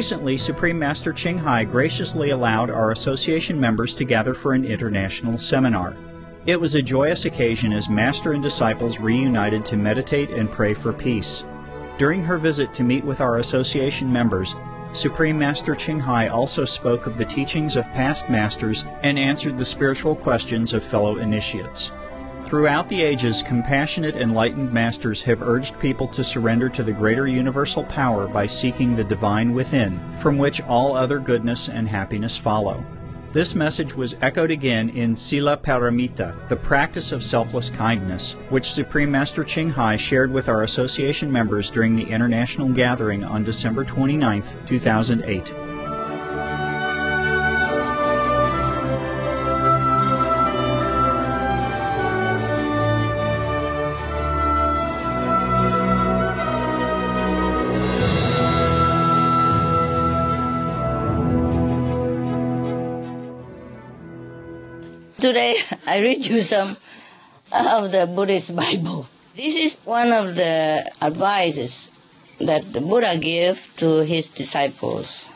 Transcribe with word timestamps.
Recently, 0.00 0.38
Supreme 0.38 0.78
Master 0.78 1.12
Ching 1.12 1.36
Hai 1.36 1.62
graciously 1.64 2.30
allowed 2.30 2.70
our 2.70 2.90
association 2.90 3.60
members 3.60 3.94
to 3.96 4.04
gather 4.06 4.32
for 4.32 4.54
an 4.54 4.64
international 4.64 5.36
seminar. 5.36 5.94
It 6.46 6.58
was 6.58 6.74
a 6.74 6.80
joyous 6.80 7.26
occasion 7.26 7.70
as 7.74 7.90
Master 7.90 8.32
and 8.32 8.42
disciples 8.42 8.98
reunited 8.98 9.66
to 9.66 9.76
meditate 9.76 10.30
and 10.30 10.50
pray 10.50 10.72
for 10.72 10.94
peace. 10.94 11.44
During 11.98 12.24
her 12.24 12.38
visit 12.38 12.72
to 12.72 12.82
meet 12.82 13.04
with 13.04 13.20
our 13.20 13.36
association 13.36 14.10
members, 14.10 14.56
Supreme 14.94 15.38
Master 15.38 15.74
Ching 15.74 16.00
Hai 16.00 16.28
also 16.28 16.64
spoke 16.64 17.06
of 17.06 17.18
the 17.18 17.26
teachings 17.26 17.76
of 17.76 17.84
past 17.92 18.30
masters 18.30 18.86
and 19.02 19.18
answered 19.18 19.58
the 19.58 19.66
spiritual 19.66 20.16
questions 20.16 20.72
of 20.72 20.82
fellow 20.82 21.18
initiates. 21.18 21.92
Throughout 22.50 22.88
the 22.88 23.00
ages, 23.00 23.44
compassionate, 23.44 24.16
enlightened 24.16 24.72
masters 24.72 25.22
have 25.22 25.40
urged 25.40 25.78
people 25.78 26.08
to 26.08 26.24
surrender 26.24 26.68
to 26.70 26.82
the 26.82 26.90
greater 26.90 27.28
universal 27.28 27.84
power 27.84 28.26
by 28.26 28.48
seeking 28.48 28.96
the 28.96 29.04
divine 29.04 29.54
within, 29.54 30.00
from 30.18 30.36
which 30.36 30.60
all 30.62 30.96
other 30.96 31.20
goodness 31.20 31.68
and 31.68 31.86
happiness 31.86 32.36
follow. 32.36 32.84
This 33.32 33.54
message 33.54 33.94
was 33.94 34.16
echoed 34.20 34.50
again 34.50 34.88
in 34.88 35.14
Sila 35.14 35.58
Paramita, 35.58 36.48
the 36.48 36.56
practice 36.56 37.12
of 37.12 37.22
selfless 37.24 37.70
kindness, 37.70 38.32
which 38.48 38.72
Supreme 38.72 39.12
Master 39.12 39.44
Ching 39.44 39.70
Hai 39.70 39.94
shared 39.94 40.32
with 40.32 40.48
our 40.48 40.64
association 40.64 41.30
members 41.30 41.70
during 41.70 41.94
the 41.94 42.10
international 42.10 42.68
gathering 42.70 43.22
on 43.22 43.44
December 43.44 43.84
29, 43.84 44.42
2008. 44.66 45.69
Today 65.20 65.54
I 65.86 65.98
read 65.98 66.24
you 66.24 66.40
some 66.40 66.78
of 67.52 67.92
the 67.92 68.06
Buddhist 68.06 68.56
Bible. 68.56 69.06
This 69.36 69.54
is 69.54 69.78
one 69.84 70.12
of 70.12 70.34
the 70.34 70.90
advices 71.02 71.90
that 72.38 72.72
the 72.72 72.80
Buddha 72.80 73.18
gave 73.18 73.68
to 73.76 74.02
his 74.02 74.28
disciples 74.28 75.28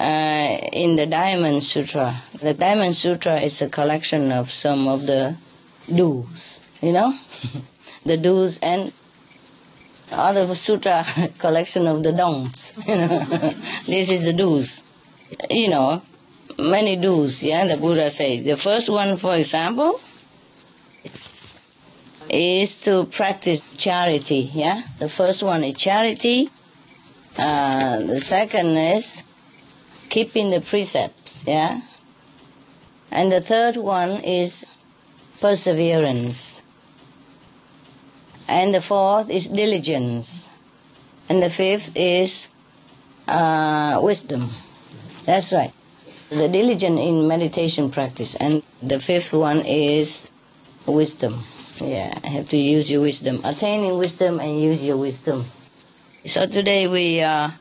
uh, 0.00 0.56
in 0.72 0.96
the 0.96 1.04
Diamond 1.04 1.64
Sutra. 1.64 2.22
The 2.40 2.54
Diamond 2.54 2.96
Sutra 2.96 3.40
is 3.40 3.60
a 3.60 3.68
collection 3.68 4.32
of 4.32 4.50
some 4.50 4.88
of 4.88 5.04
the 5.04 5.36
do's, 5.94 6.60
you 6.80 6.92
know, 6.92 7.12
the 8.06 8.16
do's 8.16 8.58
and 8.62 8.90
other 10.10 10.54
sutra 10.54 11.04
collection 11.38 11.86
of 11.86 12.02
the 12.02 12.12
don'ts. 12.12 12.72
this 13.86 14.08
is 14.08 14.24
the 14.24 14.32
do's, 14.32 14.82
you 15.50 15.68
know, 15.68 16.00
many 16.58 16.96
do's, 16.96 17.42
yeah, 17.42 17.66
the 17.66 17.76
Buddha 17.76 18.10
says. 18.10 18.44
The 18.44 18.56
first 18.56 18.88
one, 18.88 19.16
for 19.16 19.34
example, 19.36 20.00
is 22.28 22.80
to 22.82 23.04
practice 23.04 23.60
charity, 23.76 24.50
yeah. 24.52 24.82
The 24.98 25.08
first 25.08 25.42
one 25.42 25.64
is 25.64 25.74
charity. 25.74 26.50
Uh, 27.38 27.98
the 27.98 28.20
second 28.20 28.76
is 28.76 29.22
keeping 30.08 30.50
the 30.50 30.60
precepts, 30.60 31.44
yeah. 31.46 31.80
And 33.10 33.30
the 33.30 33.40
third 33.40 33.76
one 33.76 34.10
is 34.24 34.64
perseverance. 35.40 36.62
And 38.48 38.74
the 38.74 38.80
fourth 38.80 39.30
is 39.30 39.48
diligence. 39.48 40.48
And 41.28 41.42
the 41.42 41.50
fifth 41.50 41.92
is 41.96 42.48
uh, 43.28 43.98
wisdom. 44.02 44.48
That's 45.24 45.52
right 45.52 45.72
the 46.32 46.48
diligent 46.48 46.98
in 46.98 47.28
meditation 47.28 47.90
practice. 47.90 48.34
And 48.36 48.62
the 48.82 48.98
fifth 48.98 49.32
one 49.32 49.60
is 49.66 50.30
wisdom. 50.86 51.44
Yeah, 51.78 52.18
I 52.24 52.28
have 52.28 52.48
to 52.50 52.56
use 52.56 52.90
your 52.90 53.02
wisdom. 53.02 53.40
Attaining 53.44 53.98
wisdom 53.98 54.40
and 54.40 54.60
use 54.60 54.84
your 54.84 54.96
wisdom. 54.96 55.44
So 56.26 56.46
today 56.46 56.88
we 56.88 57.20
are, 57.20 57.54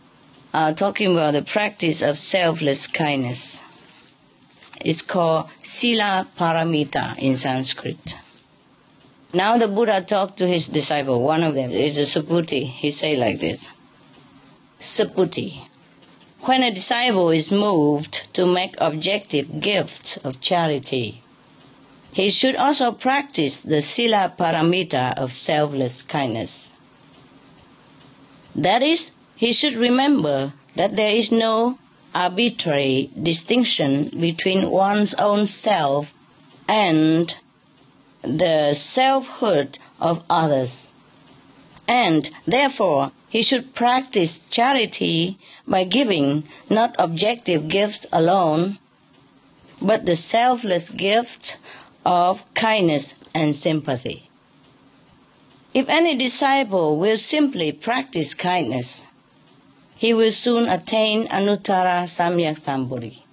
are 0.54 0.74
talking 0.74 1.14
about 1.14 1.34
the 1.34 1.42
practice 1.42 2.02
of 2.02 2.18
selfless 2.18 2.88
kindness. 2.88 3.62
It's 4.80 5.02
called 5.02 5.50
Sila 5.64 6.28
Paramita 6.38 7.18
in 7.18 7.36
Sanskrit. 7.38 8.18
Now 9.34 9.58
the 9.58 9.68
Buddha 9.68 10.02
talked 10.02 10.38
to 10.38 10.48
his 10.48 10.68
disciple, 10.68 11.22
one 11.22 11.44
of 11.44 11.56
them 11.56 11.72
is 11.72 11.98
a 11.98 12.02
Subhuti. 12.02 12.66
He 12.66 12.92
say 12.92 13.16
like 13.16 13.40
this. 13.40 13.70
Subhuti, 14.80 15.68
when 16.44 16.64
a 16.64 16.72
disciple 16.72 17.30
is 17.30 17.52
moved 17.52 18.34
to 18.34 18.46
make 18.46 18.76
objective 18.82 19.60
gifts 19.60 20.18
of 20.18 20.42
charity, 20.42 21.22
he 22.14 22.30
should 22.30 22.56
also 22.56 22.92
practice 22.92 23.62
the 23.62 23.82
Sila 23.82 24.34
Paramita 24.38 25.14
of 25.18 25.32
selfless 25.32 26.02
kindness. 26.02 26.74
That 28.56 28.82
is, 28.82 29.12
he 29.36 29.54
should 29.54 29.76
remember 29.76 30.54
that 30.76 30.96
there 30.96 31.12
is 31.12 31.32
no 31.32 31.78
arbitrary 32.14 33.12
distinction 33.22 34.10
between 34.20 34.70
one's 34.70 35.14
own 35.16 35.48
self 35.48 36.14
and 36.68 37.36
the 38.24 38.74
selfhood 38.74 39.80
of 40.00 40.24
others. 40.30 40.90
And 41.88 42.30
therefore, 42.46 43.12
he 43.32 43.42
should 43.42 43.74
practice 43.74 44.40
charity 44.52 45.38
by 45.66 45.86
giving 45.86 46.44
not 46.70 46.94
objective 47.00 47.70
gifts 47.70 48.06
alone, 48.12 48.78
but 49.82 50.06
the 50.06 50.18
selfless 50.18 50.90
gift 50.90 51.56
of 52.06 52.44
kindness 52.56 53.16
and 53.34 53.56
sympathy. 53.56 54.30
If 55.74 55.88
any 55.88 56.18
disciple 56.18 57.00
will 57.00 57.18
simply 57.18 57.72
practice 57.72 58.34
kindness, 58.34 59.06
he 59.96 60.14
will 60.14 60.34
soon 60.34 60.68
attain 60.68 61.26
Anuttara 61.30 62.04
Samyak 62.12 62.60
Sambodhi. 62.60 63.24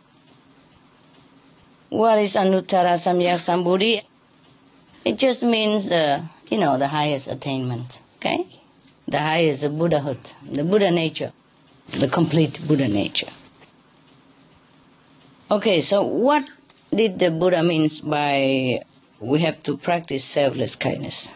What 1.88 2.18
is 2.18 2.36
Anuttara 2.36 2.94
Samyak 2.94 3.42
Sambodhi? 3.42 4.04
It 5.04 5.18
just 5.18 5.42
means 5.42 5.88
the, 5.88 6.22
you 6.50 6.58
know, 6.58 6.78
the 6.78 6.86
highest 6.86 7.26
attainment. 7.26 7.98
Okay? 8.18 8.46
The 9.08 9.18
highest 9.18 9.78
Buddhahood, 9.78 10.18
the 10.44 10.62
Buddha 10.62 10.90
nature, 10.90 11.32
the 11.92 12.08
complete 12.08 12.60
Buddha 12.68 12.88
nature. 12.88 13.28
Okay, 15.50 15.80
so 15.80 16.02
what 16.02 16.50
did 16.94 17.18
the 17.18 17.30
Buddha 17.30 17.62
means 17.62 18.00
by 18.00 18.82
we 19.18 19.40
have 19.40 19.62
to 19.62 19.78
practice 19.78 20.24
selfless 20.24 20.76
kindness? 20.76 21.32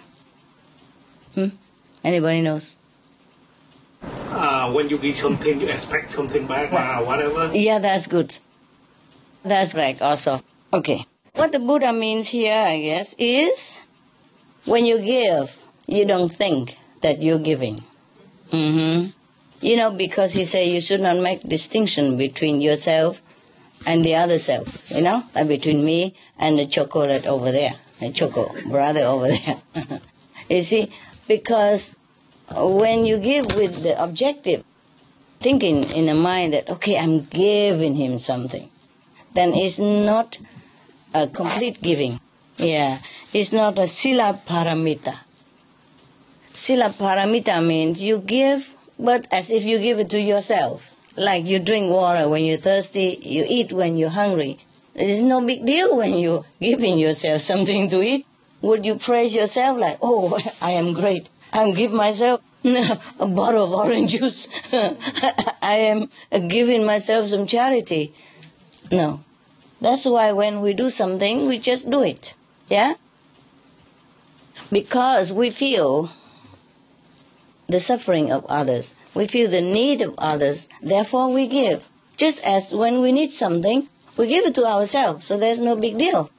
Hmm? 1.34 1.56
Anybody 2.04 2.42
knows? 2.42 2.76
Uh, 4.02 4.70
when 4.70 4.90
you 4.90 4.98
give 4.98 5.16
something, 5.16 5.58
you 5.58 5.66
expect 5.66 6.10
something 6.10 6.46
back, 6.46 6.70
uh, 6.74 7.02
whatever. 7.02 7.56
Yeah, 7.56 7.78
that's 7.78 8.06
good. 8.06 8.36
That's 9.44 9.74
right, 9.74 10.00
also. 10.02 10.40
Okay. 10.74 11.06
What 11.36 11.52
the 11.52 11.58
Buddha 11.58 11.90
means 11.94 12.28
here, 12.28 12.54
I 12.54 12.80
guess, 12.82 13.14
is 13.18 13.80
when 14.66 14.84
you 14.84 15.00
give, 15.00 15.58
you 15.86 16.04
don't 16.04 16.28
think 16.28 16.76
that 17.02 17.22
you're 17.22 17.38
giving. 17.38 17.82
Mm-hmm. 18.50 19.10
You 19.64 19.76
know, 19.76 19.90
because 19.90 20.32
he 20.32 20.44
said 20.44 20.68
you 20.68 20.80
should 20.80 21.00
not 21.00 21.18
make 21.18 21.40
distinction 21.40 22.16
between 22.16 22.60
yourself 22.60 23.22
and 23.86 24.04
the 24.04 24.16
other 24.16 24.38
self, 24.38 24.90
you 24.90 25.02
know, 25.02 25.24
like 25.34 25.48
between 25.48 25.84
me 25.84 26.14
and 26.38 26.58
the 26.58 26.66
chocolate 26.66 27.26
over 27.26 27.50
there, 27.52 27.74
the 28.00 28.10
choco 28.10 28.52
brother 28.70 29.02
over 29.02 29.28
there. 29.32 29.60
you 30.48 30.62
see, 30.62 30.90
because 31.28 31.96
when 32.56 33.06
you 33.06 33.18
give 33.18 33.46
with 33.54 33.82
the 33.82 34.00
objective, 34.02 34.64
thinking 35.40 35.84
in 35.90 36.06
the 36.06 36.14
mind 36.14 36.52
that, 36.54 36.68
okay, 36.68 36.98
I'm 36.98 37.24
giving 37.24 37.94
him 37.94 38.18
something, 38.18 38.68
then 39.34 39.54
it's 39.54 39.78
not 39.78 40.38
a 41.14 41.26
complete 41.26 41.82
giving. 41.82 42.20
Yeah, 42.56 42.98
it's 43.32 43.52
not 43.52 43.78
a 43.78 43.88
sila 43.88 44.38
paramita. 44.46 45.16
Sila 46.54 46.90
paramita 46.90 47.64
means 47.64 48.02
you 48.02 48.18
give, 48.18 48.68
but 48.98 49.26
as 49.32 49.50
if 49.50 49.64
you 49.64 49.78
give 49.78 49.98
it 49.98 50.10
to 50.10 50.20
yourself. 50.20 50.94
Like 51.16 51.46
you 51.46 51.58
drink 51.58 51.90
water 51.90 52.28
when 52.28 52.44
you're 52.44 52.58
thirsty, 52.58 53.18
you 53.22 53.44
eat 53.48 53.72
when 53.72 53.96
you're 53.96 54.10
hungry. 54.10 54.58
It's 54.94 55.22
no 55.22 55.40
big 55.44 55.64
deal 55.64 55.96
when 55.96 56.18
you're 56.18 56.44
giving 56.60 56.98
yourself 56.98 57.40
something 57.40 57.88
to 57.88 58.02
eat. 58.02 58.26
Would 58.60 58.84
you 58.84 58.96
praise 58.96 59.34
yourself 59.34 59.78
like, 59.78 59.98
oh, 60.02 60.38
I 60.62 60.72
am 60.72 60.92
great. 60.92 61.28
I'm 61.52 61.74
give 61.74 61.92
myself 61.92 62.40
a 62.64 63.26
bottle 63.26 63.64
of 63.64 63.72
orange 63.72 64.12
juice. 64.12 64.48
I 64.72 65.76
am 65.90 66.08
giving 66.48 66.84
myself 66.84 67.28
some 67.28 67.46
charity. 67.46 68.12
No. 68.90 69.24
That's 69.80 70.04
why 70.04 70.32
when 70.32 70.60
we 70.60 70.74
do 70.74 70.90
something, 70.90 71.48
we 71.48 71.58
just 71.58 71.90
do 71.90 72.02
it. 72.02 72.34
Yeah? 72.68 72.94
Because 74.70 75.32
we 75.32 75.50
feel 75.50 76.10
the 77.68 77.80
suffering 77.80 78.30
of 78.30 78.44
others. 78.46 78.94
We 79.14 79.26
feel 79.26 79.50
the 79.50 79.60
need 79.60 80.00
of 80.00 80.14
others, 80.18 80.68
therefore 80.82 81.32
we 81.32 81.46
give. 81.46 81.88
Just 82.16 82.42
as 82.44 82.72
when 82.72 83.00
we 83.00 83.12
need 83.12 83.32
something, 83.32 83.88
we 84.16 84.26
give 84.26 84.44
it 84.46 84.54
to 84.56 84.64
ourselves, 84.64 85.26
so 85.26 85.38
there's 85.38 85.60
no 85.60 85.76
big 85.76 85.98
deal. 85.98 86.30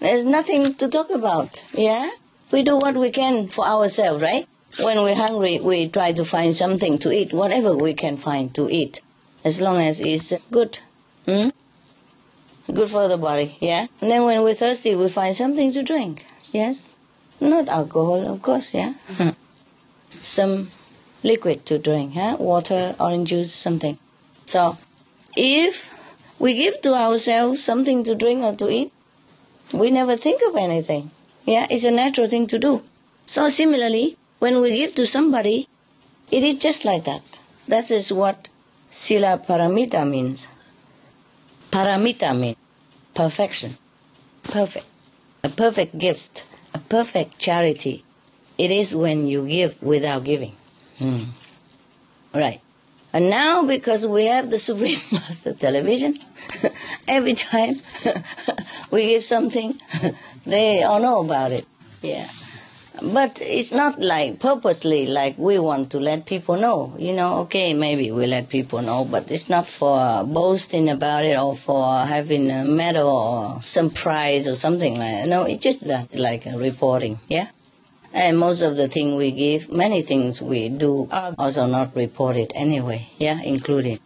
There's 0.00 0.24
nothing 0.24 0.74
to 0.74 0.88
talk 0.88 1.10
about, 1.10 1.62
yeah? 1.72 2.10
We 2.50 2.62
do 2.62 2.76
what 2.76 2.96
we 2.96 3.10
can 3.10 3.48
for 3.48 3.66
ourselves, 3.66 4.22
right? 4.22 4.48
When 4.80 5.02
we're 5.02 5.14
hungry, 5.14 5.60
we 5.60 5.88
try 5.88 6.12
to 6.12 6.24
find 6.24 6.56
something 6.56 6.98
to 7.00 7.12
eat, 7.12 7.32
whatever 7.32 7.76
we 7.76 7.94
can 7.94 8.16
find 8.16 8.54
to 8.54 8.70
eat, 8.70 9.00
as 9.44 9.60
long 9.60 9.80
as 9.80 10.00
it's 10.00 10.32
good. 10.50 10.78
Hmm? 11.26 11.50
Good 12.72 12.88
for 12.88 13.08
the 13.08 13.18
body, 13.18 13.56
yeah? 13.60 13.86
And 14.00 14.10
then 14.10 14.24
when 14.24 14.42
we're 14.42 14.54
thirsty, 14.54 14.94
we 14.94 15.08
find 15.08 15.36
something 15.36 15.72
to 15.72 15.82
drink, 15.82 16.24
yes? 16.52 16.94
Not 17.40 17.68
alcohol, 17.68 18.26
of 18.26 18.40
course, 18.40 18.74
yeah? 18.74 18.94
Some 20.22 20.70
liquid 21.22 21.66
to 21.66 21.78
drink, 21.78 22.14
huh? 22.14 22.36
Water, 22.38 22.94
orange 22.98 23.28
juice, 23.28 23.52
something. 23.52 23.98
So, 24.46 24.78
if 25.36 25.88
we 26.38 26.54
give 26.54 26.80
to 26.82 26.94
ourselves 26.94 27.62
something 27.62 28.04
to 28.04 28.14
drink 28.14 28.42
or 28.42 28.54
to 28.56 28.70
eat, 28.70 28.92
we 29.72 29.90
never 29.90 30.16
think 30.16 30.42
of 30.48 30.56
anything. 30.56 31.10
Yeah, 31.46 31.66
it's 31.70 31.84
a 31.84 31.90
natural 31.90 32.28
thing 32.28 32.46
to 32.48 32.58
do. 32.58 32.82
So 33.26 33.48
similarly, 33.48 34.16
when 34.38 34.60
we 34.60 34.76
give 34.76 34.94
to 34.96 35.06
somebody, 35.06 35.68
it 36.30 36.42
is 36.42 36.56
just 36.56 36.84
like 36.84 37.04
that. 37.04 37.40
That 37.68 37.90
is 37.90 38.12
what 38.12 38.48
Sila 38.90 39.40
Paramita 39.46 40.08
means. 40.08 40.46
Paramita 41.70 42.38
means 42.38 42.56
perfection. 43.14 43.76
Perfect. 44.42 44.86
A 45.44 45.48
perfect 45.48 45.98
gift. 45.98 46.44
A 46.74 46.78
perfect 46.78 47.38
charity. 47.38 48.04
It 48.62 48.70
is 48.70 48.94
when 48.94 49.26
you 49.26 49.40
give 49.48 49.82
without 49.82 50.22
giving. 50.22 50.54
Hmm. 50.98 51.24
Right. 52.32 52.60
And 53.12 53.28
now, 53.28 53.66
because 53.66 54.06
we 54.06 54.26
have 54.26 54.50
the 54.50 54.58
Supreme 54.68 55.00
Master 55.10 55.52
Television, 55.52 56.16
every 57.08 57.34
time 57.34 57.80
we 58.92 59.06
give 59.06 59.24
something, 59.24 59.80
they 60.46 60.84
all 60.84 61.00
know 61.00 61.24
about 61.24 61.50
it. 61.50 61.66
Yeah. 62.02 62.28
But 63.02 63.42
it's 63.42 63.72
not 63.72 64.00
like 64.00 64.38
purposely 64.38 65.06
like 65.06 65.36
we 65.38 65.58
want 65.58 65.90
to 65.90 65.98
let 65.98 66.24
people 66.26 66.56
know. 66.56 66.94
You 67.00 67.14
know, 67.14 67.40
okay, 67.40 67.74
maybe 67.74 68.12
we 68.12 68.26
let 68.26 68.48
people 68.48 68.80
know, 68.80 69.04
but 69.04 69.28
it's 69.28 69.48
not 69.48 69.66
for 69.66 70.22
boasting 70.22 70.88
about 70.88 71.24
it 71.24 71.36
or 71.36 71.56
for 71.56 72.04
having 72.04 72.48
a 72.48 72.64
medal 72.64 73.08
or 73.08 73.62
some 73.62 73.90
prize 73.90 74.46
or 74.46 74.54
something 74.54 74.98
like 75.00 75.10
that. 75.10 75.28
No, 75.28 75.42
it's 75.42 75.64
just 75.64 75.80
that, 75.88 76.14
like 76.14 76.44
reporting. 76.54 77.18
Yeah. 77.28 77.48
And 78.14 78.38
most 78.38 78.60
of 78.60 78.76
the 78.76 78.88
things 78.88 79.16
we 79.16 79.32
give, 79.32 79.72
many 79.72 80.02
things 80.02 80.42
we 80.42 80.68
do 80.68 81.08
are 81.10 81.34
also 81.38 81.66
not 81.66 81.96
reported 81.96 82.52
anyway, 82.54 83.08
yeah, 83.18 83.40
including 83.42 84.00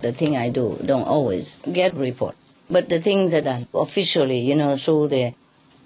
the 0.00 0.12
thing 0.12 0.36
I 0.36 0.48
do 0.48 0.78
don't 0.84 1.08
always 1.08 1.60
get 1.72 1.92
report. 1.94 2.36
But 2.70 2.88
the 2.88 3.00
things 3.00 3.32
that 3.32 3.48
are 3.48 3.66
officially, 3.74 4.38
you 4.38 4.54
know, 4.54 4.76
through 4.76 5.08
the 5.08 5.34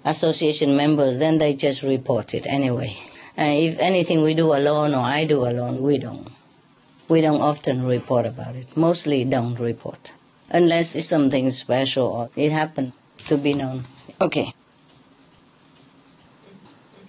association 0.05 0.77
members, 0.77 1.17
then 1.17 1.39
they 1.39 1.53
just 1.53 1.81
report 1.81 2.35
it 2.35 2.45
anyway. 2.45 2.95
And 3.35 3.57
if 3.57 3.79
anything 3.79 4.21
we 4.21 4.35
do 4.35 4.53
alone 4.53 4.93
or 4.93 5.03
I 5.03 5.23
do 5.23 5.41
alone, 5.41 5.81
we 5.81 5.97
don't. 5.97 6.27
We 7.09 7.21
don't 7.21 7.41
often 7.41 7.85
report 7.85 8.27
about 8.27 8.55
it. 8.55 8.77
Mostly 8.77 9.25
don't 9.25 9.59
report. 9.59 10.13
Unless 10.49 10.93
it's 10.93 11.07
something 11.07 11.49
special 11.49 12.05
or 12.05 12.29
it 12.35 12.51
happened 12.51 12.93
to 13.27 13.37
be 13.37 13.53
known. 13.53 13.85
Okay 14.21 14.53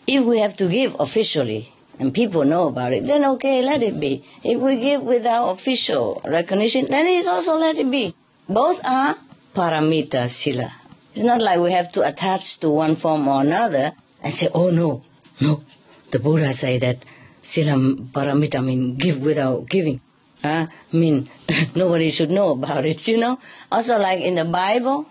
if 0.06 0.24
we 0.24 0.38
have 0.38 0.56
to 0.58 0.68
give 0.68 0.96
officially 1.00 1.72
and 1.98 2.12
people 2.12 2.44
know 2.44 2.68
about 2.68 2.92
it, 2.92 3.06
then 3.06 3.24
okay, 3.24 3.62
let 3.62 3.82
it 3.82 3.98
be. 4.00 4.24
If 4.42 4.60
we 4.60 4.76
give 4.76 5.02
without 5.02 5.50
official 5.50 6.20
recognition, 6.26 6.86
then 6.86 7.06
it's 7.06 7.26
also 7.28 7.56
let 7.56 7.78
it 7.78 7.90
be. 7.90 8.14
Both 8.48 8.84
are 8.84 9.16
paramita 9.54 10.28
sila. 10.28 10.72
It's 11.14 11.22
not 11.22 11.40
like 11.40 11.60
we 11.60 11.72
have 11.72 11.92
to 11.92 12.06
attach 12.06 12.58
to 12.58 12.68
one 12.68 12.96
form 12.96 13.28
or 13.28 13.40
another 13.42 13.92
and 14.22 14.32
say, 14.32 14.48
oh 14.54 14.70
no, 14.70 15.02
no. 15.40 15.62
The 16.10 16.18
Buddha 16.18 16.52
say 16.52 16.78
that 16.78 17.04
sila 17.42 17.72
paramita 18.12 18.64
mean 18.64 18.96
give 18.96 19.22
without 19.22 19.68
giving. 19.68 20.00
Uh, 20.42 20.66
mean 20.92 21.28
nobody 21.74 22.10
should 22.10 22.30
know 22.30 22.50
about 22.50 22.84
it, 22.84 23.06
you 23.08 23.16
know. 23.16 23.38
Also 23.70 23.98
like 23.98 24.20
in 24.20 24.34
the 24.34 24.44
Bible, 24.44 25.06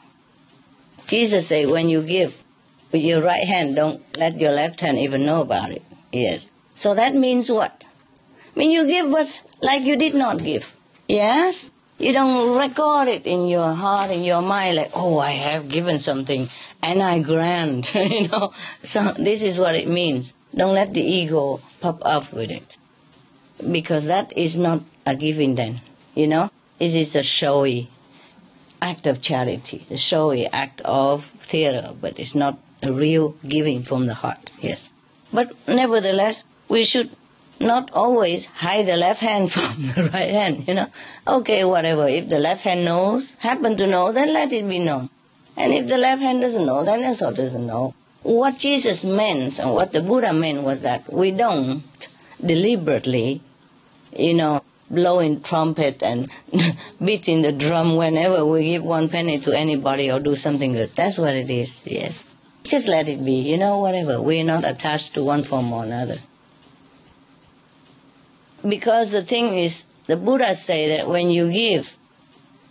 Jesus 1.07 1.47
say 1.47 1.65
when 1.65 1.89
you 1.89 2.03
give, 2.03 2.42
with 2.93 3.01
your 3.01 3.21
right 3.21 3.43
hand, 3.43 3.75
don't 3.75 4.01
let 4.17 4.39
your 4.39 4.53
left 4.53 4.79
hand 4.79 5.00
even 5.00 5.25
know 5.25 5.41
about 5.41 5.71
it. 5.71 5.81
Yes. 6.13 6.50
So 6.75 6.93
that 6.93 7.15
means 7.15 7.50
what? 7.50 7.83
I 8.55 8.59
mean, 8.59 8.71
you 8.71 8.85
give 8.85 9.12
but 9.12 9.41
like 9.62 9.81
you 9.83 9.97
did 9.97 10.13
not 10.13 10.43
give. 10.43 10.73
Yes? 11.07 11.71
You 11.97 12.13
don't 12.13 12.57
record 12.57 13.07
it 13.07 13.25
in 13.25 13.47
your 13.47 13.73
heart, 13.73 14.12
in 14.12 14.23
your 14.23 14.41
mind, 14.41 14.77
like, 14.77 14.91
oh, 14.95 15.19
I 15.19 15.31
have 15.31 15.69
given 15.69 16.00
something 16.00 16.47
and 16.81 17.01
I 17.01 17.19
grant, 17.19 17.93
you 17.95 18.27
know. 18.27 18.53
So 18.83 19.12
this 19.13 19.41
is 19.41 19.59
what 19.59 19.75
it 19.75 19.88
means. 19.88 20.33
Don't 20.55 20.75
let 20.75 20.93
the 20.93 21.01
ego 21.01 21.62
pop 21.81 22.01
up 22.05 22.31
with 22.31 22.51
it. 22.51 22.77
Because 23.71 24.05
that 24.05 24.35
is 24.38 24.57
not 24.57 24.81
a 25.05 25.15
giving 25.15 25.55
then, 25.55 25.81
you 26.13 26.27
know. 26.27 26.51
It 26.79 26.93
is 26.93 27.15
a 27.15 27.23
showy 27.23 27.89
act 28.81 29.07
of 29.07 29.21
charity, 29.21 29.85
a 29.89 29.97
showy 29.97 30.45
act 30.47 30.81
of 30.81 31.23
theater, 31.23 31.93
but 32.01 32.19
it's 32.19 32.35
not 32.35 32.57
a 32.84 32.92
real 32.92 33.36
giving 33.48 33.84
from 33.84 34.06
the 34.08 34.13
heart, 34.13 34.52
yes. 34.60 34.92
But 35.32 35.54
nevertheless, 35.68 36.44
we 36.70 36.84
should 36.84 37.10
not 37.60 37.92
always 37.92 38.46
hide 38.46 38.86
the 38.88 38.98
left 38.98 39.22
hand 39.22 39.52
from 39.56 39.88
the 39.88 40.10
right 40.13 40.32
hand, 40.32 40.68
you 40.68 40.74
know. 40.74 40.90
Okay, 41.28 41.63
whatever. 41.63 42.08
If 42.08 42.30
the 42.30 42.40
left 42.40 42.63
hand 42.63 42.86
knows, 42.86 43.34
happen 43.36 43.78
to 43.78 43.88
know, 43.88 44.12
then 44.12 44.34
let 44.34 44.52
it 44.52 44.68
be 44.68 44.80
known. 44.80 45.10
And 45.56 45.74
if 45.74 45.88
the 45.88 45.98
left 45.98 46.22
hand 46.22 46.42
doesn't 46.42 46.66
know, 46.66 46.84
then 46.84 47.04
also 47.04 47.32
doesn't 47.32 47.66
know. 47.66 47.94
What 48.24 48.58
Jesus 48.58 49.04
meant 49.04 49.60
and 49.60 49.74
what 49.74 49.92
the 49.92 50.02
Buddha 50.02 50.34
meant 50.34 50.63
was 50.63 50.82
that 50.84 51.12
we 51.12 51.32
don't 51.32 51.84
deliberately, 52.44 53.42
you 54.16 54.34
know, 54.34 54.62
blowing 54.90 55.42
trumpet 55.42 56.02
and 56.02 56.30
beating 57.04 57.42
the 57.42 57.52
drum 57.52 57.96
whenever 57.96 58.46
we 58.46 58.63
give 58.66 58.84
one 58.84 59.10
penny 59.10 59.40
to 59.40 59.52
anybody 59.52 60.12
or 60.12 60.20
do 60.20 60.36
something 60.36 60.74
good. 60.74 60.90
That's 60.96 61.18
what 61.18 61.36
it 61.36 61.50
is, 61.50 61.82
yes. 61.86 62.25
Just 62.63 62.88
let 62.88 63.10
it 63.10 63.24
be, 63.24 63.34
you 63.34 63.58
know, 63.58 63.77
whatever. 63.79 64.22
We're 64.22 64.43
not 64.43 64.65
attached 64.65 65.13
to 65.15 65.24
one 65.24 65.43
form 65.43 65.72
or 65.72 65.84
another. 65.84 66.17
Because 68.67 69.12
the 69.12 69.24
thing 69.24 69.58
is, 69.58 69.88
the 70.08 70.15
Buddha 70.15 70.55
say 70.55 70.98
that 70.98 71.08
when 71.08 71.29
you 71.29 71.51
give 71.51 71.98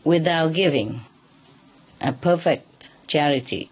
without 0.04 0.54
giving 0.54 1.02
a 2.00 2.12
perfect 2.12 2.90
charity, 3.06 3.70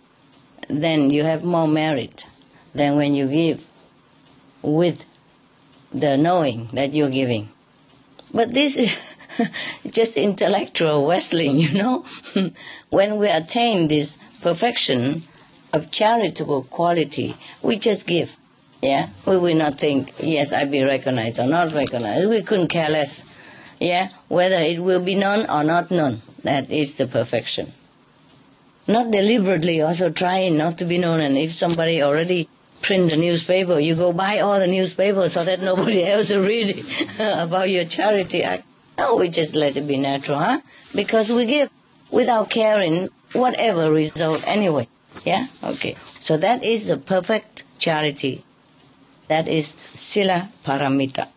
then 0.68 1.10
you 1.10 1.24
have 1.24 1.42
more 1.42 1.66
merit 1.66 2.26
than 2.74 2.96
when 2.96 3.14
you 3.14 3.26
give 3.26 3.66
with 4.62 5.04
the 5.92 6.16
knowing 6.16 6.68
that 6.72 6.92
you're 6.92 7.10
giving. 7.10 7.48
But 8.32 8.54
this 8.54 8.76
is 8.76 8.96
just 9.90 10.16
intellectual 10.16 11.08
wrestling, 11.08 11.56
you 11.56 11.72
know. 11.72 12.04
when 12.90 13.16
we 13.16 13.28
attain 13.28 13.88
this 13.88 14.18
perfection, 14.40 15.24
of 15.72 15.90
charitable 15.90 16.64
quality, 16.64 17.36
we 17.62 17.76
just 17.76 18.06
give. 18.06 18.36
Yeah, 18.82 19.10
we 19.26 19.36
will 19.36 19.56
not 19.56 19.78
think, 19.78 20.12
yes, 20.18 20.52
I 20.52 20.64
be 20.64 20.82
recognized 20.82 21.38
or 21.38 21.46
not 21.46 21.72
recognized. 21.74 22.28
We 22.28 22.42
couldn't 22.42 22.68
care 22.68 22.88
less. 22.88 23.24
Yeah, 23.78 24.08
whether 24.28 24.56
it 24.56 24.82
will 24.82 25.00
be 25.00 25.14
known 25.14 25.48
or 25.50 25.64
not 25.64 25.90
known. 25.90 26.22
That 26.44 26.70
is 26.70 26.96
the 26.96 27.06
perfection. 27.06 27.72
Not 28.86 29.10
deliberately 29.10 29.80
also 29.82 30.10
trying 30.10 30.56
not 30.56 30.78
to 30.78 30.84
be 30.84 30.98
known. 30.98 31.20
And 31.20 31.36
if 31.36 31.52
somebody 31.52 32.02
already 32.02 32.48
print 32.80 33.10
the 33.10 33.16
newspaper, 33.16 33.78
you 33.78 33.94
go 33.94 34.12
buy 34.12 34.40
all 34.40 34.58
the 34.58 34.66
newspapers 34.66 35.34
so 35.34 35.44
that 35.44 35.60
nobody 35.70 36.04
else 36.04 36.32
will 36.32 36.44
read 36.44 36.84
about 37.20 37.68
your 37.68 37.84
charity 37.84 38.42
act. 38.42 38.64
No, 38.98 39.16
we 39.16 39.28
just 39.28 39.54
let 39.54 39.76
it 39.76 39.86
be 39.86 39.96
natural, 39.96 40.38
huh? 40.38 40.60
Because 40.94 41.30
we 41.30 41.46
give 41.46 41.70
without 42.10 42.50
caring 42.50 43.08
whatever 43.32 43.92
result 43.92 44.46
anyway. 44.46 44.88
Yeah? 45.24 45.46
Okay. 45.62 45.96
So 46.18 46.36
that 46.36 46.64
is 46.64 46.88
the 46.88 46.96
perfect 46.96 47.64
charity. 47.78 48.44
That 49.28 49.48
is 49.48 49.68
Sila 49.94 50.48
Paramita. 50.64 51.28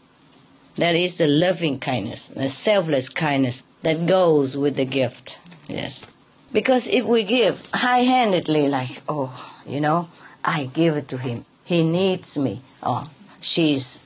That 0.76 0.96
is 0.96 1.18
the 1.18 1.28
loving 1.28 1.80
kindness, 1.80 2.28
the 2.28 2.50
selfless 2.50 3.10
kindness 3.10 3.64
that 3.84 4.08
goes 4.08 4.58
with 4.58 4.76
the 4.76 4.86
gift. 4.86 5.38
Yes. 5.68 6.06
Because 6.52 6.88
if 6.88 7.06
we 7.06 7.24
give 7.24 7.68
high 7.74 8.00
handedly, 8.00 8.68
like, 8.68 9.02
oh, 9.08 9.32
you 9.68 9.82
know, 9.82 10.10
I 10.44 10.66
give 10.66 10.98
it 10.98 11.08
to 11.10 11.18
him, 11.18 11.46
he 11.64 11.84
needs 11.84 12.38
me, 12.38 12.62
or 12.82 13.04
she's, 13.42 14.02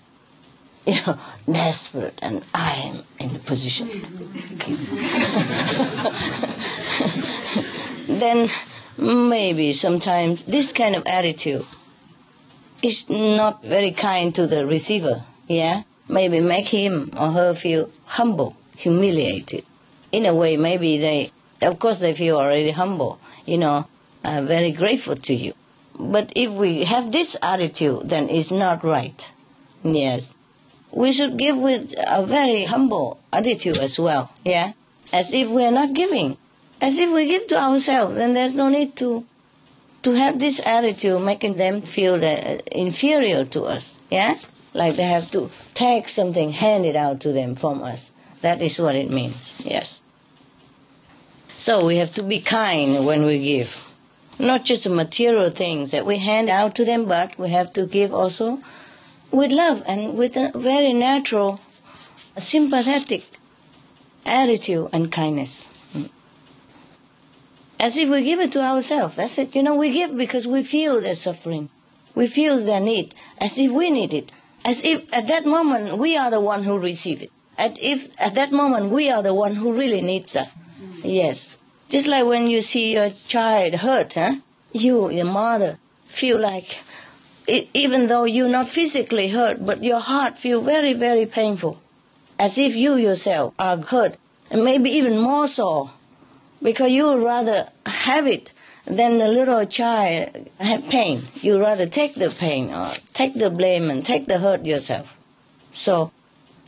you 0.86 0.96
know, 1.05 1.17
desperate, 1.50 2.19
and 2.22 2.43
I 2.53 2.74
am 2.74 3.03
in 3.19 3.34
the 3.34 3.39
position. 3.39 3.88
to 3.89 4.00
give. 4.55 4.79
then 8.19 8.50
maybe 8.98 9.74
sometimes 9.74 10.44
this 10.44 10.74
kind 10.74 10.96
of 10.96 11.06
attitude 11.06 11.66
is 12.82 13.10
not 13.10 13.63
very 13.63 13.92
kind 13.92 14.34
to 14.36 14.48
the 14.48 14.66
receiver, 14.66 15.24
yeah? 15.48 15.84
maybe 16.10 16.39
make 16.39 16.68
him 16.68 17.10
or 17.20 17.32
her 17.32 17.54
feel 17.54 17.89
humble, 18.06 18.56
humiliated. 18.75 19.66
In 20.12 20.25
a 20.25 20.34
way, 20.34 20.58
maybe 20.58 20.98
they, 20.98 21.32
of 21.62 21.80
course, 21.80 22.00
they 22.00 22.13
feel 22.13 22.38
already 22.38 22.72
humble, 22.72 23.20
you 23.46 23.58
know, 23.58 23.88
uh, 24.24 24.42
very 24.42 24.72
grateful 24.72 25.16
to 25.16 25.34
you. 25.34 25.54
But 26.00 26.32
if 26.36 26.51
we 26.51 26.84
have 26.86 27.12
this 27.12 27.36
attitude, 27.42 28.10
then 28.10 28.30
it's 28.30 28.51
not 28.51 28.84
right. 28.84 29.30
Yes. 29.84 30.36
We 30.92 31.12
should 31.12 31.38
give 31.38 31.58
with 31.58 31.94
a 31.98 32.25
very 32.25 32.63
humble 32.66 33.20
attitude 33.34 33.77
as 33.77 34.00
well, 34.00 34.32
yeah? 34.46 34.74
As 35.12 35.34
if 35.34 35.50
we're 35.50 35.72
not 35.72 35.94
giving. 35.94 36.38
As 36.79 37.00
if 37.00 37.12
we 37.12 37.25
give 37.25 37.48
to 37.48 37.57
ourselves, 37.57 38.17
and 38.17 38.36
there's 38.36 38.55
no 38.55 38.69
need 38.69 38.96
to 38.98 39.25
to 40.03 40.13
have 40.13 40.39
this 40.39 40.65
attitude 40.65 41.22
making 41.22 41.57
them 41.57 41.81
feel 41.81 42.24
uh, 42.24 42.60
inferior 42.72 43.43
to 43.43 43.63
us, 43.63 43.98
yeah? 44.10 44.36
Like 44.74 44.96
they 44.96 45.03
have 45.03 45.29
to 45.31 45.50
take 45.74 46.07
something 46.07 46.51
handed 46.51 46.96
out 46.96 47.19
to 47.22 47.34
them 47.34 47.55
from 47.55 47.84
us. 47.84 48.12
That 48.41 48.62
is 48.62 48.79
what 48.79 48.96
it 48.96 49.10
means, 49.10 49.62
yes. 49.65 50.01
So 51.50 51.86
we 51.86 51.98
have 51.98 52.13
to 52.13 52.24
be 52.24 52.39
kind 52.39 53.05
when 53.05 53.25
we 53.25 53.39
give. 53.39 53.96
Not 54.39 54.63
just 54.63 54.88
material 54.88 55.50
things 55.50 55.91
that 55.91 56.05
we 56.05 56.19
hand 56.19 56.50
out 56.50 56.75
to 56.75 56.86
them, 56.86 57.05
but 57.05 57.38
we 57.38 57.50
have 57.50 57.74
to 57.74 57.86
give 57.86 58.13
also 58.13 58.60
with 59.31 59.51
love 59.51 59.84
and 59.88 60.17
with 60.17 60.38
a 60.38 60.51
very 60.55 60.93
natural, 60.93 61.60
sympathetic 62.38 63.25
attitude 64.25 64.88
and 64.93 65.12
kindness. 65.12 65.66
As 67.79 67.98
if 67.98 68.10
we 68.10 68.24
give 68.24 68.39
it 68.39 68.51
to 68.53 68.62
ourselves. 68.62 69.17
That's 69.17 69.38
it. 69.38 69.55
You 69.55 69.63
know, 69.63 69.75
we 69.75 69.91
give 69.91 70.17
because 70.17 70.48
we 70.48 70.63
feel 70.63 71.00
their 71.01 71.15
suffering. 71.15 71.69
We 72.15 72.25
feel 72.25 72.57
their 72.57 72.79
need, 72.79 73.13
as 73.39 73.60
if 73.60 73.72
we 73.72 73.91
need 73.91 74.13
it. 74.13 74.31
As 74.65 74.84
if 74.84 75.12
at 75.13 75.27
that 75.27 75.46
moment 75.46 76.00
we 76.00 76.17
are 76.17 76.31
the 76.31 76.41
one 76.41 76.63
who 76.63 76.79
receive 76.79 77.22
it. 77.22 77.31
As 77.57 77.74
if 77.79 78.10
at 78.19 78.34
that 78.36 78.51
moment 78.51 78.91
we 78.91 79.12
are 79.12 79.22
the 79.22 79.34
one 79.34 79.55
who 79.55 79.74
really 79.74 80.01
needs 80.01 80.34
that. 80.34 80.51
Yes. 81.03 81.57
Just 81.89 82.07
like 82.07 82.25
when 82.25 82.48
you 82.48 82.62
see 82.62 82.93
your 82.93 83.12
child 83.27 83.75
hurt, 83.75 84.15
huh? 84.15 84.38
You, 84.74 85.10
your 85.10 85.25
mother, 85.25 85.77
feel 86.05 86.39
like, 86.39 86.81
even 87.48 88.07
though 88.07 88.25
you're 88.25 88.50
not 88.50 88.67
physically 88.67 89.29
hurt, 89.29 89.65
but 89.65 89.84
your 89.84 90.00
heart 90.00 90.38
feel 90.38 90.62
very, 90.62 90.93
very 90.93 91.25
painful. 91.25 91.79
As 92.39 92.57
if 92.57 92.75
you 92.75 92.96
yourself 92.96 93.53
are 93.57 93.77
hurt, 93.77 94.17
and 94.51 94.63
maybe 94.63 94.89
even 94.89 95.19
more 95.19 95.48
so 95.48 95.91
because 96.67 96.91
you 96.91 97.07
would 97.07 97.24
rather 97.24 97.69
have 97.86 98.27
it 98.27 98.51
than 98.83 99.19
the 99.19 99.27
little 99.29 99.63
child 99.63 100.50
have 100.59 100.83
pain. 100.89 101.21
You 101.41 101.62
rather 101.62 101.86
take 101.88 102.15
the 102.15 102.29
pain 102.29 102.74
or 102.74 102.91
take 103.13 103.36
the 103.36 103.50
blame 103.50 103.89
and 103.89 104.05
take 104.05 104.25
the 104.25 104.39
hurt 104.39 104.65
yourself. 104.65 105.15
So 105.71 106.12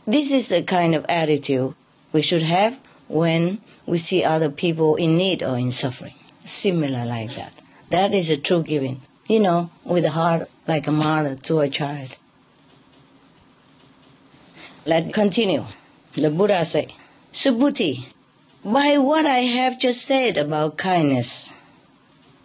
this 0.06 0.32
is 0.32 0.48
the 0.48 0.62
kind 0.62 0.94
of 0.94 1.04
attitude 1.06 1.74
we 2.14 2.22
should 2.22 2.44
have 2.44 2.80
when 3.08 3.60
we 3.84 3.98
see 3.98 4.24
other 4.24 4.48
people 4.48 4.96
in 4.96 5.18
need 5.18 5.42
or 5.42 5.58
in 5.58 5.70
suffering. 5.70 6.14
Similar 6.46 7.04
like 7.04 7.34
that. 7.34 7.52
That 7.90 8.14
is 8.14 8.30
a 8.30 8.38
true 8.38 8.62
giving. 8.62 9.02
You 9.28 9.40
know, 9.40 9.70
with 9.84 10.06
a 10.06 10.12
heart 10.12 10.48
like 10.66 10.86
a 10.86 10.92
mother 10.92 11.34
to 11.36 11.60
a 11.60 11.68
child. 11.68 12.16
Let's 14.86 15.12
continue. 15.12 15.64
The 16.14 16.30
Buddha 16.30 16.64
said, 16.64 16.90
Subhuti, 17.34 18.06
by 18.64 18.98
what 18.98 19.24
I 19.24 19.38
have 19.38 19.78
just 19.78 20.02
said 20.02 20.36
about 20.36 20.76
kindness. 20.76 21.52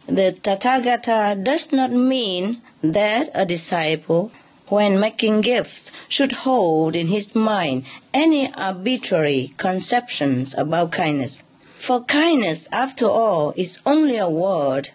The 0.07 0.37
Tathagata 0.41 1.43
does 1.43 1.73
not 1.73 1.91
mean 1.91 2.61
that 2.81 3.29
a 3.33 3.45
disciple, 3.45 4.31
when 4.67 4.99
making 4.99 5.41
gifts, 5.41 5.91
should 6.07 6.31
hold 6.31 6.95
in 6.95 7.07
his 7.07 7.35
mind 7.35 7.85
any 8.13 8.53
arbitrary 8.53 9.53
conceptions 9.57 10.53
about 10.53 10.91
kindness. 10.91 11.43
For 11.77 12.03
kindness, 12.03 12.69
after 12.71 13.07
all, 13.07 13.53
is 13.57 13.79
only 13.85 14.17
a 14.17 14.29
word, 14.29 14.91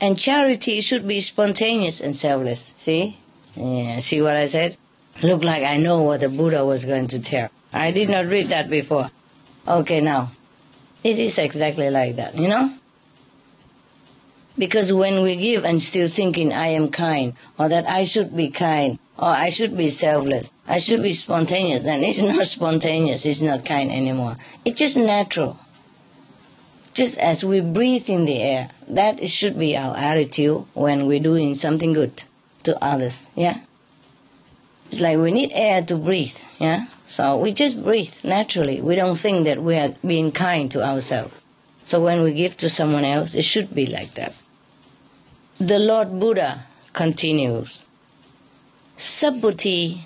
and 0.00 0.18
charity 0.18 0.80
should 0.80 1.06
be 1.06 1.20
spontaneous 1.20 2.00
and 2.00 2.16
selfless. 2.16 2.74
See? 2.76 3.18
Yeah, 3.54 4.00
see 4.00 4.20
what 4.20 4.36
I 4.36 4.46
said? 4.46 4.76
Look 5.22 5.44
like 5.44 5.62
I 5.62 5.76
know 5.76 6.02
what 6.02 6.20
the 6.20 6.28
Buddha 6.28 6.64
was 6.64 6.84
going 6.84 7.08
to 7.08 7.20
tell. 7.20 7.50
I 7.72 7.90
did 7.90 8.08
not 8.08 8.26
read 8.26 8.46
that 8.46 8.68
before. 8.68 9.10
Okay, 9.68 10.00
now. 10.00 10.32
It 11.02 11.18
is 11.18 11.38
exactly 11.38 11.90
like 11.90 12.16
that, 12.16 12.36
you 12.36 12.48
know? 12.48 12.74
Because 14.58 14.92
when 14.92 15.22
we 15.22 15.36
give 15.36 15.64
and 15.64 15.82
still 15.82 16.08
thinking 16.08 16.52
I 16.52 16.68
am 16.68 16.90
kind, 16.90 17.32
or 17.58 17.68
that 17.68 17.88
I 17.88 18.04
should 18.04 18.36
be 18.36 18.50
kind, 18.50 18.98
or 19.16 19.28
I 19.28 19.48
should 19.48 19.76
be 19.76 19.88
selfless, 19.88 20.52
I 20.66 20.78
should 20.78 21.02
be 21.02 21.12
spontaneous, 21.12 21.82
then 21.82 22.04
it's 22.04 22.20
not 22.36 22.46
spontaneous, 22.46 23.24
it's 23.24 23.40
not 23.40 23.64
kind 23.64 23.90
anymore. 23.90 24.36
It's 24.64 24.78
just 24.78 24.98
natural. 24.98 25.58
Just 26.92 27.16
as 27.18 27.44
we 27.44 27.60
breathe 27.60 28.10
in 28.10 28.26
the 28.26 28.42
air, 28.42 28.68
that 28.88 29.26
should 29.30 29.58
be 29.58 29.76
our 29.76 29.96
attitude 29.96 30.66
when 30.74 31.06
we're 31.06 31.20
doing 31.20 31.54
something 31.54 31.94
good 31.94 32.24
to 32.64 32.76
others, 32.84 33.28
yeah? 33.34 33.60
It's 34.90 35.00
like 35.00 35.16
we 35.18 35.30
need 35.30 35.52
air 35.52 35.82
to 35.82 35.96
breathe, 35.96 36.36
yeah? 36.58 36.86
So 37.10 37.36
we 37.36 37.50
just 37.50 37.82
breathe 37.82 38.14
naturally. 38.22 38.80
We 38.80 38.94
don't 38.94 39.18
think 39.18 39.44
that 39.44 39.60
we 39.60 39.74
are 39.76 39.96
being 40.06 40.30
kind 40.30 40.70
to 40.70 40.84
ourselves. 40.84 41.42
So 41.82 42.00
when 42.00 42.22
we 42.22 42.32
give 42.32 42.56
to 42.58 42.68
someone 42.68 43.04
else, 43.04 43.34
it 43.34 43.42
should 43.42 43.74
be 43.74 43.86
like 43.86 44.12
that. 44.14 44.32
The 45.58 45.80
Lord 45.80 46.20
Buddha 46.20 46.66
continues 46.92 47.84
Subhuti, 48.96 50.02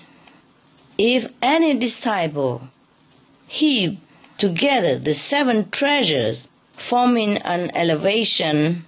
if 0.97 1.31
any 1.43 1.77
disciple 1.77 2.69
heap 3.45 3.99
together 4.39 4.97
the 4.97 5.13
seven 5.13 5.69
treasures, 5.69 6.49
forming 6.73 7.37
an 7.37 7.69
elevation 7.75 8.83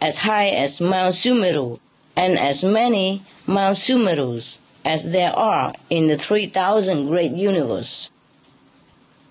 as 0.00 0.18
high 0.18 0.46
as 0.46 0.80
Mount 0.80 1.16
Sumeru 1.16 1.80
and 2.14 2.38
as 2.38 2.62
many 2.62 3.24
Mount 3.48 3.78
Sumerus, 3.78 4.57
as 4.88 5.10
there 5.10 5.34
are 5.36 5.74
in 5.90 6.08
the 6.08 6.16
3,000 6.16 7.06
great 7.08 7.32
universe, 7.32 8.10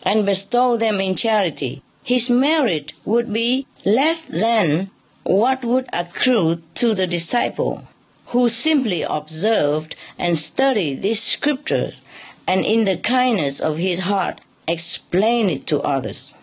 and 0.03 0.23
bestow 0.23 0.77
them 0.77 1.01
in 1.01 1.15
charity, 1.15 1.81
his 2.03 2.29
merit 2.29 2.93
would 3.03 3.33
be 3.33 3.65
less 3.83 4.21
than 4.21 4.91
what 5.23 5.65
would 5.65 5.89
accrue 5.91 6.61
to 6.75 6.93
the 6.93 7.07
disciple 7.07 7.83
who 8.27 8.47
simply 8.47 9.01
observed 9.01 9.95
and 10.19 10.37
studied 10.37 11.01
these 11.01 11.23
scriptures 11.23 12.01
and 12.47 12.63
in 12.63 12.85
the 12.85 12.97
kindness 12.97 13.59
of 13.59 13.77
his 13.77 14.01
heart 14.01 14.39
explained 14.67 15.49
it 15.49 15.65
to 15.65 15.81
others. 15.81 16.35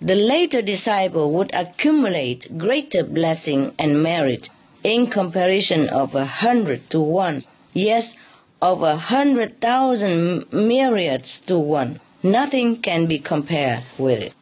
The 0.00 0.16
later 0.16 0.62
disciple 0.62 1.30
would 1.32 1.54
accumulate 1.54 2.56
greater 2.56 3.04
blessing 3.04 3.74
and 3.78 4.02
merit 4.02 4.48
in 4.82 5.08
comparison 5.08 5.88
of 5.88 6.14
a 6.14 6.24
hundred 6.24 6.88
to 6.90 7.00
one, 7.00 7.42
yes, 7.72 8.16
of 8.62 8.82
a 8.82 8.96
hundred 8.96 9.60
thousand 9.60 10.52
myriads 10.52 11.40
to 11.40 11.58
one. 11.58 12.00
Nothing 12.22 12.76
can 12.82 13.06
be 13.06 13.18
compared 13.18 13.82
with 13.98 14.20
it. 14.20 14.34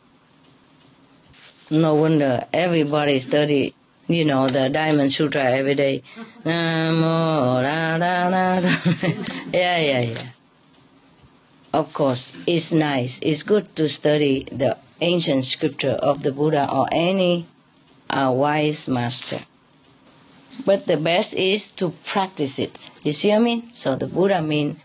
No 1.70 1.94
wonder 1.94 2.44
everybody 2.52 3.18
study, 3.18 3.74
you 4.08 4.24
know, 4.24 4.48
the 4.48 4.68
Diamond 4.68 5.12
Sutra 5.12 5.44
every 5.44 5.74
day. 5.74 6.02
Yeah, 9.52 9.78
yeah, 9.80 10.00
yeah. 10.00 10.22
Of 11.72 11.92
course, 11.92 12.34
it's 12.46 12.72
nice. 12.72 13.18
It's 13.22 13.42
good 13.42 13.74
to 13.76 13.88
study 13.88 14.44
the 14.50 14.76
ancient 15.00 15.44
scripture 15.44 15.92
of 15.92 16.22
the 16.22 16.32
Buddha 16.32 16.68
or 16.70 16.88
any 16.90 17.46
uh, 18.10 18.32
wise 18.34 18.88
master. 18.88 19.40
But 20.64 20.86
the 20.86 20.96
best 20.96 21.34
is 21.34 21.70
to 21.72 21.90
practice 22.04 22.58
it. 22.58 22.90
You 23.04 23.12
see 23.12 23.28
what 23.30 23.36
I 23.36 23.38
mean? 23.40 23.74
So 23.74 23.94
the 23.96 24.06
Buddha 24.06 24.42
mean 24.42 24.80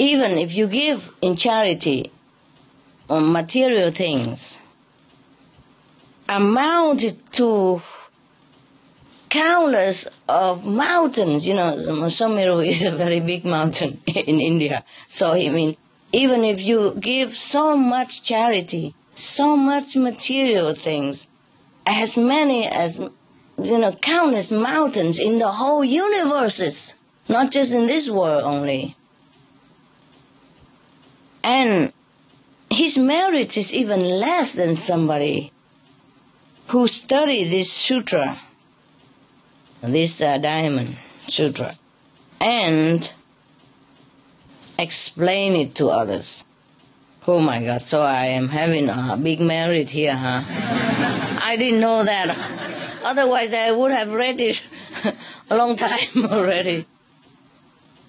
even 0.00 0.38
if 0.38 0.56
you 0.56 0.66
give 0.66 1.12
in 1.20 1.36
charity 1.36 2.10
on 3.10 3.30
material 3.32 3.90
things, 3.90 4.56
amounted 6.26 7.18
to 7.32 7.82
countless 9.28 10.08
of 10.26 10.64
mountains. 10.64 11.46
You 11.46 11.52
know, 11.54 11.76
Sumeru 11.76 12.66
is 12.72 12.82
a 12.82 12.92
very 12.92 13.20
big 13.20 13.44
mountain 13.44 14.00
in 14.06 14.40
India. 14.40 14.84
So 15.08 15.32
I 15.32 15.50
mean, 15.50 15.76
even 16.14 16.44
if 16.44 16.62
you 16.62 16.94
give 16.98 17.36
so 17.36 17.76
much 17.76 18.22
charity, 18.22 18.94
so 19.14 19.54
much 19.54 19.96
material 19.96 20.72
things, 20.74 21.28
as 21.84 22.16
many 22.16 22.66
as 22.66 22.98
you 23.62 23.78
know, 23.78 23.92
countless 23.92 24.50
mountains 24.50 25.18
in 25.18 25.38
the 25.38 25.48
whole 25.48 25.84
universes, 25.84 26.94
not 27.28 27.50
just 27.50 27.72
in 27.72 27.86
this 27.86 28.08
world 28.08 28.44
only. 28.44 28.96
And 31.42 31.92
his 32.70 32.96
merit 32.96 33.56
is 33.56 33.74
even 33.74 34.02
less 34.02 34.52
than 34.52 34.76
somebody 34.76 35.52
who 36.68 36.86
studied 36.86 37.44
this 37.50 37.72
sutra, 37.72 38.40
this 39.82 40.20
uh, 40.20 40.38
diamond 40.38 40.96
sutra, 41.28 41.74
and 42.40 43.12
explain 44.78 45.54
it 45.54 45.74
to 45.74 45.88
others. 45.88 46.44
Oh 47.26 47.40
my 47.40 47.62
God, 47.62 47.82
so 47.82 48.02
I 48.02 48.26
am 48.26 48.48
having 48.48 48.88
a 48.88 49.18
big 49.22 49.40
merit 49.40 49.90
here, 49.90 50.16
huh? 50.16 50.42
I 51.42 51.56
didn't 51.58 51.80
know 51.80 52.04
that. 52.04 52.69
Otherwise, 53.02 53.54
I 53.54 53.72
would 53.72 53.92
have 53.92 54.12
read 54.12 54.40
it 54.40 54.62
a 55.50 55.56
long 55.56 55.76
time 55.76 56.24
already. 56.24 56.86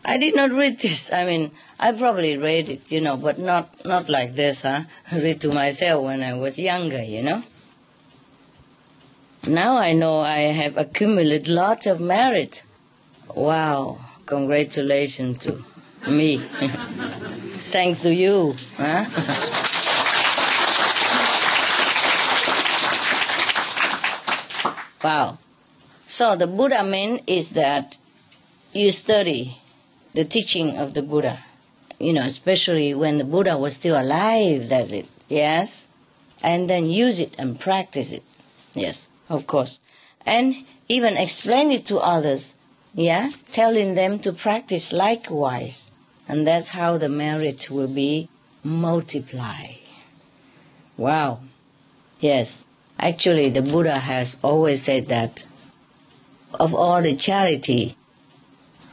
I 0.03 0.17
did 0.17 0.35
not 0.35 0.51
read 0.51 0.79
this. 0.79 1.11
I 1.13 1.25
mean, 1.25 1.51
I 1.79 1.91
probably 1.91 2.35
read 2.37 2.69
it, 2.69 2.91
you 2.91 3.01
know, 3.01 3.17
but 3.17 3.37
not, 3.37 3.85
not 3.85 4.09
like 4.09 4.35
this, 4.35 4.61
huh? 4.61 4.83
read 5.13 5.41
to 5.41 5.51
myself 5.51 6.03
when 6.03 6.23
I 6.23 6.33
was 6.33 6.57
younger, 6.57 7.01
you 7.01 7.23
know. 7.23 7.43
Now 9.47 9.77
I 9.77 9.93
know 9.93 10.21
I 10.21 10.39
have 10.39 10.77
accumulated 10.77 11.47
lots 11.47 11.87
of 11.87 11.99
merit. 11.99 12.63
Wow, 13.33 13.99
congratulations 14.25 15.39
to 15.39 15.63
me. 16.07 16.37
Thanks 17.69 18.01
to 18.01 18.13
you. 18.13 18.55
Huh? 18.77 19.69
Wow. 25.03 25.37
So 26.07 26.35
the 26.35 26.47
Buddha 26.47 26.83
meant 26.83 27.23
is 27.27 27.51
that 27.51 27.97
you 28.73 28.91
study 28.91 29.57
the 30.13 30.25
teaching 30.25 30.77
of 30.77 30.93
the 30.93 31.01
Buddha. 31.01 31.39
You 31.99 32.13
know, 32.13 32.23
especially 32.23 32.93
when 32.93 33.17
the 33.17 33.23
Buddha 33.23 33.57
was 33.57 33.75
still 33.75 33.99
alive, 33.99 34.69
that's 34.69 34.91
it. 34.91 35.07
Yes? 35.29 35.87
And 36.41 36.69
then 36.69 36.87
use 36.87 37.19
it 37.19 37.35
and 37.37 37.59
practice 37.59 38.11
it. 38.11 38.23
Yes, 38.73 39.07
of 39.29 39.45
course. 39.45 39.79
And 40.25 40.55
even 40.87 41.15
explain 41.15 41.71
it 41.71 41.85
to 41.87 41.99
others. 41.99 42.55
Yeah? 42.93 43.31
Telling 43.51 43.95
them 43.95 44.19
to 44.19 44.33
practice 44.33 44.91
likewise. 44.91 45.91
And 46.27 46.45
that's 46.45 46.69
how 46.69 46.97
the 46.97 47.09
merit 47.09 47.69
will 47.69 47.87
be 47.87 48.29
multiplied. 48.63 49.77
Wow. 50.97 51.39
Yes. 52.19 52.65
Actually, 53.01 53.49
the 53.49 53.61
Buddha 53.61 53.97
has 53.97 54.37
always 54.43 54.83
said 54.83 55.07
that 55.07 55.43
of 56.59 56.75
all 56.75 57.01
the 57.01 57.15
charity, 57.15 57.95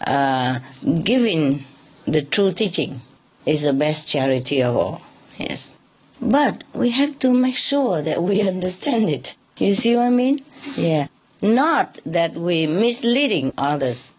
uh, 0.07 0.61
giving 1.03 1.65
the 2.07 2.23
true 2.23 2.53
teaching 2.53 3.03
is 3.45 3.63
the 3.63 3.73
best 3.73 4.09
charity 4.09 4.63
of 4.63 4.77
all. 4.77 5.03
Yes. 5.37 5.75
But 6.21 6.65
we 6.73 6.91
have 6.91 7.19
to 7.21 7.33
make 7.33 7.57
sure 7.57 8.01
that 8.03 8.23
we 8.23 8.43
understand 8.49 9.11
it. 9.11 9.35
You 9.59 9.75
see 9.75 9.95
what 9.97 10.05
I 10.05 10.11
mean? 10.11 10.41
Yeah. 10.77 11.09
Not 11.43 11.99
that 12.07 12.35
we 12.35 12.67
misleading 12.67 13.53
others 13.59 14.13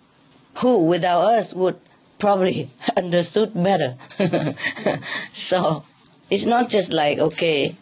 who 0.56 0.86
without 0.86 1.24
us 1.24 1.54
would 1.54 1.80
probably 2.18 2.70
understood 2.98 3.52
better. 3.56 3.98
so 5.34 5.84
it's 6.30 6.46
not 6.46 6.70
just 6.70 6.94
like, 6.94 7.20
okay, 7.20 7.76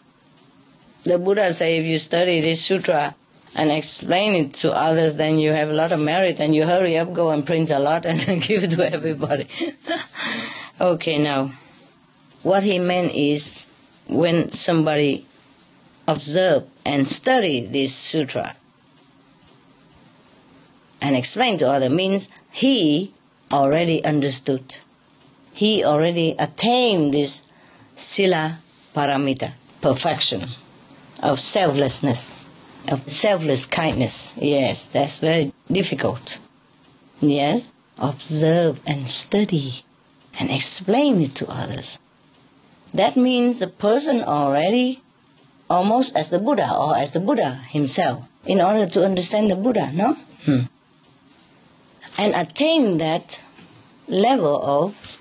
the 1.08 1.18
Buddha 1.18 1.52
say 1.54 1.78
if 1.78 1.86
you 1.86 1.98
study 1.98 2.40
this 2.40 2.62
sutra, 2.62 3.14
and 3.56 3.70
explain 3.70 4.34
it 4.34 4.54
to 4.54 4.72
others, 4.72 5.16
then 5.16 5.38
you 5.38 5.52
have 5.52 5.70
a 5.70 5.72
lot 5.72 5.90
of 5.90 5.98
merit 5.98 6.38
and 6.38 6.54
you 6.54 6.66
hurry 6.66 6.98
up, 6.98 7.12
go 7.12 7.30
and 7.30 7.46
print 7.46 7.70
a 7.70 7.78
lot 7.78 8.04
and 8.04 8.42
give 8.42 8.62
it 8.62 8.72
to 8.72 8.92
everybody. 8.92 9.46
okay, 10.80 11.18
now, 11.18 11.50
what 12.42 12.62
he 12.62 12.78
meant 12.78 13.14
is 13.14 13.66
when 14.06 14.50
somebody 14.50 15.26
observe 16.06 16.68
and 16.84 17.08
study 17.08 17.60
this 17.60 17.94
sutra 17.94 18.54
and 21.00 21.16
explain 21.16 21.58
to 21.58 21.68
other 21.68 21.88
means 21.88 22.28
he 22.52 23.14
already 23.50 24.04
understood. 24.04 24.76
He 25.52 25.84
already 25.84 26.36
attained 26.38 27.14
this 27.14 27.42
sila 27.96 28.58
paramita, 28.94 29.52
perfection 29.80 30.48
of 31.22 31.40
selflessness 31.40 32.38
of 32.90 33.08
selfless 33.10 33.66
kindness. 33.66 34.32
Yes, 34.36 34.86
that's 34.86 35.18
very 35.18 35.52
difficult. 35.70 36.38
Yes, 37.20 37.72
observe 37.98 38.80
and 38.86 39.08
study 39.08 39.82
and 40.38 40.50
explain 40.50 41.20
it 41.22 41.34
to 41.36 41.50
others. 41.50 41.98
That 42.94 43.16
means 43.16 43.58
the 43.58 43.66
person 43.66 44.22
already 44.22 45.02
almost 45.68 46.16
as 46.16 46.30
the 46.30 46.38
Buddha 46.38 46.72
or 46.74 46.96
as 46.96 47.12
the 47.12 47.20
Buddha 47.20 47.60
himself 47.68 48.26
in 48.46 48.60
order 48.60 48.86
to 48.86 49.04
understand 49.04 49.50
the 49.50 49.56
Buddha, 49.56 49.90
no? 49.92 50.14
Hmm. 50.44 50.60
And 52.16 52.34
attain 52.34 52.98
that 52.98 53.40
level 54.08 54.60
of 54.64 55.20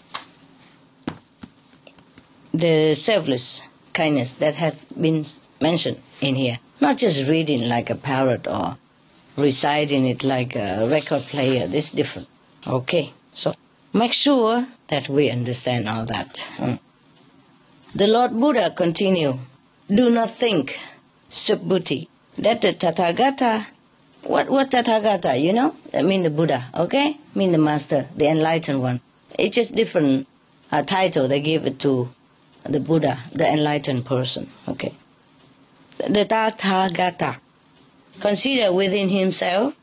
the 2.54 2.96
selfless 2.96 3.62
kindness 3.94 4.34
that 4.36 4.56
have 4.56 4.86
been 5.00 5.26
mentioned 5.62 6.02
in 6.22 6.36
here. 6.36 6.60
Not 6.80 6.98
just 6.98 7.28
reading 7.28 7.68
like 7.68 7.90
a 7.90 7.96
parrot 7.96 8.48
or 8.48 8.78
reciting 9.38 10.06
it 10.06 10.24
like 10.24 10.56
a 10.56 10.88
record 10.90 11.22
player. 11.24 11.68
This 11.68 11.88
is 11.88 11.92
different. 11.92 12.28
Okay. 12.68 13.14
So 13.34 13.54
make 13.94 14.14
sure 14.14 14.68
that 14.88 15.10
we 15.10 15.30
understand 15.30 15.88
all 15.88 16.06
that. 16.06 16.40
Hmm. 16.58 16.76
The 17.96 18.08
Lord 18.08 18.40
Buddha 18.40 18.72
continue. 18.76 19.34
Do 19.90 20.10
not 20.10 20.32
think, 20.32 20.80
Subhuti, 21.32 22.08
that 22.38 22.62
the 22.62 22.74
Tathagata, 22.74 23.66
what, 24.24 24.50
what 24.50 24.70
Tathagata, 24.70 25.40
you 25.42 25.54
know? 25.54 25.76
I 25.94 26.02
mean 26.02 26.24
the 26.24 26.30
Buddha, 26.30 26.66
okay? 26.76 27.18
I 27.18 27.38
mean 27.38 27.52
the 27.52 27.58
Master, 27.58 28.08
the 28.16 28.28
enlightened 28.28 28.82
one. 28.82 29.00
It's 29.40 29.56
just 29.56 29.76
different 29.76 30.28
uh, 30.72 30.84
title 30.84 31.28
they 31.28 31.40
give 31.40 31.66
it 31.66 31.80
to 31.80 32.10
the 32.64 32.80
Buddha, 32.80 33.20
the 33.32 33.48
enlightened 33.48 34.06
person, 34.06 34.50
okay? 34.68 34.94
The 35.98 36.26
Tathagata, 36.26 37.38
consider 38.20 38.72
within 38.74 39.10
himself, 39.10 39.76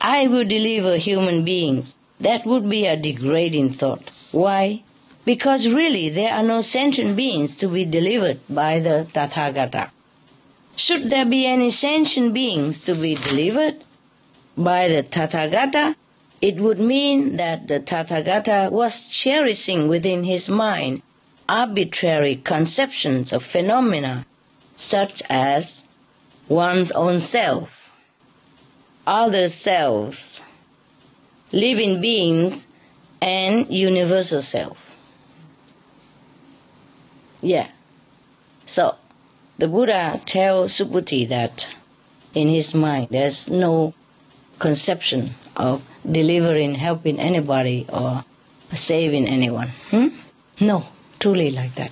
I 0.00 0.26
will 0.26 0.44
deliver 0.44 0.96
human 0.96 1.44
beings. 1.44 1.96
That 2.20 2.46
would 2.46 2.68
be 2.68 2.86
a 2.86 2.96
degrading 2.96 3.70
thought. 3.70 4.10
Why? 4.32 4.82
Because 5.24 5.68
really 5.68 6.08
there 6.08 6.32
are 6.32 6.42
no 6.42 6.62
sentient 6.62 7.16
beings 7.16 7.54
to 7.56 7.68
be 7.68 7.84
delivered 7.84 8.40
by 8.48 8.80
the 8.80 9.06
Tathagata. 9.12 9.90
Should 10.76 11.10
there 11.10 11.26
be 11.26 11.46
any 11.46 11.70
sentient 11.70 12.34
beings 12.34 12.80
to 12.82 12.94
be 12.94 13.14
delivered 13.16 13.84
by 14.56 14.88
the 14.88 15.02
Tathagata, 15.02 15.96
it 16.40 16.56
would 16.56 16.78
mean 16.78 17.36
that 17.36 17.66
the 17.66 17.80
Tathagata 17.80 18.70
was 18.70 19.02
cherishing 19.02 19.88
within 19.88 20.24
his 20.24 20.48
mind 20.48 21.02
arbitrary 21.48 22.36
conceptions 22.36 23.32
of 23.32 23.42
phenomena 23.42 24.26
such 24.78 25.22
as 25.28 25.82
one's 26.48 26.92
own 26.92 27.18
self, 27.18 27.90
other 29.06 29.48
selves, 29.48 30.40
living 31.50 32.00
beings, 32.00 32.68
and 33.20 33.68
universal 33.68 34.40
self. 34.40 34.96
Yeah. 37.42 37.68
So, 38.66 38.94
the 39.58 39.66
Buddha 39.66 40.20
tells 40.24 40.78
Subhuti 40.78 41.28
that 41.28 41.68
in 42.32 42.46
his 42.48 42.72
mind 42.72 43.08
there's 43.10 43.50
no 43.50 43.94
conception 44.60 45.30
of 45.56 45.82
delivering, 46.08 46.76
helping 46.76 47.18
anybody, 47.18 47.84
or 47.92 48.24
saving 48.72 49.26
anyone. 49.26 49.68
Hmm? 49.90 50.08
No, 50.60 50.84
truly 51.18 51.50
like 51.50 51.74
that. 51.74 51.90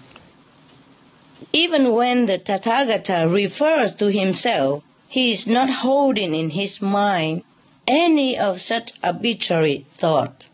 Even 1.57 1.95
when 1.95 2.27
the 2.27 2.39
Tathagata 2.39 3.33
refers 3.33 3.95
to 3.95 4.13
himself, 4.13 4.85
he 5.09 5.33
is 5.33 5.47
not 5.47 5.71
holding 5.71 6.35
in 6.35 6.51
his 6.51 6.83
mind 6.83 7.45
any 7.89 8.37
of 8.37 8.61
such 8.61 8.93
arbitrary 9.03 9.87
thought. 9.95 10.49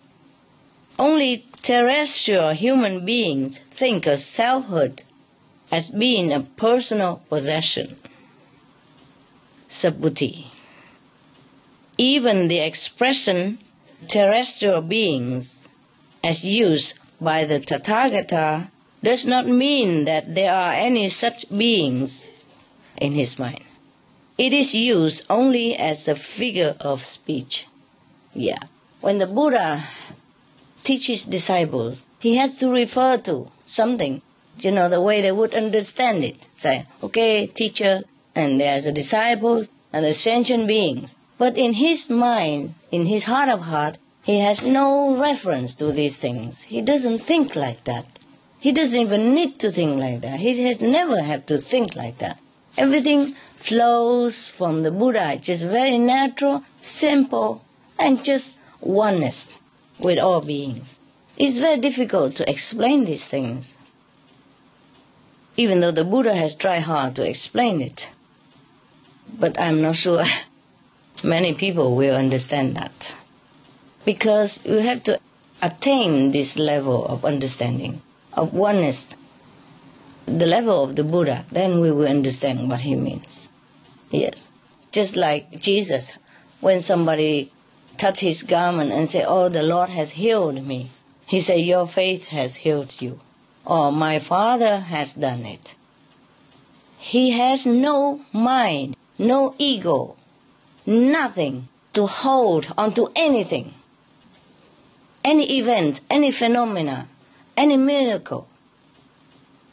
Only 1.00 1.44
terrestrial 1.60 2.50
human 2.50 3.04
beings 3.04 3.58
think 3.72 4.06
of 4.06 4.20
selfhood 4.20 5.02
as 5.72 5.90
being 5.90 6.32
a 6.32 6.38
personal 6.38 7.20
possession. 7.28 7.96
Subhuti. 9.68 10.52
Even 11.98 12.46
the 12.46 12.60
expression 12.60 13.58
terrestrial 14.06 14.82
beings, 14.82 15.66
as 16.22 16.44
used 16.44 16.96
by 17.20 17.44
the 17.44 17.58
Tathagata, 17.58 18.68
does 19.02 19.26
not 19.26 19.46
mean 19.46 20.04
that 20.04 20.34
there 20.34 20.54
are 20.54 20.72
any 20.72 21.08
such 21.08 21.48
beings 21.50 22.28
in 22.96 23.12
his 23.12 23.38
mind. 23.38 23.64
It 24.38 24.52
is 24.52 24.74
used 24.74 25.26
only 25.28 25.76
as 25.76 26.08
a 26.08 26.14
figure 26.14 26.76
of 26.80 27.04
speech. 27.04 27.66
Yeah. 28.34 28.64
When 29.00 29.18
the 29.18 29.26
Buddha 29.26 29.82
teaches 30.84 31.24
disciples, 31.24 32.04
he 32.20 32.36
has 32.36 32.58
to 32.58 32.70
refer 32.70 33.18
to 33.18 33.50
something, 33.66 34.22
you 34.58 34.70
know, 34.70 34.88
the 34.88 35.00
way 35.00 35.20
they 35.20 35.32
would 35.32 35.54
understand 35.54 36.24
it. 36.24 36.36
Say, 36.56 36.86
okay, 37.02 37.46
teacher, 37.46 38.02
and 38.34 38.60
there's 38.60 38.86
a 38.86 38.92
disciple 38.92 39.66
and 39.92 40.04
the 40.04 40.14
sentient 40.14 40.66
beings. 40.66 41.14
But 41.38 41.58
in 41.58 41.74
his 41.74 42.08
mind, 42.08 42.74
in 42.90 43.06
his 43.06 43.24
heart 43.24 43.48
of 43.48 43.62
heart, 43.62 43.98
He 44.22 44.38
has 44.38 44.62
no 44.62 45.16
reference 45.16 45.74
to 45.76 45.90
these 45.90 46.16
things. 46.16 46.62
He 46.62 46.80
doesn't 46.80 47.18
think 47.18 47.56
like 47.56 47.82
that. 47.84 48.11
He 48.62 48.70
doesn't 48.70 49.00
even 49.00 49.34
need 49.34 49.58
to 49.58 49.72
think 49.72 49.98
like 49.98 50.20
that. 50.20 50.38
He 50.38 50.62
has 50.62 50.80
never 50.80 51.20
had 51.20 51.48
to 51.48 51.58
think 51.58 51.96
like 51.96 52.18
that. 52.18 52.38
Everything 52.78 53.34
flows 53.56 54.46
from 54.46 54.84
the 54.84 54.92
Buddha, 54.92 55.32
It's 55.32 55.48
just 55.48 55.64
very 55.64 55.98
natural, 55.98 56.62
simple, 56.80 57.64
and 57.98 58.22
just 58.22 58.54
oneness 58.80 59.58
with 59.98 60.20
all 60.20 60.40
beings. 60.40 61.00
It's 61.36 61.58
very 61.58 61.80
difficult 61.80 62.36
to 62.36 62.48
explain 62.48 63.04
these 63.04 63.26
things, 63.26 63.76
even 65.56 65.80
though 65.80 65.90
the 65.90 66.04
Buddha 66.04 66.36
has 66.36 66.54
tried 66.54 66.82
hard 66.82 67.16
to 67.16 67.28
explain 67.28 67.82
it. 67.82 68.12
But 69.40 69.58
I'm 69.58 69.82
not 69.82 69.96
sure 69.96 70.22
many 71.24 71.52
people 71.52 71.96
will 71.96 72.14
understand 72.14 72.76
that. 72.76 73.12
Because 74.04 74.64
you 74.64 74.78
have 74.78 75.02
to 75.02 75.18
attain 75.60 76.30
this 76.30 76.56
level 76.56 77.04
of 77.06 77.24
understanding 77.24 78.02
of 78.34 78.54
oneness, 78.54 79.14
the 80.26 80.46
level 80.46 80.84
of 80.84 80.96
the 80.96 81.04
Buddha, 81.04 81.44
then 81.50 81.80
we 81.80 81.90
will 81.90 82.06
understand 82.08 82.68
what 82.68 82.80
he 82.80 82.94
means. 82.94 83.48
Yes. 84.10 84.48
Just 84.92 85.16
like 85.16 85.58
Jesus, 85.60 86.18
when 86.60 86.80
somebody 86.80 87.50
touch 87.96 88.20
his 88.20 88.42
garment 88.42 88.92
and 88.92 89.08
say, 89.08 89.24
Oh, 89.26 89.48
the 89.48 89.62
Lord 89.62 89.90
has 89.90 90.12
healed 90.12 90.66
me. 90.66 90.90
He 91.26 91.40
said, 91.40 91.60
Your 91.60 91.86
faith 91.86 92.28
has 92.28 92.56
healed 92.56 93.00
you. 93.00 93.20
Or 93.64 93.92
my 93.92 94.18
Father 94.18 94.78
has 94.78 95.12
done 95.12 95.46
it. 95.46 95.74
He 96.98 97.30
has 97.32 97.66
no 97.66 98.20
mind, 98.32 98.96
no 99.18 99.54
ego, 99.58 100.16
nothing 100.86 101.68
to 101.94 102.06
hold 102.06 102.72
onto 102.76 103.08
anything. 103.16 103.74
Any 105.24 105.58
event, 105.58 106.00
any 106.10 106.32
phenomena 106.32 107.08
any 107.56 107.76
miracle, 107.76 108.48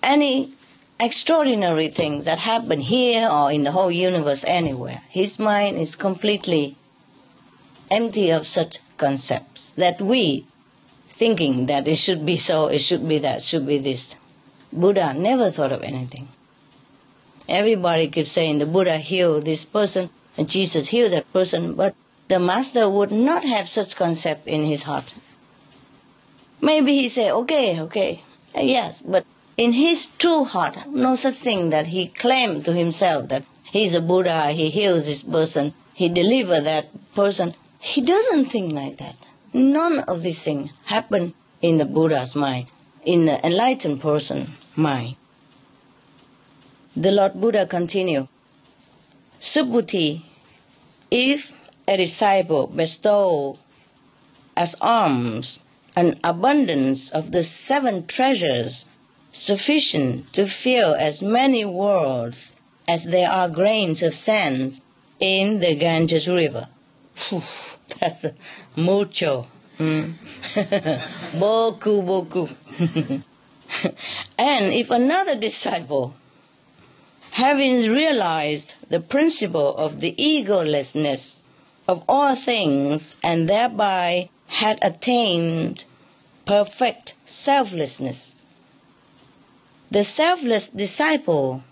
any 0.03 0.51
extraordinary 0.99 1.87
thing 1.87 2.21
that 2.21 2.39
happened 2.39 2.83
here 2.83 3.29
or 3.29 3.51
in 3.51 3.63
the 3.63 3.71
whole 3.71 3.91
universe 3.91 4.43
anywhere. 4.45 5.01
His 5.09 5.39
mind 5.39 5.77
is 5.77 5.95
completely 5.95 6.75
empty 7.89 8.29
of 8.29 8.45
such 8.45 8.79
concepts 8.97 9.73
that 9.75 10.01
we 10.01 10.45
thinking 11.07 11.65
that 11.67 11.87
it 11.87 11.95
should 11.95 12.25
be 12.25 12.37
so, 12.37 12.67
it 12.67 12.79
should 12.79 13.07
be 13.07 13.17
that, 13.19 13.41
should 13.43 13.65
be 13.65 13.77
this. 13.77 14.15
Buddha 14.71 15.13
never 15.13 15.49
thought 15.49 15.71
of 15.71 15.83
anything. 15.83 16.27
Everybody 17.47 18.07
keeps 18.07 18.31
saying 18.31 18.59
the 18.59 18.65
Buddha 18.65 18.97
healed 18.97 19.45
this 19.45 19.65
person 19.65 20.09
and 20.37 20.49
Jesus 20.49 20.89
healed 20.89 21.13
that 21.13 21.31
person, 21.33 21.73
but 21.73 21.95
the 22.27 22.39
master 22.39 22.87
would 22.87 23.11
not 23.11 23.43
have 23.43 23.67
such 23.67 23.95
concept 23.95 24.47
in 24.47 24.63
his 24.65 24.83
heart. 24.83 25.13
Maybe 26.61 26.93
he 26.95 27.09
say, 27.09 27.31
okay, 27.31 27.79
okay, 27.81 28.21
yes, 28.55 29.01
but 29.01 29.25
in 29.55 29.73
his 29.73 30.07
true 30.17 30.43
heart, 30.43 30.87
no 30.87 31.15
such 31.15 31.35
thing 31.35 31.69
that 31.69 31.87
he 31.87 32.07
claimed 32.07 32.65
to 32.65 32.73
himself 32.73 33.29
that 33.29 33.43
he's 33.63 33.95
a 33.95 34.01
Buddha, 34.01 34.51
he 34.51 34.69
heals 34.69 35.05
this 35.05 35.23
person, 35.23 35.73
he 35.93 36.09
deliver 36.09 36.59
that 36.61 36.87
person. 37.15 37.55
He 37.79 38.01
doesn't 38.01 38.45
think 38.45 38.73
like 38.73 38.97
that. 38.97 39.15
None 39.53 39.99
of 39.99 40.23
these 40.23 40.43
things 40.43 40.71
happen 40.85 41.33
in 41.61 41.77
the 41.77 41.85
Buddha's 41.85 42.35
mind, 42.35 42.67
in 43.03 43.25
the 43.25 43.45
enlightened 43.45 44.01
person 44.01 44.51
mind. 44.75 45.15
The 46.95 47.11
Lord 47.11 47.39
Buddha 47.39 47.65
continue, 47.65 48.27
Subhuti, 49.39 50.21
if 51.09 51.53
a 51.87 51.97
disciple 51.97 52.67
bestow 52.67 53.57
as 54.55 54.75
alms 54.81 55.59
an 55.95 56.19
abundance 56.23 57.09
of 57.09 57.31
the 57.31 57.43
seven 57.43 58.05
treasures 58.05 58.85
sufficient 59.31 60.31
to 60.33 60.47
fill 60.47 60.95
as 60.95 61.21
many 61.21 61.63
worlds 61.65 62.55
as 62.87 63.05
there 63.05 63.29
are 63.29 63.47
grains 63.47 64.01
of 64.01 64.13
sand 64.13 64.81
in 65.19 65.59
the 65.59 65.75
Ganges 65.75 66.27
River. 66.27 66.67
Whew, 67.29 67.43
that's 67.99 68.25
mucho. 68.75 69.47
Mm. 69.77 70.13
boku, 71.39 72.03
boku. 72.03 72.49
and 74.37 74.73
if 74.73 74.89
another 74.89 75.35
disciple, 75.35 76.15
having 77.31 77.91
realized 77.91 78.73
the 78.89 78.99
principle 78.99 79.75
of 79.77 79.99
the 79.99 80.15
egolessness 80.17 81.41
of 81.87 82.03
all 82.07 82.35
things 82.35 83.15
and 83.23 83.47
thereby 83.47 84.29
had 84.49 84.79
attained 84.81 85.85
perfect 86.45 87.13
selflessness. 87.25 88.41
The 89.91 90.03
selfless 90.03 90.69
disciple 90.69 91.63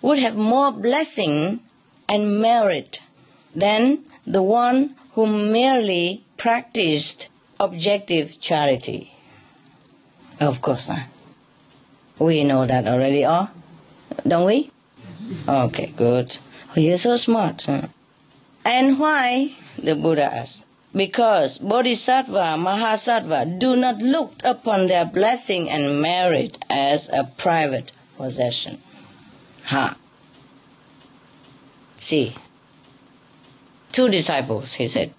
would 0.00 0.18
have 0.18 0.36
more 0.36 0.72
blessing 0.72 1.60
and 2.08 2.40
merit 2.40 3.00
than 3.54 4.04
the 4.26 4.42
one 4.42 4.94
who 5.12 5.26
merely 5.52 6.22
practiced 6.36 7.28
objective 7.58 8.40
charity. 8.40 9.12
Of 10.40 10.62
course, 10.62 10.90
we 12.18 12.44
know 12.44 12.64
that 12.64 12.86
already, 12.86 13.26
oh? 13.26 13.48
Don't 14.26 14.46
we? 14.46 14.70
Okay, 15.48 15.92
good. 15.96 16.36
Oh, 16.76 16.80
you're 16.80 16.98
so 16.98 17.16
smart. 17.16 17.66
And 18.64 18.98
why? 18.98 19.54
The 19.82 19.96
Buddha 19.96 20.32
asked 20.32 20.67
because 20.98 21.58
Bodhisattva, 21.58 22.58
Mahasattva 22.58 23.56
do 23.60 23.76
not 23.76 23.98
look 23.98 24.32
upon 24.42 24.88
their 24.88 25.04
blessing 25.04 25.70
and 25.70 26.02
merit 26.02 26.58
as 26.68 27.08
a 27.10 27.22
private 27.22 27.92
possession. 28.16 28.78
Ha. 29.66 29.96
See, 31.94 32.34
two 33.92 34.08
disciples, 34.08 34.74
he 34.74 34.88
said. 34.88 35.14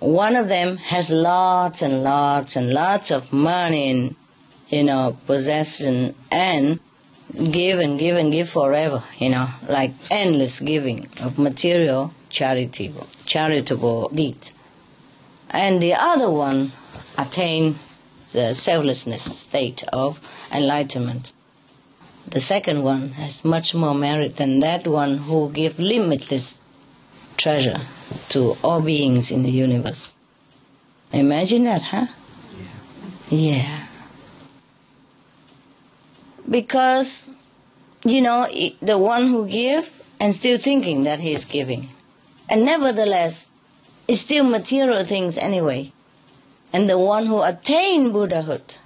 One 0.00 0.34
of 0.34 0.48
them 0.48 0.78
has 0.78 1.10
lots 1.10 1.82
and 1.82 2.02
lots 2.02 2.56
and 2.56 2.74
lots 2.74 3.12
of 3.12 3.32
money 3.32 3.90
and, 3.92 4.16
you 4.70 4.82
know, 4.82 5.16
possession 5.28 6.16
and 6.32 6.80
give 7.52 7.78
and 7.78 7.96
give 7.96 8.16
and 8.16 8.32
give 8.32 8.50
forever, 8.50 9.04
you 9.20 9.30
know, 9.30 9.46
like 9.68 9.92
endless 10.10 10.58
giving 10.58 11.06
of 11.22 11.38
material 11.38 12.12
charitable, 12.28 13.06
charitable 13.24 14.08
deeds 14.08 14.50
and 15.52 15.80
the 15.80 15.94
other 15.94 16.30
one 16.30 16.72
attain 17.18 17.78
the 18.32 18.54
selflessness 18.54 19.22
state 19.22 19.84
of 19.92 20.18
enlightenment. 20.50 21.32
The 22.26 22.40
second 22.40 22.82
one 22.82 23.10
has 23.10 23.44
much 23.44 23.74
more 23.74 23.94
merit 23.94 24.36
than 24.36 24.60
that 24.60 24.86
one 24.86 25.18
who 25.18 25.52
give 25.52 25.78
limitless 25.78 26.60
treasure 27.36 27.80
to 28.30 28.56
all 28.62 28.80
beings 28.80 29.30
in 29.30 29.42
the 29.42 29.50
universe. 29.50 30.14
Imagine 31.12 31.64
that, 31.64 31.82
huh? 31.82 32.06
Yeah. 33.28 33.38
yeah. 33.38 33.86
Because, 36.48 37.28
you 38.04 38.22
know, 38.22 38.48
the 38.80 38.96
one 38.96 39.28
who 39.28 39.46
give 39.46 40.02
and 40.18 40.34
still 40.34 40.56
thinking 40.58 41.04
that 41.04 41.20
he's 41.20 41.44
giving. 41.44 41.88
And 42.48 42.64
nevertheless, 42.64 43.48
is 44.08 44.20
still 44.20 44.44
material 44.44 45.04
things 45.04 45.38
anyway. 45.38 45.92
And 46.72 46.88
the 46.88 46.98
one 46.98 47.26
who 47.26 47.42
attained 47.42 48.12
Buddhahood, 48.12 48.76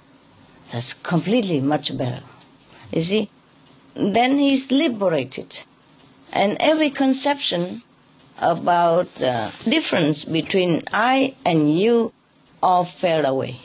that's 0.71 0.93
completely 0.93 1.61
much 1.61 1.97
better. 1.97 2.21
You 2.91 3.01
see? 3.01 3.29
Then 3.93 4.37
he's 4.37 4.71
liberated. 4.71 5.63
And 6.31 6.57
every 6.59 6.89
conception 6.89 7.83
about 8.39 9.13
the 9.15 9.53
difference 9.63 10.25
between 10.25 10.83
I 10.93 11.35
and 11.45 11.73
you 11.73 12.13
all 12.61 12.83
fell 12.83 13.25
away. 13.25 13.57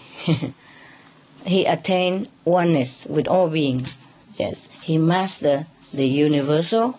he 1.44 1.66
attained 1.66 2.28
oneness 2.44 3.04
with 3.06 3.26
all 3.26 3.48
beings. 3.48 4.00
Yes, 4.36 4.68
he 4.80 4.96
mastered 4.96 5.66
the 5.92 6.06
universal 6.06 6.98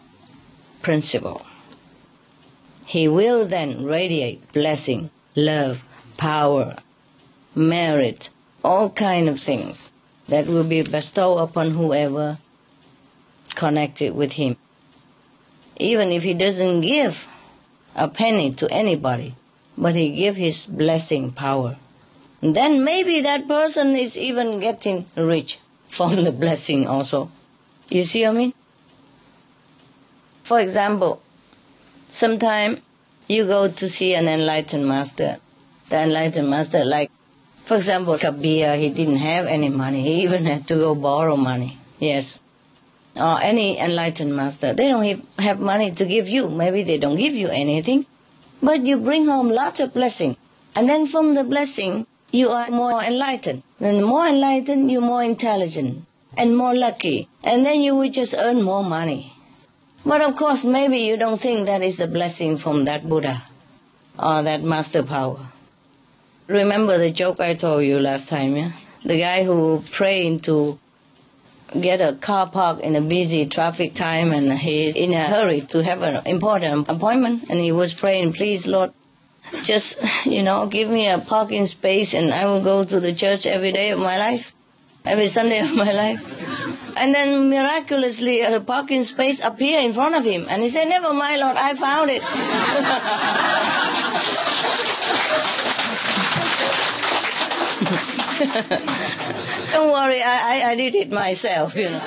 principle. 0.82 1.46
He 2.94 3.08
will 3.08 3.48
then 3.48 3.86
radiate 3.86 4.54
blessing, 4.54 5.10
love, 5.36 5.84
power, 6.16 6.76
merit, 7.56 8.30
all 8.64 8.92
kind 8.92 9.28
of 9.28 9.40
things 9.40 9.92
that 10.28 10.46
will 10.46 10.64
be 10.64 10.84
bestowed 10.84 11.40
upon 11.40 11.72
whoever 11.72 12.38
connected 13.56 14.14
with 14.14 14.34
him. 14.34 14.58
Even 15.78 16.10
if 16.10 16.22
he 16.22 16.36
doesn't 16.36 16.82
give 16.82 17.28
a 17.96 18.08
penny 18.08 18.52
to 18.52 18.72
anybody, 18.72 19.34
but 19.76 19.96
he 19.96 20.12
give 20.12 20.36
his 20.36 20.68
blessing 20.68 21.32
power. 21.32 21.78
then 22.42 22.84
maybe 22.84 23.22
that 23.22 23.48
person 23.48 23.96
is 23.96 24.16
even 24.20 24.60
getting 24.60 25.08
rich 25.18 25.58
from 25.90 26.24
the 26.24 26.32
blessing 26.44 26.86
also. 26.88 27.32
You 27.90 28.04
see 28.04 28.22
what 28.22 28.36
I 28.36 28.38
mean? 28.38 28.54
For 30.44 30.60
example, 30.60 31.23
Sometimes 32.14 32.80
you 33.28 33.46
go 33.46 33.68
to 33.68 33.90
see 33.90 34.14
an 34.16 34.28
enlightened 34.30 34.88
master 34.88 35.40
the 35.94 36.02
enlightened 36.04 36.50
master. 36.50 36.84
Like, 36.84 37.12
for 37.66 37.78
example, 37.78 38.18
Kabir, 38.18 38.76
he 38.76 38.90
didn't 38.90 39.18
have 39.18 39.46
any 39.46 39.70
money. 39.70 40.02
He 40.02 40.24
even 40.24 40.46
had 40.46 40.68
to 40.68 40.76
go 40.76 40.96
borrow 40.96 41.36
money. 41.38 41.78
Yes. 42.00 42.40
Or 43.16 43.40
any 43.42 43.78
enlightened 43.78 44.36
master, 44.36 44.74
they 44.74 44.88
don't 44.88 45.24
have 45.38 45.60
money 45.60 45.92
to 45.92 46.06
give 46.06 46.28
you. 46.28 46.50
Maybe 46.50 46.82
they 46.84 46.98
don't 46.98 47.16
give 47.16 47.36
you 47.36 47.48
anything, 47.50 48.08
but 48.62 48.88
you 48.88 48.98
bring 48.98 49.28
home 49.28 49.50
lots 49.50 49.80
of 49.80 49.94
blessing. 49.94 50.36
And 50.76 50.90
then 50.90 51.06
from 51.06 51.36
the 51.36 51.44
blessing, 51.44 52.08
you 52.32 52.50
are 52.50 52.72
more 52.72 53.04
enlightened. 53.04 53.62
Then 53.80 53.98
the 53.98 54.08
more 54.08 54.28
enlightened, 54.28 54.90
you're 54.92 55.02
more 55.02 55.24
intelligent 55.24 56.06
and 56.36 56.58
more 56.58 56.76
lucky. 56.76 57.30
And 57.44 57.64
then 57.64 57.84
you 57.84 57.96
will 57.96 58.10
just 58.10 58.34
earn 58.36 58.64
more 58.64 58.84
money. 58.84 59.33
But 60.06 60.22
of 60.22 60.36
course, 60.36 60.64
maybe 60.66 60.98
you 60.98 61.18
don't 61.18 61.40
think 61.40 61.66
that 61.66 61.82
is 61.82 61.98
the 61.98 62.08
blessing 62.08 62.58
from 62.58 62.86
that 62.86 63.08
Buddha 63.08 63.44
or 64.20 64.44
that 64.44 64.62
master 64.62 65.02
power. 65.02 65.40
Remember 66.48 66.98
the 66.98 67.10
joke 67.10 67.40
I 67.40 67.54
told 67.54 67.84
you 67.84 68.00
last 68.00 68.28
time, 68.28 68.56
yeah? 68.56 68.72
The 69.06 69.18
guy 69.18 69.44
who 69.44 69.82
prayed 69.92 70.44
to 70.44 70.78
get 71.80 72.02
a 72.02 72.14
car 72.14 72.50
park 72.50 72.82
in 72.82 72.96
a 72.96 73.02
busy 73.02 73.46
traffic 73.46 73.96
time 73.96 74.32
and 74.32 74.52
he's 74.60 74.96
in 74.96 75.14
a 75.14 75.24
hurry 75.24 75.62
to 75.62 75.82
have 75.84 76.02
an 76.02 76.26
important 76.28 76.90
appointment 76.90 77.50
and 77.50 77.60
he 77.60 77.72
was 77.72 77.94
praying, 77.94 78.34
please 78.34 78.68
Lord, 78.68 78.92
just, 79.64 80.26
you 80.26 80.44
know, 80.44 80.68
give 80.68 80.90
me 80.90 81.08
a 81.08 81.18
parking 81.18 81.66
space 81.66 82.14
and 82.14 82.34
I 82.34 82.46
will 82.46 82.62
go 82.62 82.84
to 82.84 83.00
the 83.00 83.14
church 83.14 83.46
every 83.46 83.72
day 83.72 83.92
of 83.92 84.00
my 84.00 84.18
life, 84.18 84.54
every 85.06 85.28
Sunday 85.28 85.60
of 85.60 85.74
my 85.74 85.92
life. 85.92 86.83
And 86.96 87.14
then 87.14 87.50
miraculously 87.50 88.42
a 88.42 88.60
parking 88.60 89.04
space 89.04 89.42
appeared 89.42 89.84
in 89.84 89.94
front 89.94 90.16
of 90.16 90.24
him 90.24 90.46
and 90.50 90.62
he 90.62 90.70
said, 90.70 90.88
never 90.88 91.14
mind 91.14 91.42
Lord, 91.42 91.58
I 91.58 91.74
found 91.76 92.12
it. 92.12 92.22
Don't 99.74 99.92
worry, 99.92 100.22
I, 100.22 100.62
I, 100.62 100.72
I, 100.72 100.76
did 100.76 100.96
it 100.96 101.12
myself, 101.12 101.76
you 101.76 101.90
know. 101.90 102.02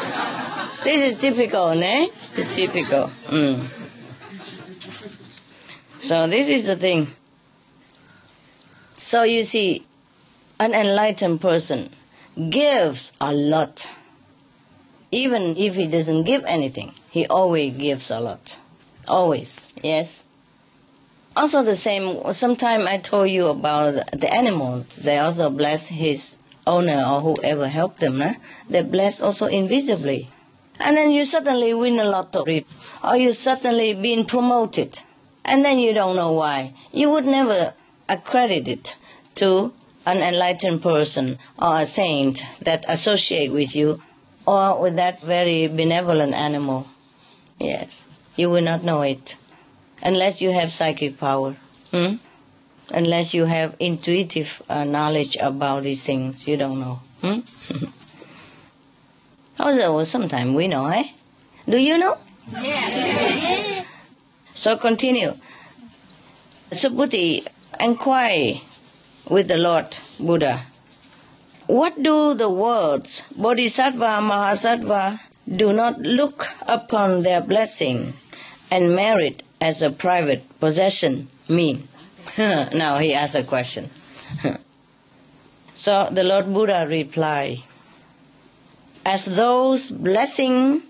This 0.84 1.12
is 1.12 1.20
typical, 1.20 1.74
ne? 1.74 2.08
It's 2.34 2.54
typical. 2.54 3.10
Mm. 3.28 3.66
So 6.00 6.26
this 6.28 6.48
is 6.48 6.66
the 6.66 6.76
thing. 6.76 7.08
So 8.96 9.24
you 9.24 9.44
see, 9.44 9.84
an 10.58 10.74
enlightened 10.74 11.40
person 11.40 11.90
gives 12.50 13.12
a 13.20 13.32
lot. 13.32 13.88
Even 15.12 15.56
if 15.56 15.74
he 15.74 15.86
doesn't 15.86 16.24
give 16.24 16.44
anything, 16.46 16.92
he 17.10 17.26
always 17.26 17.74
gives 17.74 18.10
a 18.10 18.20
lot. 18.20 18.58
Always, 19.06 19.60
yes. 19.82 20.24
Also 21.36 21.62
the 21.62 21.76
same, 21.76 22.32
sometime 22.32 22.88
I 22.88 22.98
told 22.98 23.30
you 23.30 23.48
about 23.48 24.10
the 24.12 24.32
animals. 24.32 24.86
They 24.96 25.18
also 25.18 25.50
bless 25.50 25.88
his 25.88 26.36
owner 26.66 27.04
or 27.06 27.20
whoever 27.20 27.68
helped 27.68 28.00
them. 28.00 28.22
They 28.68 28.82
bless 28.82 29.20
also 29.20 29.46
invisibly. 29.46 30.28
And 30.80 30.96
then 30.96 31.10
you 31.10 31.24
suddenly 31.24 31.72
win 31.72 31.98
a 32.00 32.04
lottery, 32.04 32.66
or 33.02 33.16
you 33.16 33.32
suddenly 33.32 33.94
been 33.94 34.24
promoted. 34.24 35.00
And 35.44 35.64
then 35.64 35.78
you 35.78 35.94
don't 35.94 36.16
know 36.16 36.32
why. 36.32 36.74
You 36.92 37.10
would 37.10 37.24
never 37.24 37.74
accredit 38.08 38.68
it 38.68 38.96
to 39.36 39.72
an 40.04 40.18
enlightened 40.18 40.82
person 40.82 41.38
or 41.58 41.80
a 41.80 41.86
saint 41.86 42.42
that 42.60 42.84
associate 42.88 43.52
with 43.52 43.74
you 43.74 44.02
or 44.46 44.80
with 44.80 44.96
that 44.96 45.20
very 45.22 45.66
benevolent 45.68 46.32
animal. 46.34 46.86
Yes, 47.58 48.04
you 48.36 48.48
will 48.50 48.62
not 48.62 48.84
know 48.84 49.02
it 49.02 49.36
unless 50.02 50.40
you 50.40 50.50
have 50.52 50.72
psychic 50.72 51.18
power. 51.18 51.56
Hmm? 51.90 52.16
Unless 52.94 53.34
you 53.34 53.46
have 53.46 53.74
intuitive 53.80 54.62
uh, 54.68 54.84
knowledge 54.84 55.36
about 55.40 55.82
these 55.82 56.04
things, 56.04 56.46
you 56.46 56.56
don't 56.56 56.78
know. 56.80 57.00
Hmm? 57.20 57.40
Although 59.58 60.04
sometimes 60.04 60.54
we 60.54 60.68
know, 60.68 60.86
eh? 60.86 61.04
Do 61.68 61.78
you 61.78 61.98
know? 61.98 62.16
Yeah. 62.52 63.82
so 64.54 64.76
continue. 64.76 65.34
Subhuti 66.70 67.44
inquire 67.80 68.60
with 69.28 69.48
the 69.48 69.56
Lord 69.58 69.96
Buddha. 70.20 70.62
What 71.66 72.00
do 72.00 72.34
the 72.34 72.48
words 72.48 73.22
Bodhisattva 73.36 74.22
Mahasattva 74.22 75.18
do 75.48 75.72
not 75.72 76.00
look 76.00 76.46
upon 76.62 77.24
their 77.24 77.40
blessing 77.40 78.12
and 78.70 78.94
merit 78.94 79.42
as 79.60 79.82
a 79.82 79.90
private 79.90 80.44
possession 80.60 81.28
mean? 81.48 81.88
now 82.38 82.98
he 82.98 83.12
asks 83.12 83.34
a 83.34 83.42
question. 83.42 83.90
so 85.74 86.08
the 86.12 86.22
Lord 86.22 86.52
Buddha 86.54 86.86
replied, 86.88 87.62
As 89.04 89.24
those 89.24 89.90
blessing 89.90 90.82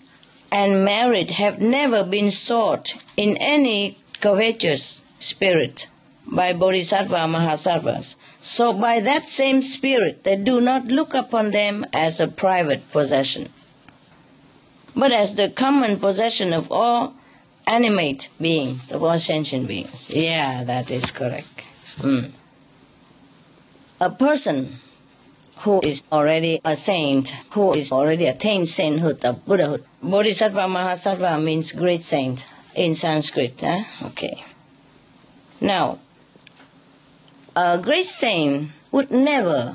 and 0.52 0.84
merit 0.84 1.30
have 1.30 1.58
never 1.58 2.04
been 2.04 2.30
sought 2.30 3.02
in 3.16 3.38
any 3.38 3.96
covetous 4.20 5.02
spirit 5.18 5.88
by 6.26 6.52
Bodhisattva 6.52 7.16
Mahasattvas, 7.16 8.16
so 8.46 8.72
by 8.72 9.00
that 9.00 9.28
same 9.28 9.60
spirit 9.60 10.22
they 10.22 10.36
do 10.36 10.60
not 10.60 10.86
look 10.86 11.14
upon 11.14 11.50
them 11.50 11.84
as 11.92 12.20
a 12.20 12.28
private 12.28 12.88
possession, 12.92 13.48
but 14.94 15.10
as 15.10 15.34
the 15.34 15.48
common 15.48 15.98
possession 15.98 16.52
of 16.52 16.70
all 16.70 17.14
animate 17.66 18.28
beings, 18.40 18.92
of 18.92 19.02
all 19.02 19.18
sentient 19.18 19.66
beings. 19.66 20.08
Yeah, 20.14 20.62
that 20.62 20.92
is 20.92 21.10
correct. 21.10 21.62
Mm. 21.98 22.30
A 24.00 24.10
person 24.10 24.68
who 25.62 25.80
is 25.82 26.04
already 26.12 26.60
a 26.64 26.76
saint, 26.76 27.30
who 27.50 27.74
is 27.74 27.90
already 27.90 28.26
attained 28.26 28.68
sainthood 28.68 29.24
of 29.24 29.44
Buddhahood. 29.44 29.82
Bodhisattva 30.02 30.68
Mahasattva 30.68 31.42
means 31.42 31.72
great 31.72 32.04
saint 32.04 32.46
in 32.76 32.94
Sanskrit. 32.94 33.60
Eh? 33.64 33.82
Okay. 34.04 34.44
Now, 35.60 35.98
a 37.56 37.78
great 37.78 38.04
saint 38.04 38.70
would 38.92 39.10
never 39.10 39.74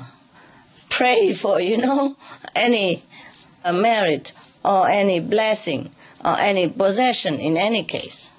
pray 0.88 1.34
for, 1.34 1.60
you 1.60 1.76
know, 1.76 2.16
any 2.54 3.02
uh, 3.64 3.72
merit 3.72 4.32
or 4.64 4.88
any 4.88 5.18
blessing 5.18 5.90
or 6.24 6.38
any 6.38 6.68
possession 6.68 7.34
in 7.40 7.56
any 7.56 7.82
case. 7.82 8.30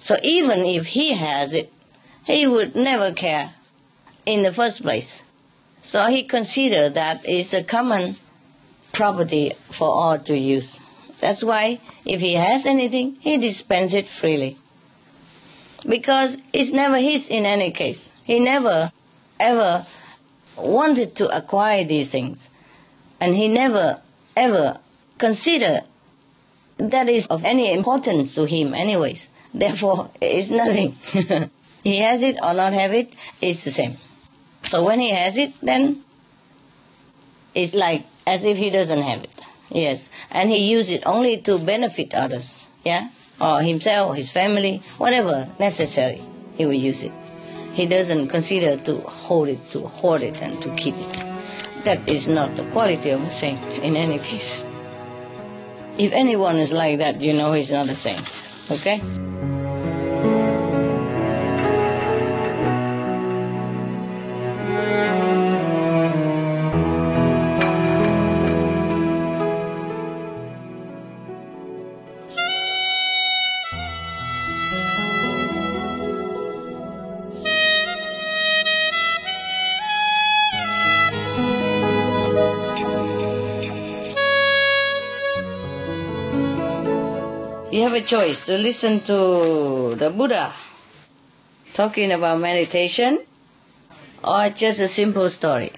So 0.00 0.16
even 0.22 0.64
if 0.64 0.86
he 0.86 1.12
has 1.14 1.54
it, 1.54 1.72
he 2.24 2.46
would 2.46 2.74
never 2.74 3.12
care 3.12 3.52
in 4.26 4.42
the 4.42 4.52
first 4.52 4.82
place. 4.82 5.22
So 5.82 6.06
he 6.06 6.24
considered 6.24 6.94
that 6.94 7.20
it's 7.24 7.54
a 7.54 7.62
common 7.62 8.16
property 8.92 9.52
for 9.70 9.88
all 9.88 10.18
to 10.18 10.36
use. 10.36 10.80
That's 11.20 11.44
why 11.44 11.80
if 12.04 12.20
he 12.20 12.34
has 12.34 12.66
anything, 12.66 13.16
he 13.20 13.38
dispenses 13.38 13.94
it 13.94 14.08
freely. 14.08 14.58
Because 15.88 16.38
it's 16.52 16.72
never 16.72 16.98
his 16.98 17.28
in 17.28 17.46
any 17.46 17.70
case. 17.70 18.07
He 18.28 18.40
never 18.40 18.92
ever 19.40 19.86
wanted 20.54 21.16
to 21.16 21.34
acquire 21.34 21.82
these 21.82 22.10
things. 22.10 22.50
And 23.20 23.34
he 23.34 23.48
never 23.48 24.02
ever 24.36 24.80
considered 25.16 25.84
that 26.76 27.08
is 27.08 27.26
of 27.28 27.42
any 27.42 27.72
importance 27.72 28.34
to 28.34 28.44
him 28.44 28.74
anyways. 28.74 29.28
Therefore, 29.54 30.10
it's 30.20 30.50
nothing. 30.50 30.92
he 31.82 32.00
has 32.00 32.22
it 32.22 32.36
or 32.42 32.52
not 32.52 32.74
have 32.74 32.92
it, 32.92 33.14
it's 33.40 33.64
the 33.64 33.70
same. 33.70 33.96
So 34.64 34.84
when 34.84 35.00
he 35.00 35.08
has 35.10 35.38
it, 35.38 35.54
then 35.62 36.04
it's 37.54 37.74
like 37.74 38.04
as 38.26 38.44
if 38.44 38.58
he 38.58 38.68
doesn't 38.68 39.00
have 39.00 39.24
it. 39.24 39.40
Yes. 39.70 40.10
And 40.30 40.50
he 40.50 40.70
uses 40.70 40.96
it 40.96 41.06
only 41.06 41.40
to 41.40 41.58
benefit 41.58 42.14
others. 42.14 42.66
Yeah? 42.84 43.08
Or 43.40 43.62
himself, 43.62 44.16
his 44.16 44.30
family, 44.30 44.82
whatever 44.98 45.48
necessary, 45.58 46.20
he 46.58 46.66
will 46.66 46.74
use 46.74 47.02
it. 47.02 47.12
He 47.78 47.86
doesn't 47.86 48.26
consider 48.26 48.76
to 48.76 48.96
hold 49.06 49.46
it, 49.46 49.70
to 49.70 49.78
hoard 49.86 50.22
it, 50.22 50.42
and 50.42 50.60
to 50.62 50.74
keep 50.74 50.96
it. 50.96 51.24
That 51.84 52.08
is 52.08 52.26
not 52.26 52.56
the 52.56 52.64
quality 52.72 53.10
of 53.10 53.22
a 53.22 53.30
saint 53.30 53.62
in 53.84 53.94
any 53.94 54.18
case. 54.18 54.64
If 55.96 56.10
anyone 56.10 56.56
is 56.56 56.72
like 56.72 56.98
that, 56.98 57.20
you 57.20 57.34
know 57.34 57.52
he's 57.52 57.70
not 57.70 57.88
a 57.88 57.94
saint. 57.94 58.28
Okay? 58.68 59.00
A 87.98 88.00
choice 88.00 88.46
to 88.46 88.56
listen 88.56 89.00
to 89.00 89.94
the 89.96 90.10
Buddha 90.10 90.52
talking 91.74 92.12
about 92.12 92.40
meditation 92.40 93.18
or 94.22 94.50
just 94.50 94.78
a 94.80 94.88
simple 94.88 95.28
story? 95.30 95.72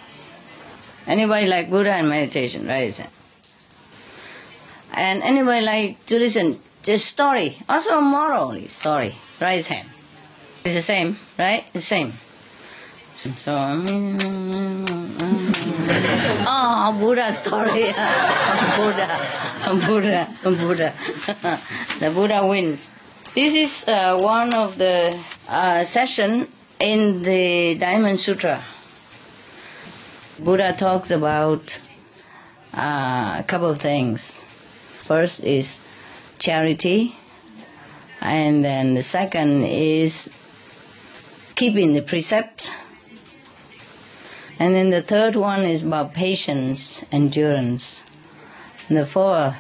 Anybody 1.07 1.47
like 1.47 1.71
Buddha 1.71 1.93
and 1.93 2.09
meditation, 2.09 2.67
right? 2.67 2.93
And 4.93 5.23
anybody 5.23 5.65
like 5.65 6.07
to 6.07 6.19
listen 6.19 6.61
to 6.83 6.99
story, 6.99 7.57
also 7.69 7.99
a 7.99 8.03
moral 8.03 8.69
story, 8.69 9.15
right 9.41 9.67
hand. 9.67 9.89
It's 10.65 10.75
the 10.75 10.83
same, 10.83 11.17
right? 11.39 11.65
The 11.73 11.81
same. 11.81 12.13
So, 13.17 13.31
oh, 15.93 16.97
Buddha 17.01 17.33
story. 17.33 17.93
Buddha, 18.77 19.09
Buddha, 19.87 20.29
Buddha. 20.43 20.93
the 22.01 22.11
Buddha 22.11 22.47
wins. 22.47 22.91
This 23.35 23.55
is 23.55 23.89
uh, 23.89 24.19
one 24.19 24.53
of 24.55 24.77
the 24.79 25.17
uh, 25.49 25.85
session 25.85 26.49
in 26.81 27.23
the 27.23 27.77
Diamond 27.77 28.19
Sutra. 28.19 28.63
Buddha 30.39 30.73
talks 30.73 31.11
about 31.11 31.79
uh, 32.75 33.37
a 33.39 33.45
couple 33.47 33.69
of 33.69 33.79
things. 33.79 34.45
First 35.03 35.45
is 35.45 35.81
charity, 36.39 37.17
and 38.21 38.65
then 38.65 38.95
the 38.95 39.03
second 39.03 39.65
is 39.65 40.31
keeping 41.55 41.93
the 41.93 42.03
precept. 42.03 42.73
And 44.61 44.75
then 44.75 44.91
the 44.91 45.01
third 45.01 45.37
one 45.37 45.63
is 45.63 45.83
about 45.83 46.13
patience, 46.13 47.03
endurance. 47.11 48.05
And 48.89 48.99
the 48.99 49.07
fourth 49.07 49.57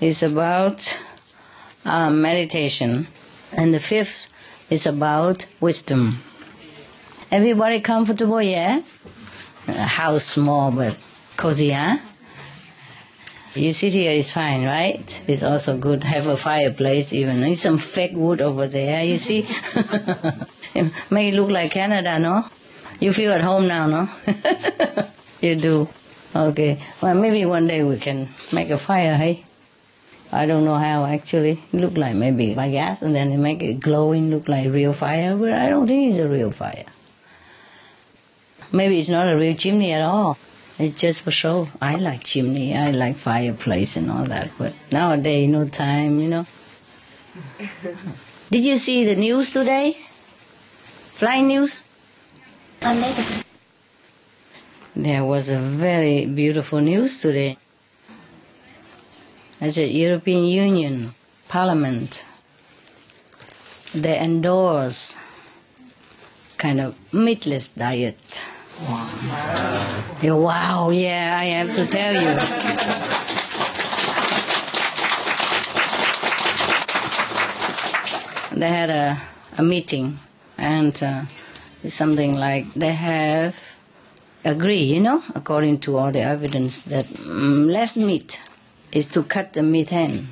is 0.00 0.22
about 0.22 0.98
uh, 1.84 2.08
meditation. 2.08 3.08
And 3.52 3.74
the 3.74 3.78
fifth 3.78 4.28
is 4.70 4.86
about 4.86 5.44
wisdom. 5.60 6.22
Everybody 7.30 7.80
comfortable, 7.80 8.40
yeah? 8.40 8.80
House 9.66 10.24
small 10.24 10.70
but 10.70 10.96
cozy, 11.36 11.72
huh? 11.72 11.98
You 13.54 13.74
sit 13.74 13.92
here 13.92 14.10
is 14.10 14.32
fine, 14.32 14.64
right? 14.64 15.22
It's 15.26 15.42
also 15.42 15.76
good. 15.76 16.04
Have 16.04 16.26
a 16.26 16.38
fireplace 16.38 17.12
even. 17.12 17.42
Need 17.42 17.58
some 17.58 17.76
fake 17.76 18.12
wood 18.14 18.40
over 18.40 18.66
there, 18.66 19.04
you 19.04 19.18
see? 19.18 19.46
It 20.74 21.34
look 21.34 21.50
like 21.50 21.70
Canada, 21.72 22.18
no? 22.18 22.44
You 23.00 23.12
feel 23.12 23.32
at 23.32 23.42
home 23.42 23.68
now, 23.68 23.86
no? 23.86 24.08
you 25.40 25.56
do. 25.56 25.88
Okay. 26.34 26.80
Well, 27.00 27.14
maybe 27.14 27.44
one 27.44 27.66
day 27.66 27.82
we 27.82 27.98
can 27.98 28.28
make 28.52 28.70
a 28.70 28.78
fire, 28.78 29.16
hey? 29.16 29.44
I 30.32 30.46
don't 30.46 30.64
know 30.64 30.76
how 30.76 31.04
actually. 31.06 31.60
Look 31.72 31.96
like 31.96 32.14
maybe 32.14 32.54
by 32.54 32.70
gas 32.70 33.02
and 33.02 33.14
then 33.14 33.40
make 33.40 33.62
it 33.62 33.80
glowing, 33.80 34.30
look 34.30 34.48
like 34.48 34.70
real 34.70 34.92
fire, 34.92 35.36
but 35.36 35.52
I 35.52 35.68
don't 35.68 35.86
think 35.86 36.10
it's 36.10 36.18
a 36.18 36.28
real 36.28 36.50
fire. 36.50 36.84
Maybe 38.72 38.98
it's 38.98 39.08
not 39.08 39.28
a 39.28 39.36
real 39.36 39.54
chimney 39.56 39.92
at 39.92 40.02
all. 40.02 40.36
It's 40.78 41.00
just 41.00 41.22
for 41.22 41.30
show. 41.30 41.68
I 41.80 41.94
like 41.96 42.24
chimney, 42.24 42.76
I 42.76 42.90
like 42.90 43.16
fireplace 43.16 43.96
and 43.96 44.10
all 44.10 44.24
that, 44.24 44.50
but 44.58 44.76
nowadays 44.90 45.48
no 45.48 45.68
time, 45.68 46.20
you 46.20 46.28
know. 46.28 46.46
Did 48.50 48.64
you 48.64 48.76
see 48.76 49.04
the 49.04 49.16
news 49.16 49.52
today? 49.52 49.96
Flying 51.14 51.46
news? 51.46 51.85
There 54.94 55.24
was 55.24 55.48
a 55.48 55.58
very 55.58 56.26
beautiful 56.26 56.80
news 56.80 57.20
today. 57.20 57.58
As 59.60 59.78
a 59.78 59.86
European 59.86 60.44
Union 60.44 61.14
Parliament, 61.48 62.24
they 63.94 64.18
endorse 64.18 65.16
kind 66.58 66.80
of 66.80 66.96
meatless 67.12 67.68
diet. 67.70 68.40
Wow. 68.82 69.08
Yeah, 70.22 70.32
wow, 70.34 70.90
yeah, 70.90 71.36
I 71.40 71.44
have 71.46 71.74
to 71.76 71.86
tell 71.86 72.14
you. 72.14 72.34
They 78.58 78.68
had 78.68 78.88
a, 78.90 79.18
a 79.58 79.62
meeting 79.62 80.18
and 80.56 81.02
uh, 81.02 81.24
something 81.86 82.34
like 82.34 82.72
they 82.74 82.92
have 82.92 83.56
agree, 84.44 84.82
you 84.82 85.00
know, 85.00 85.22
according 85.34 85.78
to 85.80 85.96
all 85.96 86.12
the 86.12 86.20
evidence 86.20 86.82
that 86.82 87.06
mm, 87.06 87.70
less 87.70 87.96
meat 87.96 88.40
is 88.92 89.06
to 89.08 89.22
cut 89.24 89.52
the 89.52 89.62
methane, 89.62 90.28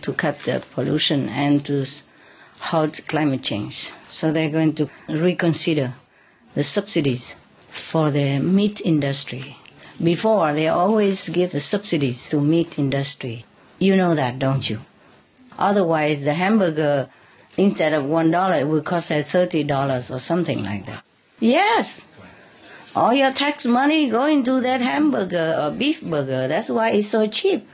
to 0.00 0.12
cut 0.12 0.38
the 0.40 0.64
pollution 0.72 1.28
and 1.28 1.64
to 1.64 1.84
halt 2.58 3.00
climate 3.06 3.42
change. 3.42 3.92
So 4.08 4.32
they're 4.32 4.50
going 4.50 4.74
to 4.74 4.88
reconsider 5.08 5.94
the 6.54 6.62
subsidies 6.62 7.36
for 7.68 8.10
the 8.10 8.38
meat 8.38 8.80
industry. 8.84 9.56
Before, 10.02 10.52
they 10.52 10.68
always 10.68 11.28
give 11.28 11.52
the 11.52 11.60
subsidies 11.60 12.28
to 12.28 12.40
meat 12.40 12.78
industry. 12.78 13.44
You 13.78 13.96
know 13.96 14.14
that, 14.14 14.38
don't 14.38 14.68
you? 14.68 14.80
Otherwise, 15.58 16.24
the 16.24 16.34
hamburger, 16.34 17.08
instead 17.56 17.92
of 17.92 18.04
one 18.04 18.30
dollar, 18.30 18.54
it 18.54 18.66
would 18.66 18.84
cost 18.84 19.10
like 19.10 19.26
thirty 19.26 19.64
dollars 19.64 20.10
or 20.10 20.18
something 20.18 20.62
like 20.64 20.86
that. 20.86 21.02
Yes, 21.40 22.06
all 22.94 23.12
your 23.12 23.30
tax 23.32 23.66
money 23.66 24.08
going 24.08 24.44
to 24.44 24.60
that 24.60 24.80
hamburger 24.80 25.56
or 25.60 25.70
beef 25.70 26.02
burger. 26.02 26.48
That's 26.48 26.70
why 26.70 26.90
it's 26.90 27.08
so 27.08 27.26
cheap. 27.26 27.68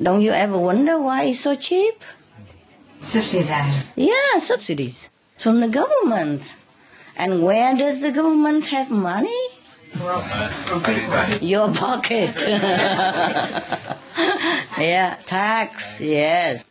Don't 0.00 0.22
you 0.22 0.30
ever 0.32 0.58
wonder 0.58 1.00
why 1.00 1.24
it's 1.24 1.40
so 1.40 1.54
cheap? 1.54 2.02
Subsidized. 3.00 3.84
Yeah, 3.96 4.38
subsidies 4.38 5.08
from 5.36 5.60
the 5.60 5.68
government. 5.68 6.56
And 7.16 7.42
where 7.42 7.74
does 7.76 8.02
the 8.02 8.12
government 8.12 8.66
have 8.66 8.90
money? 8.90 9.34
Your 11.40 11.72
pocket. 11.72 12.44
yeah, 14.78 15.16
tax, 15.24 16.00
yes. 16.00 16.64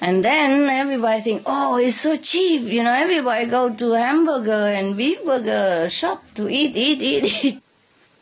And 0.00 0.24
then 0.24 0.68
everybody 0.70 1.20
think, 1.20 1.42
oh, 1.44 1.76
it's 1.78 1.96
so 1.96 2.16
cheap. 2.16 2.62
You 2.62 2.82
know, 2.82 2.92
everybody 2.92 3.44
go 3.46 3.68
to 3.68 3.92
hamburger 3.92 4.72
and 4.72 4.96
beef 4.96 5.22
burger 5.24 5.88
shop 5.90 6.24
to 6.36 6.48
eat, 6.48 6.74
eat, 6.74 7.02
eat, 7.02 7.44
eat. 7.44 7.62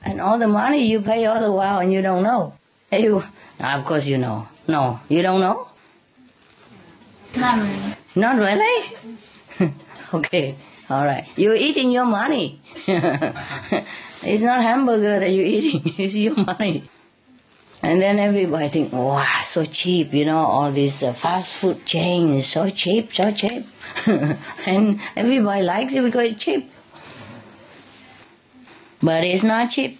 And 0.02 0.20
all 0.20 0.38
the 0.38 0.48
money 0.48 0.84
you 0.84 1.00
pay 1.00 1.26
all 1.26 1.40
the 1.40 1.52
while 1.52 1.78
and 1.78 1.92
you 1.92 2.02
don't 2.02 2.22
know. 2.22 2.54
You, 2.90 3.22
of 3.60 3.84
course 3.84 4.08
you 4.08 4.18
know. 4.18 4.48
No, 4.66 5.00
you 5.08 5.22
don't 5.22 5.40
know? 5.40 5.68
Not 7.36 7.58
really. 7.58 7.94
Not 8.16 8.36
really? 8.38 8.96
okay, 10.14 10.56
all 10.90 11.04
right. 11.04 11.26
You're 11.36 11.54
eating 11.54 11.90
your 11.90 12.06
money. 12.06 12.60
it's 12.86 14.42
not 14.42 14.62
hamburger 14.62 15.20
that 15.20 15.30
you're 15.30 15.46
eating, 15.46 15.82
it's 15.98 16.14
your 16.14 16.34
money. 16.36 16.84
And 17.82 18.02
then 18.02 18.18
everybody 18.18 18.68
think, 18.68 18.92
wow, 18.92 19.40
so 19.42 19.64
cheap, 19.64 20.12
you 20.12 20.24
know, 20.24 20.38
all 20.38 20.72
these 20.72 21.02
uh, 21.02 21.12
fast 21.12 21.54
food 21.54 21.86
chains, 21.86 22.46
so 22.46 22.68
cheap, 22.70 23.12
so 23.12 23.30
cheap. 23.30 23.64
and 24.66 25.00
everybody 25.14 25.62
likes 25.62 25.94
it 25.94 26.02
because 26.02 26.32
it's 26.32 26.44
cheap. 26.44 26.70
But 29.00 29.22
it's 29.22 29.44
not 29.44 29.70
cheap. 29.70 29.98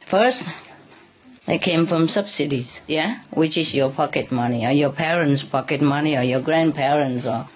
First, 0.00 0.52
they 1.46 1.58
came 1.58 1.86
from 1.86 2.08
subsidies, 2.08 2.80
yeah, 2.88 3.20
which 3.30 3.56
is 3.56 3.72
your 3.74 3.90
pocket 3.90 4.32
money, 4.32 4.66
or 4.66 4.72
your 4.72 4.90
parents' 4.90 5.44
pocket 5.44 5.80
money, 5.80 6.16
or 6.16 6.22
your 6.22 6.40
grandparents, 6.40 7.24
or, 7.24 7.46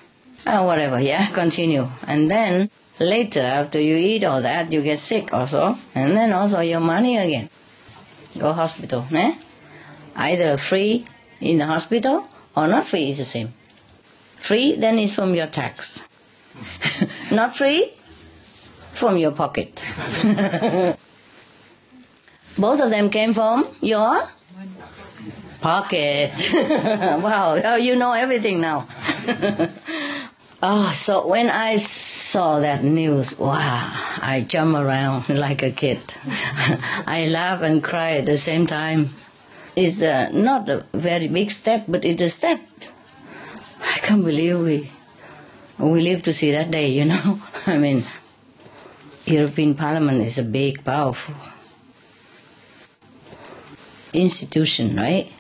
whatever, 0.45 1.01
yeah, 1.01 1.27
continue. 1.33 1.89
And 2.07 2.31
then 2.31 2.71
later, 3.01 3.41
after 3.41 3.81
you 3.81 3.97
eat 3.97 4.23
all 4.23 4.41
that, 4.43 4.71
you 4.71 4.81
get 4.81 5.01
sick 5.01 5.35
also, 5.35 5.77
and 5.93 6.13
then 6.13 6.33
also 6.33 6.61
your 6.61 6.81
money 6.81 7.17
again. 7.17 7.51
Go 8.39 8.53
hospital, 8.53 9.05
eh? 9.13 9.35
Either 10.17 10.57
free 10.57 11.05
in 11.41 11.59
the 11.59 11.67
hospital 11.67 12.27
or 12.57 12.67
not 12.67 12.87
free 12.87 13.11
is 13.11 13.19
the 13.19 13.25
same. 13.25 13.53
Free, 14.37 14.77
then 14.77 14.99
is 14.99 15.15
from 15.15 15.35
your 15.35 15.47
tax. 15.47 16.03
not 17.31 17.55
free, 17.55 17.93
from 18.93 19.17
your 19.19 19.33
pocket. 19.33 19.85
Both 22.59 22.81
of 22.81 22.89
them 22.91 23.11
came 23.11 23.35
from 23.35 23.69
your 23.83 24.27
pocket. 25.61 26.33
wow, 26.55 27.61
oh, 27.63 27.77
you 27.77 27.97
know 27.97 28.13
everything 28.15 28.63
now. 28.63 28.89
oh, 30.63 30.93
so 30.95 31.27
when 31.27 31.51
I 31.51 31.77
saw 31.77 32.61
that 32.61 32.83
news, 32.83 33.39
wow, 33.39 33.93
I 34.23 34.47
jump 34.49 34.77
around 34.77 35.29
like 35.29 35.63
a 35.63 35.71
kid. 35.71 36.01
I 37.07 37.29
laugh 37.31 37.61
and 37.61 37.85
cry 37.85 38.13
at 38.13 38.27
the 38.27 38.39
same 38.39 38.67
time. 38.67 39.11
It's 39.77 40.03
uh, 40.03 40.31
not 40.33 40.71
a 40.71 40.87
very 40.95 41.29
big 41.29 41.51
step, 41.51 41.85
but 41.87 42.03
it's 42.03 42.23
a 42.23 42.31
step. 42.31 42.61
I 43.83 43.99
can't 44.01 44.25
believe 44.25 44.61
we 44.61 44.91
we 45.79 46.01
live 46.01 46.23
to 46.23 46.33
see 46.33 46.51
that 46.53 46.71
day. 46.71 46.89
You 46.89 47.05
know, 47.05 47.39
I 47.67 47.77
mean, 47.77 48.03
European 49.27 49.75
Parliament 49.75 50.23
is 50.23 50.39
a 50.39 50.45
big, 50.45 50.83
powerful 50.83 51.35
institution, 54.15 54.97
right? 54.97 55.31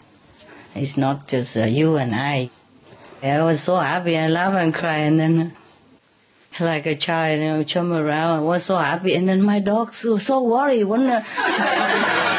It's 0.75 0.99
not 0.99 1.29
just 1.29 1.57
uh, 1.57 1.65
you 1.65 1.97
and 1.97 2.15
I. 2.15 2.51
I 3.23 3.43
was 3.43 3.63
so 3.63 3.77
happy, 3.77 4.19
I 4.19 4.29
laugh 4.29 4.53
and 4.53 4.75
cry, 4.75 4.99
and 4.99 5.19
then 5.19 5.53
like 6.61 6.85
a 6.85 6.95
child, 6.95 7.41
you 7.41 7.47
know, 7.47 7.63
jump 7.63 7.93
around. 7.93 8.41
I 8.41 8.43
was 8.43 8.65
so 8.65 8.77
happy, 8.77 9.15
and 9.15 9.27
then 9.27 9.43
my 9.43 9.61
dogs 9.61 10.05
were 10.05 10.21
so 10.21 10.43
worried. 10.43 10.85
Uh, 10.85 12.33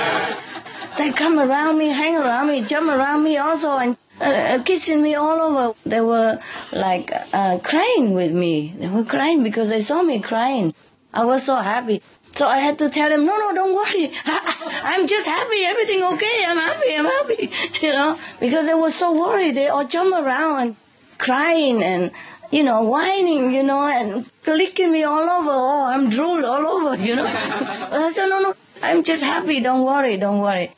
they 0.97 1.11
come 1.11 1.39
around 1.39 1.77
me, 1.77 1.87
hang 1.87 2.17
around 2.17 2.47
me, 2.47 2.63
jump 2.63 2.89
around 2.89 3.23
me 3.23 3.37
also, 3.37 3.77
and 3.77 3.97
uh, 4.19 4.61
kissing 4.63 5.01
me 5.01 5.15
all 5.15 5.41
over. 5.41 5.77
They 5.85 6.01
were 6.01 6.39
like 6.71 7.11
uh, 7.33 7.59
crying 7.63 8.13
with 8.13 8.33
me. 8.33 8.73
They 8.77 8.89
were 8.89 9.03
crying 9.03 9.43
because 9.43 9.69
they 9.69 9.81
saw 9.81 10.01
me 10.03 10.19
crying. 10.19 10.73
I 11.13 11.25
was 11.25 11.45
so 11.45 11.55
happy. 11.55 12.01
So 12.31 12.47
I 12.47 12.57
had 12.59 12.77
to 12.79 12.89
tell 12.89 13.09
them, 13.09 13.25
no, 13.25 13.35
no, 13.35 13.53
don't 13.53 13.75
worry. 13.75 14.11
I'm 14.25 15.07
just 15.07 15.27
happy. 15.27 15.63
Everything 15.65 16.03
okay. 16.03 16.45
I'm 16.45 16.57
happy. 16.57 16.95
I'm 16.95 17.05
happy. 17.05 17.51
You 17.85 17.91
know, 17.93 18.19
because 18.39 18.67
they 18.67 18.73
were 18.73 18.91
so 18.91 19.17
worried. 19.17 19.55
They 19.55 19.69
all 19.69 19.85
jump 19.85 20.13
around 20.13 20.61
and 20.61 20.75
crying 21.17 21.83
and, 21.83 22.11
you 22.51 22.63
know, 22.63 22.83
whining, 22.83 23.53
you 23.53 23.63
know, 23.63 23.87
and 23.87 24.29
licking 24.45 24.91
me 24.91 25.03
all 25.03 25.27
over. 25.27 25.49
Oh, 25.51 25.85
I'm 25.87 26.09
drooled 26.09 26.43
all 26.43 26.67
over, 26.67 27.01
you 27.01 27.15
know. 27.15 27.25
I 27.25 28.11
said, 28.13 28.27
no, 28.27 28.39
no, 28.41 28.53
I'm 28.83 29.03
just 29.03 29.23
happy. 29.23 29.59
Don't 29.59 29.83
worry. 29.83 30.17
Don't 30.17 30.39
worry. 30.39 30.71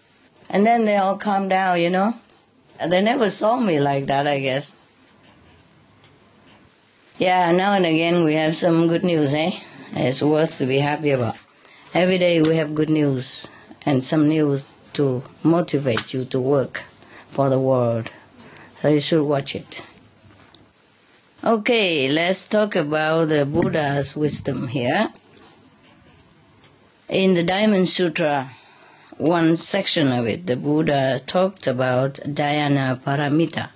And 0.50 0.66
then 0.66 0.86
they 0.86 0.98
all 0.98 1.18
calm 1.18 1.48
down, 1.48 1.80
you 1.80 1.90
know. 1.90 2.16
They 2.86 3.02
never 3.02 3.30
saw 3.30 3.60
me 3.60 3.80
like 3.80 4.08
that, 4.08 4.26
I 4.26 4.40
guess. 4.40 4.74
Yeah, 7.18 7.52
now 7.52 7.74
and 7.74 7.86
again 7.86 8.24
we 8.24 8.36
have 8.36 8.56
some 8.56 8.88
good 8.88 9.04
news, 9.04 9.34
eh? 9.34 9.52
It's 9.94 10.22
worth 10.22 10.58
to 10.60 10.66
be 10.66 10.80
happy 10.80 11.12
about. 11.12 11.36
Every 11.94 12.18
day 12.18 12.42
we 12.42 12.56
have 12.56 12.74
good 12.74 12.90
news 12.90 13.50
and 13.86 14.04
some 14.04 14.30
news 14.30 14.66
to 14.94 15.24
motivate 15.44 16.14
you 16.14 16.26
to 16.26 16.40
work 16.40 16.84
for 17.28 17.50
the 17.50 17.60
world. 17.60 18.12
So 18.82 18.88
you 18.88 19.00
should 19.00 19.24
watch 19.24 19.56
it. 19.56 19.82
Okay, 21.44 22.10
let's 22.10 22.48
talk 22.48 22.76
about 22.76 23.30
the 23.30 23.46
Buddha's 23.46 24.16
wisdom 24.16 24.68
here. 24.70 25.12
In 27.10 27.34
the 27.34 27.44
Diamond 27.44 27.90
Sutra, 27.90 28.52
one 29.20 29.58
section 29.58 30.14
of 30.14 30.26
it, 30.28 30.48
the 30.48 30.56
Buddha 30.56 31.20
talked 31.28 31.68
about 31.68 32.14
dhyana 32.24 32.98
paramita, 33.02 33.70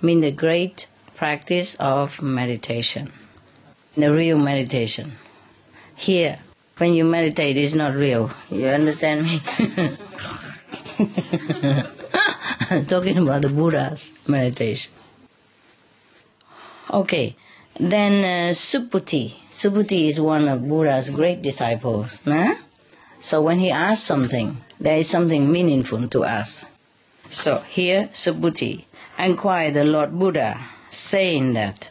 mean 0.00 0.20
the 0.20 0.30
great 0.30 0.86
practice 1.16 1.74
of 1.76 2.22
meditation, 2.22 3.10
the 3.96 4.12
real 4.12 4.38
meditation. 4.38 5.12
Here, 5.96 6.38
when 6.78 6.94
you 6.94 7.04
meditate, 7.04 7.56
it's 7.56 7.74
not 7.74 7.94
real. 7.94 8.30
You 8.50 8.68
understand 8.68 9.24
me? 9.24 9.40
talking 12.86 13.18
about 13.18 13.42
the 13.42 13.48
Buddha's 13.48 14.12
meditation. 14.28 14.92
Okay, 16.92 17.34
then 17.80 18.24
uh, 18.24 18.52
Subhuti. 18.52 19.34
Subhuti 19.50 20.06
is 20.06 20.20
one 20.20 20.46
of 20.46 20.68
Buddha's 20.68 21.10
great 21.10 21.42
disciples. 21.42 22.24
Nah? 22.24 22.54
So 23.24 23.40
when 23.40 23.58
he 23.58 23.70
asks 23.70 24.04
something, 24.04 24.58
there 24.78 24.98
is 24.98 25.08
something 25.08 25.50
meaningful 25.50 26.08
to 26.08 26.24
us. 26.24 26.66
So 27.30 27.60
here, 27.60 28.10
Subhuti 28.12 28.84
inquired 29.18 29.72
the 29.72 29.84
Lord 29.84 30.18
Buddha, 30.18 30.60
saying 30.90 31.54
that 31.54 31.90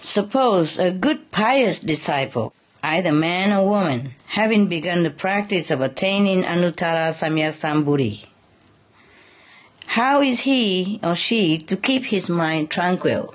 Suppose 0.00 0.80
a 0.80 0.90
good 0.90 1.30
pious 1.30 1.78
disciple, 1.78 2.52
either 2.82 3.12
man 3.12 3.52
or 3.52 3.68
woman, 3.68 4.16
having 4.26 4.66
begun 4.66 5.04
the 5.04 5.12
practice 5.12 5.70
of 5.70 5.80
attaining 5.80 6.42
Anuttara 6.42 7.14
Samyak 7.14 7.54
Sambodhi, 7.54 8.26
how 9.86 10.22
is 10.22 10.40
he 10.40 10.98
or 11.04 11.14
she 11.14 11.56
to 11.58 11.76
keep 11.76 12.06
his 12.06 12.28
mind 12.28 12.68
tranquil? 12.68 13.32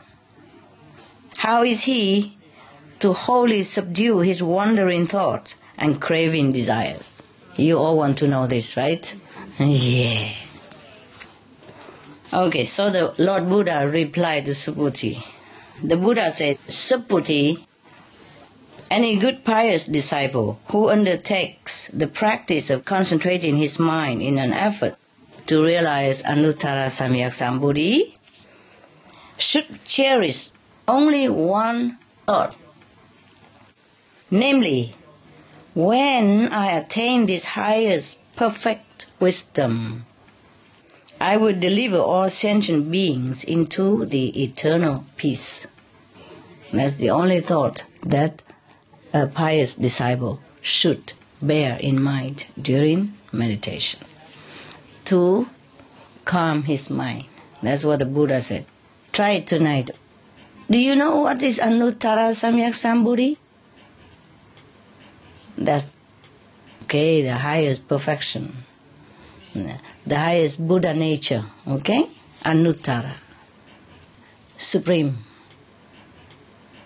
How 1.37 1.63
is 1.63 1.83
he 1.83 2.37
to 2.99 3.13
wholly 3.13 3.63
subdue 3.63 4.19
his 4.19 4.43
wandering 4.43 5.07
thoughts 5.07 5.55
and 5.79 5.99
craving 5.99 6.51
desires? 6.51 7.21
You 7.55 7.79
all 7.79 7.97
want 7.97 8.19
to 8.19 8.27
know 8.27 8.45
this, 8.45 8.77
right? 8.77 9.13
yeah. 9.59 10.33
Okay, 12.31 12.63
so 12.63 12.91
the 12.91 13.15
Lord 13.17 13.49
Buddha 13.49 13.89
replied 13.89 14.45
to 14.45 14.51
Subhuti. 14.51 15.17
The 15.83 15.97
Buddha 15.97 16.29
said, 16.29 16.59
Subhuti, 16.67 17.65
any 18.91 19.17
good 19.17 19.43
pious 19.43 19.85
disciple 19.85 20.59
who 20.71 20.89
undertakes 20.89 21.87
the 21.87 22.05
practice 22.07 22.69
of 22.69 22.85
concentrating 22.85 23.57
his 23.57 23.79
mind 23.79 24.21
in 24.21 24.37
an 24.37 24.53
effort 24.53 24.95
to 25.47 25.63
realize 25.63 26.21
Anuttara 26.21 26.93
Samyak 26.93 27.33
Sambodhi 27.33 28.15
should 29.37 29.83
cherish 29.85 30.51
only 30.87 31.29
one 31.29 31.97
thought. 32.27 32.55
Namely, 34.29 34.93
when 35.79 36.51
I 36.51 36.71
attain 36.71 37.25
this 37.25 37.55
highest 37.55 38.19
perfect 38.35 39.05
wisdom, 39.17 40.05
I 41.21 41.37
will 41.37 41.57
deliver 41.57 41.99
all 41.99 42.27
sentient 42.27 42.91
beings 42.91 43.45
into 43.45 44.03
the 44.05 44.43
eternal 44.43 45.05
peace. 45.15 45.67
That's 46.73 46.97
the 46.97 47.11
only 47.11 47.39
thought 47.39 47.85
that 48.03 48.43
a 49.13 49.27
pious 49.27 49.75
disciple 49.75 50.41
should 50.59 51.13
bear 51.41 51.77
in 51.77 52.03
mind 52.03 52.47
during 52.61 53.13
meditation 53.31 54.01
to 55.05 55.47
calm 56.25 56.63
his 56.63 56.89
mind. 56.89 57.23
That's 57.63 57.85
what 57.85 57.99
the 57.99 58.05
Buddha 58.05 58.41
said. 58.41 58.65
Try 59.13 59.29
it 59.39 59.47
tonight. 59.47 59.91
Do 60.69 60.77
you 60.77 60.93
know 60.93 61.21
what 61.21 61.41
is 61.41 61.57
Anuttara 61.59 62.35
Samyak 62.35 62.75
Sambodhi? 62.75 63.37
That's 65.59 65.97
okay, 66.83 67.21
the 67.21 67.35
highest 67.35 67.85
perfection, 67.89 68.63
the 69.53 70.15
highest 70.15 70.65
Buddha 70.65 70.93
nature, 70.93 71.43
okay? 71.67 72.07
Anuttara, 72.45 73.11
supreme. 74.55 75.17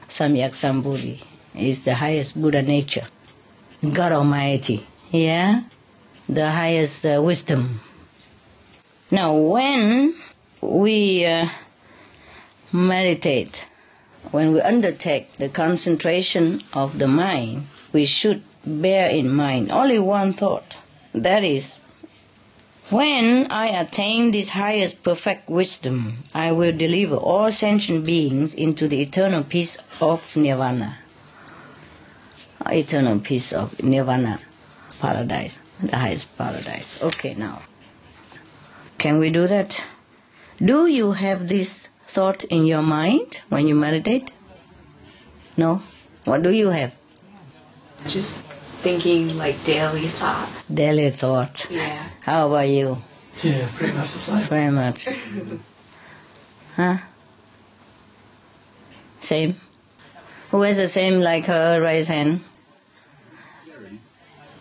Samyak 0.09 0.53
Sambodhi 0.57 1.21
is 1.55 1.85
the 1.85 1.93
highest 1.93 2.41
Buddha 2.41 2.63
nature. 2.63 3.05
God 3.93 4.11
Almighty, 4.11 4.85
yeah? 5.11 5.61
The 6.25 6.49
highest 6.49 7.05
uh, 7.05 7.21
wisdom. 7.21 7.79
Now, 9.11 9.35
when 9.35 10.15
we 10.61 11.25
uh, 11.25 11.47
meditate, 12.71 13.67
when 14.31 14.51
we 14.53 14.61
undertake 14.61 15.33
the 15.37 15.49
concentration 15.49 16.63
of 16.73 16.97
the 16.97 17.07
mind, 17.07 17.67
we 17.91 18.05
should 18.05 18.41
bear 18.65 19.09
in 19.09 19.33
mind 19.33 19.71
only 19.71 19.99
one 19.99 20.33
thought. 20.33 20.77
That 21.13 21.43
is, 21.43 21.79
when 22.89 23.51
I 23.51 23.67
attain 23.67 24.31
this 24.31 24.49
highest 24.49 25.03
perfect 25.03 25.49
wisdom, 25.49 26.23
I 26.33 26.51
will 26.51 26.75
deliver 26.75 27.15
all 27.15 27.51
sentient 27.51 28.05
beings 28.05 28.53
into 28.53 28.87
the 28.87 29.01
eternal 29.01 29.43
peace 29.43 29.77
of 30.01 30.35
nirvana. 30.35 30.97
Eternal 32.69 33.19
peace 33.19 33.53
of 33.53 33.81
nirvana, 33.83 34.39
paradise, 34.99 35.61
the 35.81 35.97
highest 35.97 36.37
paradise. 36.37 37.01
Okay, 37.01 37.35
now. 37.35 37.61
Can 38.97 39.19
we 39.19 39.29
do 39.29 39.47
that? 39.47 39.83
Do 40.57 40.87
you 40.87 41.13
have 41.13 41.47
this 41.47 41.87
thought 42.07 42.43
in 42.45 42.65
your 42.65 42.81
mind 42.81 43.41
when 43.49 43.67
you 43.67 43.75
meditate? 43.75 44.31
No? 45.57 45.81
What 46.25 46.43
do 46.43 46.51
you 46.51 46.69
have? 46.69 46.95
Just 48.07 48.37
thinking 48.83 49.37
like 49.37 49.55
daily 49.63 50.07
thoughts. 50.07 50.65
Daily 50.67 51.09
thoughts. 51.09 51.67
Yeah. 51.71 52.09
How 52.21 52.47
about 52.47 52.67
you? 52.67 52.97
Yeah, 53.41 53.67
pretty 53.75 53.97
much 53.97 54.11
the 54.11 54.19
same. 54.19 54.37
Very 54.41 54.71
much. 54.71 55.07
Huh? 56.75 56.97
Same? 59.21 59.55
Who 60.51 60.61
has 60.63 60.77
the 60.77 60.87
same 60.87 61.21
like 61.21 61.45
her? 61.45 61.81
Raise 61.81 62.09
hand. 62.09 62.41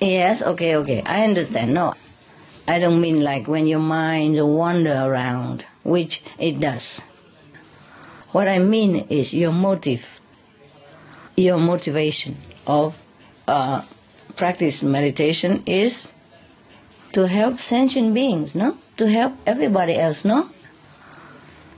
Yes, 0.00 0.42
okay, 0.42 0.76
okay. 0.76 1.02
I 1.04 1.24
understand. 1.24 1.74
No, 1.74 1.94
I 2.66 2.78
don't 2.78 3.00
mean 3.00 3.22
like 3.22 3.46
when 3.46 3.66
your 3.66 3.80
mind 3.80 4.36
wander 4.40 4.94
around, 4.94 5.66
which 5.84 6.22
it 6.38 6.58
does. 6.60 7.02
What 8.32 8.48
I 8.48 8.58
mean 8.58 9.06
is 9.10 9.34
your 9.34 9.52
motive, 9.52 10.20
your 11.36 11.58
motivation 11.58 12.36
of 12.66 13.04
uh, 13.46 13.82
practice 14.36 14.82
meditation 14.82 15.62
is 15.66 16.12
to 17.12 17.28
help 17.28 17.60
sentient 17.60 18.14
beings, 18.14 18.54
no? 18.54 18.78
To 18.96 19.08
help 19.08 19.34
everybody 19.46 19.96
else, 19.96 20.24
no? 20.24 20.48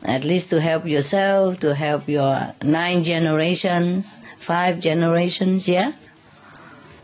At 0.04 0.24
least 0.24 0.50
to 0.50 0.60
help 0.60 0.86
yourself, 0.86 1.60
to 1.60 1.74
help 1.74 2.08
your 2.08 2.54
nine 2.62 3.04
generations, 3.04 4.16
five 4.38 4.80
generations, 4.80 5.68
yeah? 5.68 5.92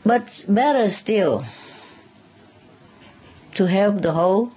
But 0.04 0.44
better 0.48 0.88
still, 0.90 1.44
to 3.54 3.66
help 3.66 4.02
the 4.02 4.12
whole 4.12 4.52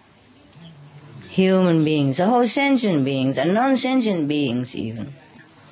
human 1.30 1.84
beings, 1.84 2.18
the 2.18 2.28
whole 2.28 2.46
sentient 2.46 3.04
beings, 3.04 3.38
and 3.38 3.54
non 3.54 3.76
sentient 3.76 4.28
beings 4.28 4.76
even. 4.76 5.14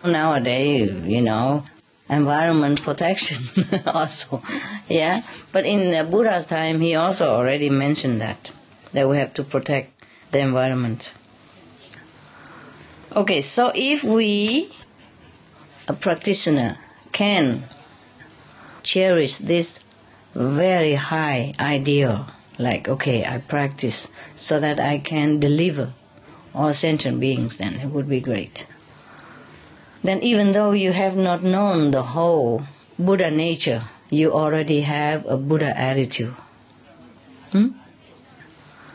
Nowadays, 0.04 1.08
you 1.08 1.22
know, 1.22 1.64
environment 2.12 2.84
protection 2.84 3.40
also. 3.88 4.44
Yeah. 4.88 5.22
But 5.52 5.66
in 5.66 6.10
Buddha's 6.12 6.46
time, 6.46 6.82
he 6.82 6.94
also 6.94 7.32
already 7.32 7.70
mentioned 7.70 8.22
that, 8.22 8.52
that 8.92 9.10
we 9.10 9.18
have 9.18 9.34
to 9.36 9.44
protect 9.44 10.04
the 10.32 10.40
environment. 10.40 11.14
Okay, 13.16 13.42
so 13.42 13.72
if 13.74 14.04
we, 14.04 14.70
a 15.88 15.94
practitioner, 15.94 16.78
can 17.12 17.64
cherish 18.84 19.38
this 19.38 19.80
very 20.34 20.94
high 20.94 21.54
ideal, 21.60 22.28
like, 22.58 22.88
okay, 22.88 23.26
I 23.26 23.40
practice 23.40 24.10
so 24.36 24.60
that 24.60 24.80
I 24.80 25.00
can 25.00 25.40
deliver 25.40 25.94
all 26.56 26.74
sentient 26.74 27.20
beings, 27.20 27.58
then 27.58 27.76
it 27.76 27.88
would 27.88 28.08
be 28.08 28.22
great. 28.22 28.66
Then, 30.04 30.22
even 30.22 30.54
though 30.54 30.72
you 30.72 30.92
have 30.92 31.16
not 31.16 31.44
known 31.44 31.92
the 31.92 32.02
whole 32.02 32.64
Buddha 32.98 33.30
nature, 33.30 33.84
you 34.10 34.34
already 34.34 34.82
have 34.82 35.26
a 35.26 35.38
Buddha 35.38 35.78
attitude. 35.78 36.34
Hmm? 37.52 37.70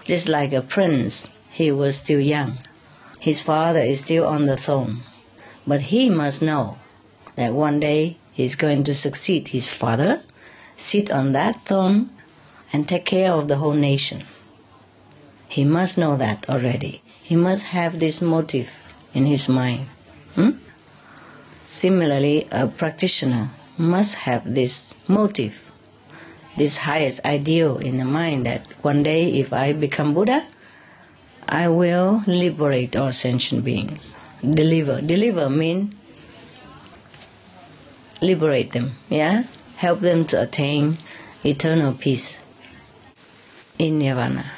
Just 0.05 0.29
like 0.29 0.53
a 0.53 0.63
prince, 0.63 1.29
he 1.51 1.71
was 1.73 1.97
still 1.97 2.21
young. 2.21 2.59
His 3.19 3.41
father 3.41 3.81
is 3.81 4.01
still 4.01 4.27
on 4.27 4.47
the 4.47 4.57
throne. 4.57 4.99
But 5.67 5.93
he 5.93 6.11
must 6.11 6.43
know 6.43 6.79
that 7.35 7.53
one 7.53 7.81
day 7.81 8.19
he's 8.33 8.55
going 8.55 8.85
to 8.85 8.95
succeed 8.95 9.49
his 9.49 9.69
father, 9.69 10.23
sit 10.77 11.11
on 11.11 11.33
that 11.33 11.57
throne, 11.65 12.11
and 12.73 12.89
take 12.89 13.05
care 13.05 13.33
of 13.33 13.49
the 13.49 13.57
whole 13.57 13.73
nation. 13.73 14.23
He 15.49 15.65
must 15.65 15.99
know 15.99 16.17
that 16.17 16.49
already. 16.49 17.03
He 17.23 17.37
must 17.37 17.67
have 17.67 17.99
this 17.99 18.21
motive 18.21 18.71
in 19.15 19.27
his 19.27 19.49
mind. 19.49 19.87
Hmm? 20.35 20.51
Similarly, 21.67 22.47
a 22.53 22.69
practitioner 22.69 23.51
must 23.77 24.15
have 24.15 24.55
this 24.55 24.95
motive, 25.09 25.61
this 26.57 26.79
highest 26.79 27.25
ideal 27.25 27.79
in 27.79 27.99
the 27.99 28.05
mind 28.05 28.47
that 28.47 28.67
one 28.83 29.03
day 29.03 29.41
if 29.41 29.53
I 29.53 29.73
become 29.73 30.15
Buddha, 30.15 30.47
I 31.49 31.69
will 31.69 32.23
liberate 32.27 32.97
all 32.97 33.11
sentient 33.11 33.65
beings. 33.65 34.15
Deliver. 34.43 35.01
Deliver 35.01 35.51
mean 35.51 35.95
liberate 38.23 38.71
them, 38.71 38.93
yeah? 39.11 39.43
Help 39.77 40.01
them 40.01 40.25
to 40.27 40.43
attain 40.43 40.99
eternal 41.45 41.95
peace 41.95 42.39
in 43.77 43.99
Nirvana. 43.99 44.53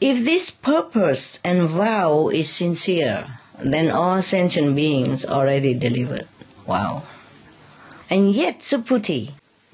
If 0.00 0.24
this 0.24 0.50
purpose 0.50 1.38
and 1.44 1.68
vow 1.68 2.28
is 2.28 2.50
sincere, 2.50 3.39
then 3.64 3.90
all 3.90 4.22
sentient 4.22 4.74
beings 4.74 5.24
already 5.24 5.74
delivered. 5.74 6.26
Wow. 6.66 7.02
And 8.08 8.34
yet, 8.34 8.60
Subhuti, 8.60 9.32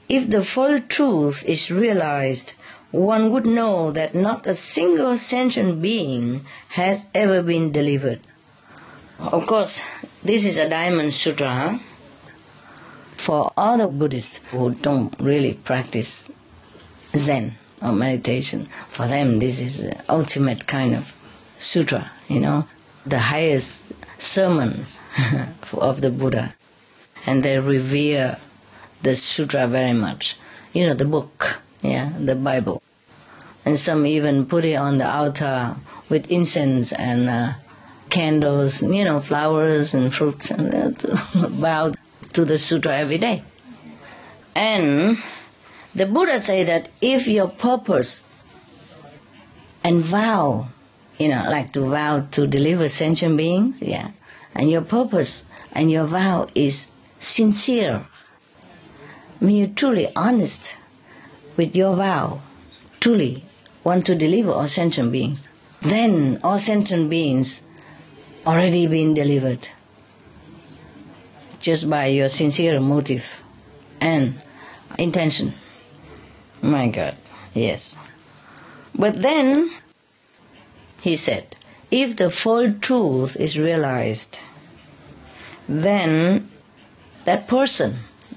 if 0.09 0.31
the 0.31 0.45
full 0.45 0.81
truth 0.81 1.45
is 1.47 1.71
realized, 1.71 2.55
one 2.91 3.31
would 3.31 3.47
know 3.47 3.91
that 3.91 4.15
not 4.15 4.47
a 4.47 4.55
single 4.55 5.17
sentient 5.17 5.83
being 5.83 6.45
has 6.71 7.07
ever 7.15 7.43
been 7.43 7.73
delivered. 7.73 8.21
Of 9.19 9.47
course, 9.47 9.83
this 10.23 10.45
is 10.45 10.59
a 10.59 10.69
Diamond 10.69 11.15
Sutra. 11.15 11.51
Huh? 11.51 11.79
For 13.17 13.53
other 13.57 13.89
Buddhists 13.89 14.41
who 14.51 14.75
don't 14.75 15.15
really 15.19 15.55
practice 15.55 16.31
Zen 17.17 17.57
or 17.83 17.93
meditation, 17.93 18.67
for 18.89 19.09
them 19.09 19.39
this 19.39 19.61
is 19.61 19.79
the 19.79 20.05
ultimate 20.09 20.67
kind 20.67 20.95
of 20.95 21.19
sutra, 21.59 22.13
you 22.29 22.41
know, 22.41 22.69
the 23.07 23.19
highest 23.19 23.85
sermons 24.19 24.99
of 25.73 26.01
the 26.01 26.11
Buddha. 26.11 26.55
And 27.27 27.43
they 27.43 27.59
revere 27.59 28.39
the 29.03 29.17
sutra 29.17 29.67
very 29.67 29.93
much. 29.93 30.37
You 30.73 30.89
know, 30.89 30.95
the 30.95 31.05
book, 31.05 31.61
yeah, 31.83 32.13
the 32.19 32.35
Bible. 32.35 32.83
And 33.65 33.79
some 33.79 34.07
even 34.07 34.47
put 34.47 34.65
it 34.65 34.77
on 34.77 34.99
the 34.99 35.11
altar 35.11 35.77
with 36.09 36.31
incense 36.31 36.93
and 36.93 37.29
uh, 37.29 37.53
candles, 38.11 38.83
you 38.83 39.05
know, 39.05 39.21
flowers 39.21 39.95
and 39.95 40.13
fruits, 40.13 40.51
and 40.51 40.97
bow 41.61 41.95
to 42.33 42.45
the 42.45 42.59
sutra 42.59 42.97
every 42.97 43.19
day. 43.19 43.43
And 44.55 45.17
the 45.95 46.07
Buddha 46.07 46.39
say 46.41 46.65
that 46.65 46.91
if 47.01 47.27
your 47.27 47.49
purpose 47.49 48.23
and 49.83 50.03
vow, 50.05 50.69
you 51.19 51.29
know, 51.29 51.47
like 51.49 51.73
to 51.73 51.81
vow 51.83 52.27
to 52.33 52.47
deliver 52.47 52.89
sentient 52.89 53.37
beings, 53.37 53.81
yeah, 53.81 54.11
and 54.55 54.71
your 54.71 54.83
purpose 54.83 55.45
and 55.73 55.91
your 55.91 56.05
vow 56.05 56.49
is 56.55 56.91
sincere, 57.19 58.07
I 59.41 59.45
mean 59.45 59.57
you're 59.57 59.75
truly 59.75 60.09
honest 60.15 60.75
with 61.57 61.75
your 61.75 61.95
vow, 61.95 62.41
truly 63.01 63.45
want 63.85 64.07
to 64.07 64.15
deliver 64.15 64.51
all 64.51 64.69
sentient 64.69 65.13
beings, 65.13 65.49
then 65.81 66.39
all 66.43 66.59
sentient 66.59 67.09
beings 67.09 67.63
already 68.47 68.87
been 68.87 69.15
delivered 69.15 69.69
just 71.59 71.91
by 71.91 72.07
your 72.07 72.29
sincere 72.29 72.79
motive 72.81 73.43
and 74.01 74.39
intention. 74.99 75.53
My 76.63 76.89
God, 76.89 77.17
yes. 77.55 77.97
But 78.95 79.17
then, 79.17 79.69
he 81.03 81.17
said, 81.17 81.57
if 81.91 82.17
the 82.17 82.31
full 82.31 82.73
truth 82.73 83.37
is 83.37 83.59
realized, 83.59 84.41
then 85.69 86.51
that 87.25 87.47
person, 87.49 87.97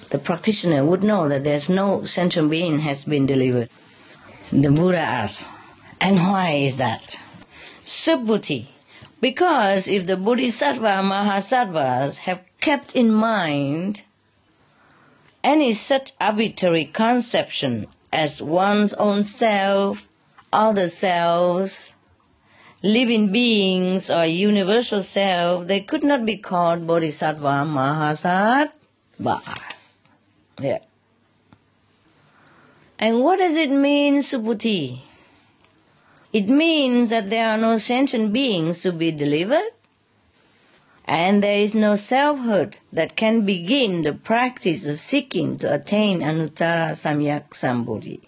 the 0.10 0.20
practitioner, 0.20 0.86
would 0.86 1.03
know 1.03 1.28
that 1.28 1.43
there's 1.43 1.70
no 1.70 2.03
sentient 2.03 2.49
being 2.49 2.80
has 2.80 3.05
been 3.05 3.26
delivered. 3.26 3.70
The 4.51 4.72
Buddha 4.72 4.99
asked, 4.99 5.47
and 6.01 6.18
why 6.18 6.51
is 6.51 6.78
that? 6.78 7.20
Subhuti, 7.86 8.68
because 9.22 9.88
if 9.88 10.05
the 10.05 10.18
Bodhisattva 10.18 11.01
Mahasattvas 11.03 12.18
have 12.20 12.41
kept 12.60 12.95
in 12.95 13.12
mind 13.12 14.03
any 15.43 15.74
such 15.74 16.12
arbitrary 16.20 16.86
conception 16.86 17.88
as 18.12 18.41
one's 18.41 18.93
own 18.95 19.24
self, 19.24 20.07
other 20.51 20.88
selves, 20.88 21.93
living 22.82 23.32
beings, 23.32 24.09
or 24.09 24.25
universal 24.25 25.03
self, 25.03 25.67
they 25.67 25.82
could 25.82 26.03
not 26.03 26.25
be 26.25 26.38
called 26.38 26.88
Bodhisattva 26.88 27.65
Mahasattvas. 27.65 28.71
Yeah. 30.61 30.80
And 32.97 33.21
what 33.21 33.39
does 33.39 33.57
it 33.57 33.69
mean, 33.69 34.19
Subhuti? 34.19 34.99
It 36.32 36.47
means 36.47 37.09
that 37.09 37.30
there 37.30 37.49
are 37.49 37.57
no 37.57 37.77
sentient 37.77 38.32
beings 38.32 38.82
to 38.84 38.91
be 38.91 39.11
delivered, 39.11 39.71
and 41.05 41.41
there 41.41 41.57
is 41.57 41.73
no 41.73 41.95
selfhood 41.95 42.77
that 42.93 43.15
can 43.15 43.45
begin 43.45 44.03
the 44.03 44.13
practice 44.13 44.86
of 44.86 44.99
seeking 44.99 45.57
to 45.57 45.73
attain 45.73 46.21
Anuttara 46.21 46.91
Samyak 46.91 47.49
Sambodhi. 47.49 48.19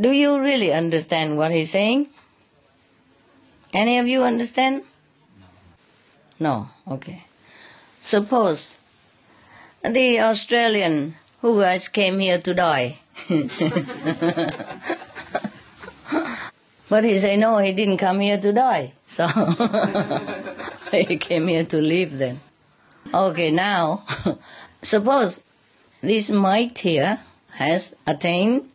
Do 0.00 0.12
you 0.12 0.40
really 0.40 0.72
understand 0.72 1.36
what 1.36 1.50
he's 1.50 1.70
saying? 1.70 2.08
Any 3.74 3.98
of 3.98 4.06
you 4.06 4.22
understand? 4.24 4.82
No, 6.38 6.68
okay. 6.88 7.24
Suppose 8.00 8.76
the 9.82 10.20
Australian 10.20 11.16
who 11.42 11.60
guys 11.60 11.88
came 11.88 12.18
here 12.18 12.38
to 12.38 12.54
die. 12.54 12.96
but 16.88 17.04
he 17.04 17.18
said, 17.18 17.38
no, 17.38 17.58
he 17.58 17.74
didn't 17.74 17.98
come 17.98 18.20
here 18.20 18.40
to 18.40 18.52
die. 18.54 18.94
So 19.06 19.26
he 20.90 21.18
came 21.18 21.46
here 21.48 21.64
to 21.64 21.76
live 21.76 22.16
then. 22.16 22.40
Okay, 23.12 23.50
now, 23.50 24.04
suppose 24.82 25.42
this 26.00 26.30
might 26.30 26.78
here 26.78 27.20
has 27.50 27.94
attained 28.06 28.69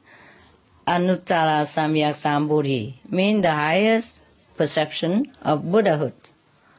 Anuttara 0.88 1.66
Samyak 1.66 2.14
Sambodhi, 2.14 2.94
mean 3.10 3.42
the 3.42 3.52
highest 3.52 4.22
perception 4.56 5.32
of 5.42 5.70
Buddhahood. 5.72 6.14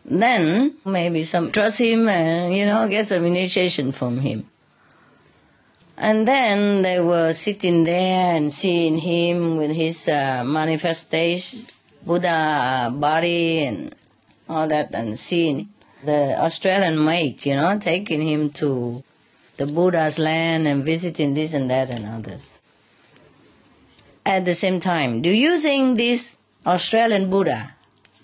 Then 0.05 0.77
maybe 0.85 1.25
some 1.25 1.51
trust 1.51 1.81
him 1.81 2.09
and, 2.09 2.55
you 2.55 2.67
know, 2.67 2.87
get 2.89 3.07
some 3.07 3.25
initiation 3.25 3.91
from 3.91 4.19
him. 4.19 4.47
And 5.97 6.29
then 6.29 6.83
they 6.83 7.01
were 7.01 7.33
sitting 7.33 7.85
there 7.85 8.37
and 8.37 8.53
seeing 8.53 8.99
him 8.99 9.57
with 9.57 9.73
his 9.73 10.07
uh, 10.07 10.45
manifestation, 10.47 11.61
Buddha 12.05 12.93
body 12.95 13.65
and 13.65 13.95
all 14.49 14.69
that, 14.69 14.95
and 14.95 15.19
seeing 15.19 15.71
the 16.05 16.39
Australian 16.39 17.05
mate, 17.05 17.45
you 17.47 17.57
know, 17.57 17.77
taking 17.79 18.23
him 18.23 18.51
to 18.51 19.03
the 19.57 19.67
Buddha's 19.67 20.19
land 20.19 20.69
and 20.69 20.85
visiting 20.85 21.35
this 21.35 21.55
and 21.55 21.69
that 21.71 21.91
and 21.91 22.07
others. 22.07 22.53
At 24.27 24.45
the 24.45 24.55
same 24.55 24.81
time, 24.81 25.23
do 25.23 25.31
you 25.31 25.57
think 25.59 25.97
this 25.97 26.37
Australian 26.67 27.31
Buddha 27.31 27.75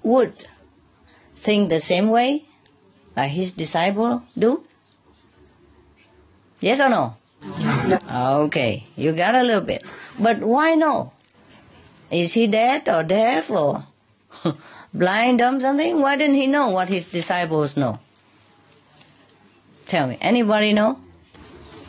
would 0.03 0.47
think 1.37 1.69
the 1.71 1.81
same 1.81 2.11
way 2.11 2.45
like 3.17 3.31
his 3.31 3.53
disciple 3.53 4.25
do? 4.37 4.65
Yes 6.59 6.81
or 6.81 6.89
no? 6.89 7.17
Okay, 8.11 8.85
you 8.97 9.13
got 9.13 9.35
a 9.35 9.43
little 9.43 9.63
bit. 9.63 9.85
But 10.19 10.41
why 10.41 10.75
no? 10.75 11.13
Is 12.11 12.35
he 12.35 12.49
dead 12.49 12.89
or 12.89 13.05
deaf 13.05 13.51
or 13.51 13.87
blind, 14.95 15.39
dumb, 15.39 15.61
something? 15.61 16.01
Why 16.01 16.17
didn't 16.17 16.35
he 16.35 16.49
know 16.49 16.69
what 16.71 16.89
his 16.89 17.07
disciples 17.07 17.77
know? 17.77 18.01
Tell 19.87 20.09
me, 20.09 20.19
anybody 20.21 20.73
know? 20.73 20.99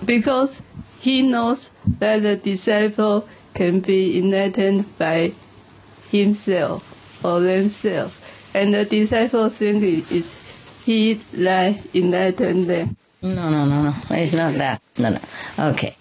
because 0.05 0.61
he 0.99 1.21
knows 1.21 1.69
that 1.99 2.23
the 2.23 2.35
disciple 2.35 3.27
can 3.53 3.79
be 3.79 4.17
enlightened 4.17 4.97
by 4.97 5.33
himself 6.09 6.83
or 7.23 7.39
themselves, 7.39 8.19
and 8.53 8.73
the 8.73 8.85
disciple 8.85 9.49
think 9.49 9.83
it 9.83 10.11
is 10.11 10.35
he 10.85 11.13
that 11.33 11.77
enlightened 11.93 12.65
them. 12.67 12.97
No, 13.21 13.49
no, 13.49 13.65
no, 13.65 13.83
no. 13.83 13.93
It's 14.11 14.33
not 14.33 14.53
that. 14.55 14.81
No, 14.97 15.11
no. 15.11 15.19
Okay. 15.69 15.95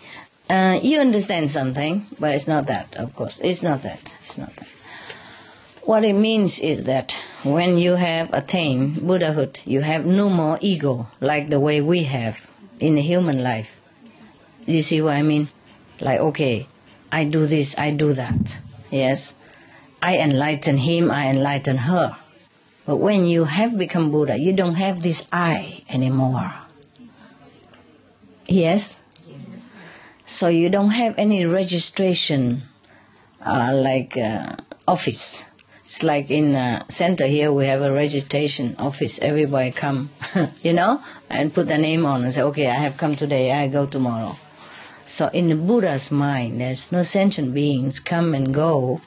Uh, 0.51 0.79
you 0.83 0.99
understand 0.99 1.51
something, 1.51 2.07
but 2.19 2.35
it's 2.35 2.49
not 2.49 2.67
that, 2.67 2.95
of 2.97 3.15
course. 3.15 3.41
It's 3.41 3.63
not 3.63 3.83
that. 3.85 4.17
It's 4.23 4.37
not 4.37 4.55
that. 4.57 4.69
What 5.83 6.05
it 6.05 6.15
means 6.15 6.59
is 6.59 6.85
that 6.85 7.13
when 7.45 7.79
you 7.79 7.95
have 7.95 8.33
attained 8.33 9.07
Buddhahood, 9.07 9.61
you 9.65 9.81
have 9.81 10.05
no 10.05 10.29
more 10.29 10.59
ego 10.61 11.09
like 11.21 11.49
the 11.49 11.61
way 11.61 11.81
we 11.81 12.05
have 12.05 12.51
in 12.81 12.97
the 12.97 13.03
human 13.03 13.43
life. 13.43 13.81
You 14.67 14.83
see 14.83 15.01
what 15.01 15.15
I 15.15 15.23
mean? 15.23 15.49
Like, 16.01 16.21
okay, 16.21 16.67
I 17.13 17.25
do 17.25 17.45
this, 17.47 17.79
I 17.79 17.91
do 17.91 18.15
that. 18.15 18.57
Yes? 18.91 19.35
I 20.01 20.17
enlighten 20.17 20.79
him, 20.79 21.11
I 21.11 21.27
enlighten 21.29 21.77
her. 21.77 22.17
But 22.87 22.97
when 22.97 23.27
you 23.27 23.45
have 23.45 23.77
become 23.77 24.11
Buddha, 24.11 24.39
you 24.39 24.53
don't 24.55 24.75
have 24.75 25.03
this 25.03 25.23
I 25.31 25.85
anymore. 25.91 26.53
Yes? 28.49 28.99
So 30.25 30.49
you 30.49 30.71
don't 30.71 30.91
have 30.91 31.15
any 31.19 31.45
registration 31.45 32.63
uh, 33.45 33.71
like 33.75 34.17
uh, 34.17 34.47
office. 34.89 35.45
It's 35.83 36.03
like 36.03 36.31
in 36.31 36.53
the 36.53 36.85
center 36.89 37.27
here 37.27 37.53
we 37.53 37.67
have 37.67 37.83
a 37.83 37.93
registration 37.93 38.75
office. 38.79 39.19
Everybody 39.19 39.71
come, 39.73 40.11
you 40.63 40.73
know, 40.73 41.03
and 41.29 41.53
put 41.53 41.69
the 41.69 41.77
name 41.77 42.07
on 42.07 42.25
and 42.25 42.33
say, 42.33 42.43
okay, 42.43 42.69
I 42.71 42.75
have 42.75 42.97
come 42.97 43.15
today, 43.15 43.53
I 43.53 43.69
go 43.69 43.85
tomorrow. 43.85 44.37
So 45.13 45.29
in 45.29 45.49
the 45.49 45.55
Buddha's 45.55 46.11
mind, 46.11 46.63
there's 46.63 46.91
no 46.91 47.03
sentient 47.03 47.53
beings 47.53 48.01
come 48.01 48.35
and 48.35 48.55
go 48.55 49.03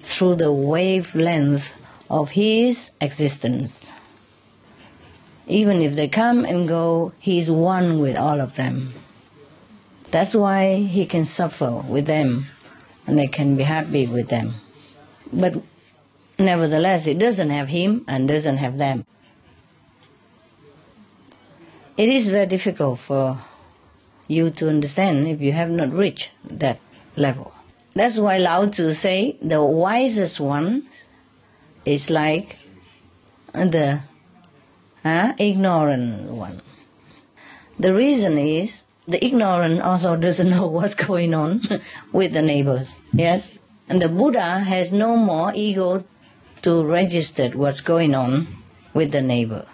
through 0.00 0.36
the 0.36 0.50
wavelength 0.50 1.76
of 2.08 2.30
his 2.30 2.90
existence. 2.98 3.92
Even 5.46 5.82
if 5.82 5.94
they 5.94 6.08
come 6.08 6.46
and 6.46 6.66
go, 6.66 7.12
he 7.18 7.38
is 7.38 7.50
one 7.50 7.98
with 7.98 8.16
all 8.16 8.40
of 8.40 8.54
them. 8.54 8.94
That's 10.10 10.34
why 10.34 10.76
he 10.76 11.04
can 11.04 11.26
suffer 11.26 11.70
with 11.70 12.06
them 12.06 12.46
and 13.06 13.18
they 13.18 13.26
can 13.26 13.56
be 13.56 13.64
happy 13.64 14.06
with 14.06 14.28
them. 14.28 14.54
But 15.30 15.60
nevertheless, 16.38 17.06
it 17.06 17.18
doesn't 17.18 17.50
have 17.50 17.68
him 17.68 18.06
and 18.08 18.26
doesn't 18.26 18.56
have 18.56 18.78
them. 18.78 19.04
It 21.98 22.08
is 22.08 22.30
very 22.30 22.46
difficult 22.46 23.00
for 23.00 23.36
you 24.28 24.50
to 24.50 24.68
understand 24.68 25.26
if 25.26 25.40
you 25.40 25.52
have 25.52 25.70
not 25.70 25.92
reached 25.92 26.30
that 26.44 26.78
level. 27.16 27.52
That's 27.94 28.18
why 28.18 28.38
Lao 28.38 28.66
Tzu 28.66 28.92
say 28.92 29.36
the 29.42 29.62
wisest 29.64 30.38
one 30.38 30.86
is 31.84 32.10
like 32.10 32.56
the 33.52 34.02
uh, 35.04 35.32
ignorant 35.38 36.30
one. 36.30 36.60
The 37.78 37.94
reason 37.94 38.38
is 38.38 38.84
the 39.06 39.24
ignorant 39.24 39.80
also 39.80 40.16
doesn't 40.16 40.50
know 40.54 40.66
what's 40.66 40.94
going 40.94 41.34
on 41.34 41.62
with 42.12 42.32
the 42.34 42.42
neighbors. 42.42 43.00
Yes? 43.12 43.52
And 43.88 44.02
the 44.02 44.08
Buddha 44.08 44.60
has 44.60 44.92
no 44.92 45.16
more 45.16 45.52
ego 45.54 46.04
to 46.62 46.84
register 46.84 47.48
what's 47.50 47.80
going 47.80 48.14
on 48.14 48.46
with 48.92 49.12
the 49.12 49.22
neighbor. 49.22 49.64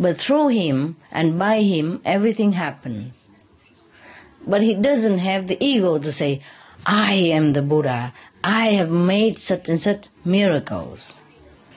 But 0.00 0.16
through 0.16 0.48
him 0.48 0.96
and 1.12 1.38
by 1.38 1.60
him, 1.60 2.00
everything 2.06 2.54
happens. 2.54 3.28
But 4.46 4.62
he 4.62 4.74
doesn't 4.74 5.18
have 5.18 5.46
the 5.46 5.62
ego 5.62 5.98
to 5.98 6.10
say, 6.10 6.40
I 6.86 7.12
am 7.12 7.52
the 7.52 7.60
Buddha. 7.60 8.14
I 8.42 8.68
have 8.68 8.90
made 8.90 9.38
such 9.38 9.68
and 9.68 9.78
such 9.78 10.08
miracles. 10.24 11.12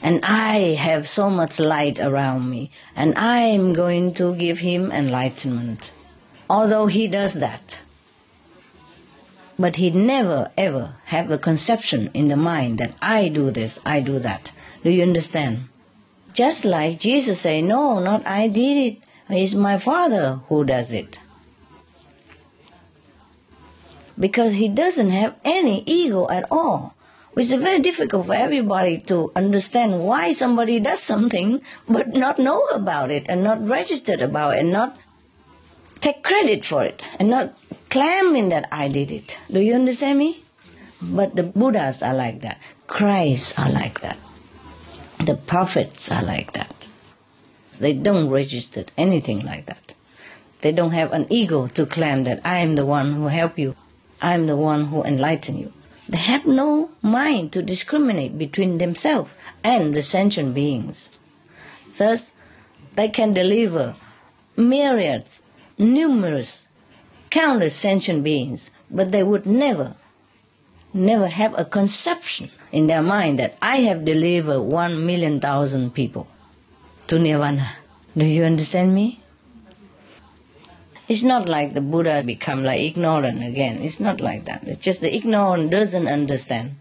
And 0.01 0.23
I 0.23 0.75
have 0.79 1.09
so 1.09 1.29
much 1.29 1.59
light 1.59 1.99
around 1.99 2.49
me. 2.49 2.71
And 2.95 3.13
I 3.17 3.39
am 3.39 3.73
going 3.73 4.13
to 4.13 4.33
give 4.35 4.59
him 4.59 4.89
enlightenment. 4.89 5.91
Although 6.49 6.87
he 6.87 7.07
does 7.09 7.33
that. 7.33 7.79
But 9.59 9.75
he 9.75 9.91
never 9.91 10.49
ever 10.57 10.95
have 11.05 11.29
a 11.29 11.37
conception 11.37 12.09
in 12.13 12.29
the 12.29 12.37
mind 12.37 12.77
that 12.77 12.95
I 13.01 13.27
do 13.27 13.51
this, 13.51 13.79
I 13.85 13.99
do 13.99 14.17
that. 14.19 14.53
Do 14.81 14.89
you 14.91 15.03
understand? 15.03 15.67
Just 16.33 16.65
like 16.65 16.99
Jesus 16.99 17.41
say, 17.41 17.61
no, 17.61 17.99
not 17.99 18.25
I 18.25 18.47
did 18.47 18.77
it. 18.77 19.03
It's 19.29 19.53
my 19.53 19.77
Father 19.77 20.41
who 20.49 20.65
does 20.65 20.91
it. 20.91 21.19
Because 24.19 24.55
he 24.55 24.67
doesn't 24.67 25.11
have 25.11 25.39
any 25.45 25.83
ego 25.85 26.27
at 26.29 26.45
all. 26.51 26.95
Which 27.33 27.47
is 27.47 27.53
very 27.53 27.79
difficult 27.79 28.27
for 28.27 28.35
everybody 28.35 28.97
to 29.09 29.31
understand 29.35 30.05
why 30.05 30.33
somebody 30.33 30.79
does 30.79 31.01
something 31.01 31.61
but 31.89 32.13
not 32.13 32.37
know 32.37 32.61
about 32.73 33.09
it 33.09 33.25
and 33.27 33.43
not 33.43 33.65
registered 33.65 34.21
about 34.21 34.55
it 34.55 34.59
and 34.59 34.71
not 34.71 34.97
take 35.99 36.21
credit 36.21 36.63
for 36.63 36.83
it 36.83 37.01
and 37.19 37.29
not 37.29 37.57
claiming 37.89 38.49
that 38.49 38.67
I 38.71 38.87
did 38.87 39.09
it. 39.09 39.39
Do 39.49 39.61
you 39.61 39.73
understand 39.73 40.19
me? 40.19 40.43
But 41.01 41.35
the 41.35 41.43
Buddhas 41.43 42.03
are 42.03 42.13
like 42.13 42.41
that. 42.41 42.61
Christ 42.85 43.57
are 43.57 43.71
like 43.71 44.01
that. 44.01 44.17
The 45.25 45.35
prophets 45.35 46.11
are 46.11 46.21
like 46.21 46.51
that. 46.51 46.89
They 47.79 47.93
don't 47.93 48.29
register 48.29 48.83
anything 48.97 49.39
like 49.45 49.67
that. 49.67 49.93
They 50.59 50.73
don't 50.73 50.91
have 50.91 51.13
an 51.13 51.27
ego 51.29 51.67
to 51.67 51.85
claim 51.85 52.25
that 52.25 52.41
I 52.43 52.57
am 52.57 52.75
the 52.75 52.85
one 52.85 53.13
who 53.13 53.27
help 53.27 53.57
you. 53.57 53.77
I 54.21 54.33
am 54.33 54.47
the 54.47 54.57
one 54.57 54.87
who 54.87 55.01
enlighten 55.03 55.57
you. 55.57 55.71
They 56.09 56.17
have 56.17 56.45
no 56.45 56.91
mind 57.01 57.53
to 57.53 57.63
discriminate 57.63 58.37
between 58.37 58.79
themselves 58.79 59.31
and 59.63 59.93
the 59.93 60.01
sentient 60.01 60.53
beings. 60.55 61.09
Thus, 61.97 62.33
they 62.95 63.07
can 63.07 63.33
deliver 63.33 63.95
myriads, 64.57 65.41
numerous, 65.77 66.67
countless 67.29 67.77
sentient 67.77 68.25
beings, 68.25 68.71
but 68.91 69.13
they 69.13 69.23
would 69.23 69.45
never, 69.45 69.95
never 70.93 71.29
have 71.29 71.57
a 71.57 71.63
conception 71.63 72.49
in 72.73 72.87
their 72.87 73.03
mind 73.03 73.37
that 73.37 73.55
I 73.61 73.77
have 73.87 74.03
delivered 74.03 74.61
one 74.61 75.05
million 75.05 75.39
thousand 75.39 75.93
people 75.93 76.27
to 77.07 77.19
nirvana. 77.19 77.69
Do 78.17 78.25
you 78.25 78.43
understand 78.43 78.93
me? 78.95 79.21
It's 81.07 81.21
not 81.21 81.47
like 81.47 81.75
the 81.75 81.81
Buddha 81.81 82.23
become 82.25 82.63
like 82.63 82.79
ignorant 82.81 83.43
again. 83.43 83.79
It's 83.79 83.99
not 83.99 84.21
like 84.21 84.45
that. 84.45 84.63
It's 84.67 84.77
just 84.77 85.01
the 85.01 85.13
ignorant 85.13 85.69
doesn't 85.69 86.07
understand. 86.07 86.75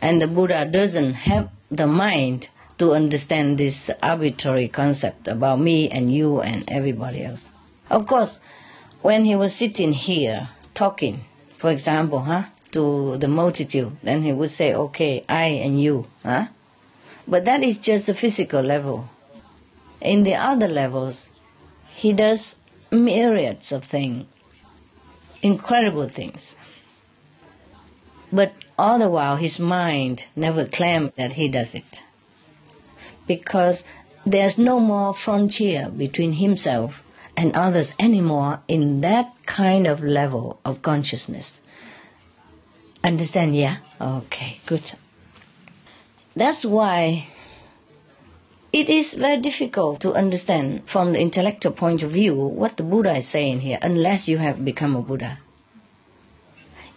And 0.00 0.22
the 0.22 0.26
Buddha 0.26 0.64
doesn't 0.64 1.14
have 1.28 1.50
the 1.70 1.86
mind 1.86 2.48
to 2.78 2.92
understand 2.92 3.58
this 3.58 3.90
arbitrary 4.02 4.68
concept 4.68 5.28
about 5.28 5.60
me 5.60 5.90
and 5.90 6.10
you 6.10 6.40
and 6.40 6.64
everybody 6.68 7.22
else. 7.22 7.50
Of 7.90 8.06
course, 8.06 8.38
when 9.02 9.26
he 9.26 9.36
was 9.36 9.54
sitting 9.54 9.92
here 9.92 10.48
talking, 10.72 11.24
for 11.56 11.70
example, 11.70 12.20
huh, 12.20 12.44
to 12.74 13.16
the 13.16 13.28
multitude, 13.28 13.96
then 14.02 14.22
he 14.22 14.32
would 14.32 14.50
say, 14.50 14.74
okay, 14.74 15.24
I 15.28 15.46
and 15.64 15.80
you, 15.80 16.06
huh? 16.22 16.48
But 17.26 17.44
that 17.46 17.62
is 17.62 17.78
just 17.78 18.06
the 18.06 18.14
physical 18.14 18.62
level. 18.62 19.08
In 20.00 20.24
the 20.24 20.34
other 20.34 20.68
levels, 20.68 21.30
he 21.94 22.12
does 22.12 22.56
myriads 22.90 23.72
of 23.72 23.84
things, 23.84 24.26
incredible 25.42 26.08
things. 26.08 26.56
But 28.32 28.52
all 28.78 28.98
the 28.98 29.08
while, 29.08 29.36
his 29.36 29.60
mind 29.60 30.26
never 30.34 30.66
claims 30.66 31.12
that 31.12 31.34
he 31.34 31.48
does 31.48 31.74
it. 31.74 32.02
Because 33.26 33.84
there's 34.26 34.58
no 34.58 34.80
more 34.80 35.14
frontier 35.14 35.88
between 35.88 36.32
himself 36.32 37.02
and 37.36 37.54
others 37.54 37.94
anymore 37.98 38.60
in 38.68 39.00
that 39.00 39.32
kind 39.46 39.86
of 39.86 40.02
level 40.02 40.60
of 40.64 40.82
consciousness. 40.82 41.60
Understand? 43.04 43.54
Yeah? 43.54 43.76
Okay, 44.00 44.58
good. 44.64 44.92
That's 46.34 46.64
why 46.64 47.28
it 48.72 48.88
is 48.88 49.14
very 49.14 49.40
difficult 49.40 50.00
to 50.00 50.14
understand 50.14 50.88
from 50.88 51.12
the 51.12 51.20
intellectual 51.20 51.72
point 51.72 52.02
of 52.02 52.10
view 52.10 52.34
what 52.34 52.76
the 52.76 52.82
Buddha 52.82 53.12
is 53.12 53.28
saying 53.28 53.60
here 53.60 53.78
unless 53.82 54.26
you 54.28 54.38
have 54.38 54.64
become 54.64 54.96
a 54.96 55.02
Buddha. 55.02 55.38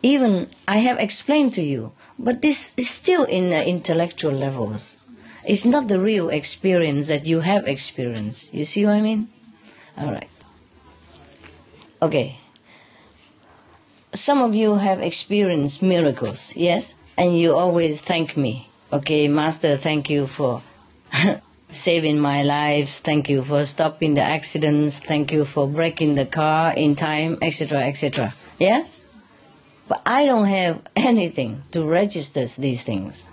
Even 0.02 0.48
I 0.68 0.78
have 0.78 0.98
explained 0.98 1.54
to 1.56 1.62
you, 1.62 1.92
but 2.18 2.42
this 2.42 2.74
is 2.78 2.90
still 2.90 3.26
in 3.26 3.50
the 3.50 3.68
intellectual 3.68 4.32
levels. 4.32 4.96
It's 5.46 5.66
not 5.66 5.88
the 5.88 6.00
real 6.00 6.30
experience 6.30 7.08
that 7.08 7.28
you 7.28 7.42
have 7.42 7.68
experienced. 7.68 8.54
You 8.54 8.66
see 8.66 8.86
what 8.86 8.96
I 8.96 9.02
mean? 9.02 9.28
All 9.98 10.12
right. 10.12 10.30
Okay. 12.02 12.38
Some 14.18 14.42
of 14.42 14.56
you 14.56 14.76
have 14.76 15.00
experienced 15.00 15.84
miracles, 15.84 16.56
yes? 16.56 16.96
And 17.18 17.38
you 17.38 17.56
always 17.56 18.02
thank 18.02 18.36
me. 18.36 18.68
Okay, 18.92 19.28
Master, 19.28 19.78
thank 19.78 20.10
you 20.10 20.26
for 20.26 20.64
saving 21.72 22.20
my 22.20 22.42
life. 22.42 22.90
Thank 23.04 23.30
you 23.30 23.44
for 23.44 23.64
stopping 23.64 24.16
the 24.16 24.24
accidents. 24.24 25.00
Thank 25.00 25.32
you 25.32 25.46
for 25.46 25.68
breaking 25.68 26.16
the 26.16 26.26
car 26.26 26.74
in 26.74 26.96
time, 26.96 27.38
etc., 27.44 27.84
etc. 27.84 28.34
Yes? 28.60 28.96
But 29.88 30.02
I 30.04 30.26
don't 30.26 30.48
have 30.48 30.82
anything 30.96 31.64
to 31.72 31.86
register 31.86 32.46
these 32.60 32.82
things. 32.82 33.28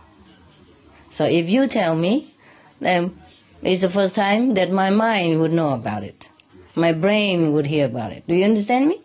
So 1.08 1.24
if 1.24 1.48
you 1.48 1.66
tell 1.66 1.96
me, 1.96 2.34
then 2.80 3.18
it's 3.62 3.80
the 3.80 3.88
first 3.88 4.14
time 4.14 4.52
that 4.54 4.70
my 4.70 4.90
mind 4.90 5.40
would 5.40 5.52
know 5.52 5.70
about 5.72 6.04
it. 6.04 6.28
My 6.74 6.92
brain 6.92 7.52
would 7.54 7.66
hear 7.66 7.86
about 7.86 8.12
it. 8.12 8.26
Do 8.26 8.34
you 8.34 8.44
understand 8.44 8.88
me? 8.88 9.00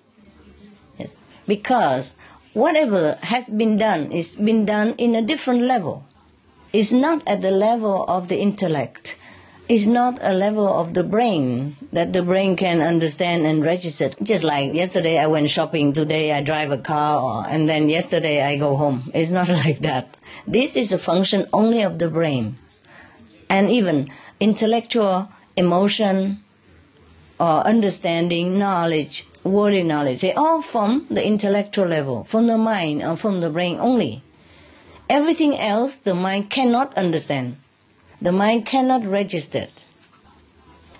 Because 1.50 2.14
whatever 2.54 3.18
has 3.34 3.50
been 3.50 3.82
done 3.82 4.12
is 4.14 4.36
been 4.38 4.70
done 4.70 4.94
in 5.02 5.16
a 5.16 5.26
different 5.26 5.62
level. 5.74 6.06
It's 6.72 6.94
not 6.94 7.26
at 7.26 7.42
the 7.42 7.50
level 7.50 8.06
of 8.06 8.30
the 8.30 8.38
intellect 8.38 9.18
is 9.70 9.88
not 9.88 10.18
a 10.22 10.34
level 10.34 10.68
of 10.68 10.96
the 10.96 11.04
brain 11.04 11.78
that 11.94 12.12
the 12.12 12.24
brain 12.24 12.56
can 12.56 12.82
understand 12.82 13.46
and 13.46 13.64
register. 13.64 14.10
Just 14.22 14.44
like 14.44 14.74
yesterday 14.74 15.20
I 15.20 15.28
went 15.28 15.52
shopping, 15.52 15.94
today 15.94 16.34
I 16.34 16.42
drive 16.42 16.72
a 16.72 16.78
car, 16.80 17.46
and 17.48 17.70
then 17.70 17.88
yesterday 17.88 18.42
I 18.42 18.58
go 18.58 18.76
home. 18.76 19.12
It's 19.14 19.30
not 19.30 19.48
like 19.64 19.80
that. 19.86 20.18
This 20.48 20.76
is 20.76 20.92
a 20.92 20.98
function 20.98 21.46
only 21.54 21.84
of 21.84 22.00
the 22.00 22.10
brain. 22.10 22.58
And 23.48 23.70
even 23.70 24.10
intellectual 24.40 25.30
emotion 25.56 26.42
or 27.40 27.62
understanding, 27.62 28.58
knowledge, 28.58 29.26
worldly 29.44 29.84
knowledge, 29.84 30.22
they 30.22 30.34
all 30.34 30.62
from 30.62 31.06
the 31.10 31.26
intellectual 31.26 31.86
level, 31.86 32.24
from 32.24 32.48
the 32.48 32.58
mind 32.58 33.02
or 33.02 33.16
from 33.18 33.42
the 33.42 33.50
brain 33.50 33.78
only. 33.80 34.22
Everything 35.10 35.58
else 35.58 35.96
the 35.96 36.14
mind 36.14 36.50
cannot 36.50 36.96
understand 36.98 37.58
the 38.22 38.32
mind 38.32 38.66
cannot 38.66 39.06
register. 39.06 39.68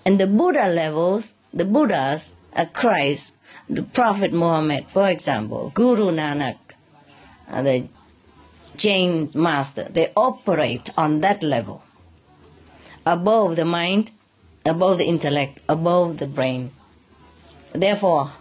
And 0.06 0.20
the 0.20 0.28
Buddha 0.28 0.68
levels, 0.70 1.34
the 1.54 1.66
Buddhas, 1.66 2.32
are 2.56 2.66
Christ, 2.66 3.34
the 3.70 3.84
Prophet 3.84 4.32
Muhammad, 4.34 4.90
for 4.90 5.08
example, 5.08 5.72
Guru 5.76 6.12
Nanak, 6.12 6.58
uh, 7.50 7.62
the 7.62 7.88
Jain 8.76 9.30
master, 9.36 9.84
they 9.84 10.12
operate 10.16 10.90
on 10.98 11.20
that 11.20 11.44
level, 11.44 11.84
above 13.06 13.58
the 13.58 13.66
mind, 13.66 14.12
above 14.66 14.98
the 14.98 15.06
intellect, 15.06 15.62
above 15.68 16.20
the 16.20 16.28
brain. 16.28 16.72
Therefore, 17.74 18.32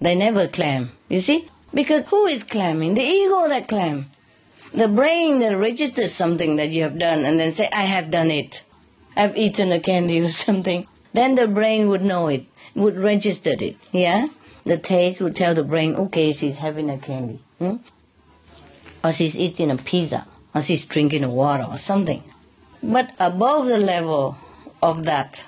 they 0.00 0.14
never 0.14 0.48
claim. 0.48 0.90
You 1.08 1.20
see? 1.20 1.48
Because 1.72 2.04
who 2.08 2.26
is 2.26 2.44
claiming? 2.44 2.94
The 2.94 3.02
ego 3.02 3.48
that 3.48 3.68
claim 3.68 4.06
the 4.76 4.88
brain 4.88 5.38
that 5.38 5.56
registers 5.56 6.12
something 6.12 6.56
that 6.56 6.70
you 6.70 6.82
have 6.82 6.98
done 6.98 7.24
and 7.24 7.40
then 7.40 7.50
say, 7.50 7.68
I 7.72 7.82
have 7.82 8.10
done 8.10 8.30
it. 8.30 8.62
I've 9.16 9.36
eaten 9.36 9.72
a 9.72 9.80
candy 9.80 10.20
or 10.20 10.28
something. 10.46 10.86
Then 11.14 11.34
the 11.34 11.48
brain 11.48 11.88
would 11.88 12.02
know 12.02 12.28
it, 12.28 12.44
would 12.74 12.96
register 12.96 13.54
it. 13.58 13.76
Yeah? 13.90 14.28
The 14.64 14.76
taste 14.76 15.20
would 15.20 15.34
tell 15.34 15.54
the 15.54 15.64
brain, 15.64 15.94
okay, 15.96 16.32
she's 16.32 16.58
having 16.58 16.90
a 16.90 16.98
candy. 16.98 17.40
Hmm? 17.58 17.76
Or 19.02 19.12
she's 19.12 19.38
eating 19.38 19.70
a 19.70 19.76
pizza. 19.76 20.26
Or 20.54 20.60
she's 20.60 20.84
drinking 20.84 21.24
a 21.24 21.30
water 21.30 21.64
or 21.64 21.78
something. 21.78 22.22
But 22.82 23.14
above 23.18 23.66
the 23.66 23.78
level 23.78 24.36
of 24.82 25.04
that, 25.04 25.46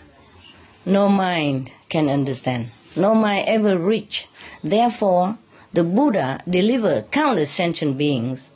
no 0.87 1.09
mind 1.09 1.71
can 1.91 2.09
understand. 2.09 2.71
No 2.99 3.15
mind 3.15 3.47
ever 3.49 3.79
reach. 3.79 4.29
Therefore, 4.63 5.39
the 5.73 5.85
Buddha 5.85 6.41
delivered 6.49 7.11
countless 7.11 7.51
sentient 7.51 7.97
beings 7.97 8.51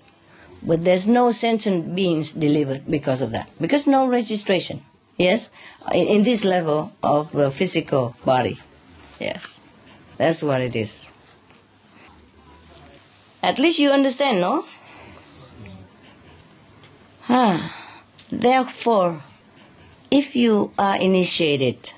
but 0.64 0.84
there's 0.84 1.09
no 1.09 1.32
sentient 1.32 1.95
beings 1.95 2.32
delivered 2.32 2.88
because 2.88 3.20
of 3.20 3.32
that. 3.32 3.51
Because 3.61 3.86
no 3.86 4.07
registration. 4.07 4.84
Yes? 5.18 5.51
In, 5.93 6.07
in 6.07 6.22
this 6.22 6.45
level 6.45 6.93
of 7.03 7.32
the 7.32 7.51
physical 7.51 8.14
body. 8.24 8.61
Yes. 9.20 9.59
That's 10.18 10.43
what 10.43 10.61
it 10.61 10.76
is. 10.76 11.11
At 13.43 13.59
least 13.59 13.80
you 13.80 13.90
understand, 13.90 14.40
no? 14.40 14.64
Huh. 17.22 17.59
Therefore, 18.30 19.22
if 20.11 20.36
you 20.36 20.72
are 20.78 20.97
initiated, 20.97 21.93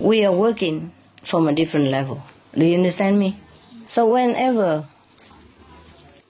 we 0.00 0.24
are 0.24 0.32
working 0.32 0.92
from 1.28 1.46
a 1.46 1.52
different 1.52 1.88
level. 1.88 2.22
Do 2.54 2.64
you 2.64 2.78
understand 2.78 3.18
me? 3.18 3.36
So 3.86 4.06
whenever 4.10 4.86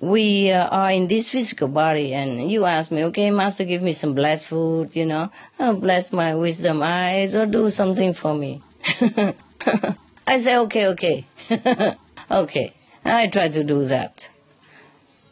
we 0.00 0.50
uh, 0.50 0.66
are 0.66 0.90
in 0.90 1.06
this 1.06 1.30
physical 1.30 1.68
body 1.68 2.12
and 2.14 2.50
you 2.50 2.64
ask 2.64 2.92
me 2.92 3.02
okay 3.04 3.32
master 3.32 3.64
give 3.64 3.82
me 3.82 3.92
some 3.92 4.14
blessed 4.14 4.46
food 4.46 4.94
you 4.94 5.04
know 5.04 5.28
oh, 5.58 5.74
bless 5.74 6.12
my 6.12 6.36
wisdom 6.36 6.80
eyes 6.84 7.34
or 7.34 7.46
do 7.46 7.68
something 7.68 8.14
for 8.14 8.32
me 8.32 8.62
i 10.24 10.38
say 10.38 10.56
okay 10.56 10.86
okay 10.86 11.26
okay 12.30 12.72
i 13.04 13.26
try 13.26 13.48
to 13.48 13.64
do 13.64 13.86
that 13.86 14.30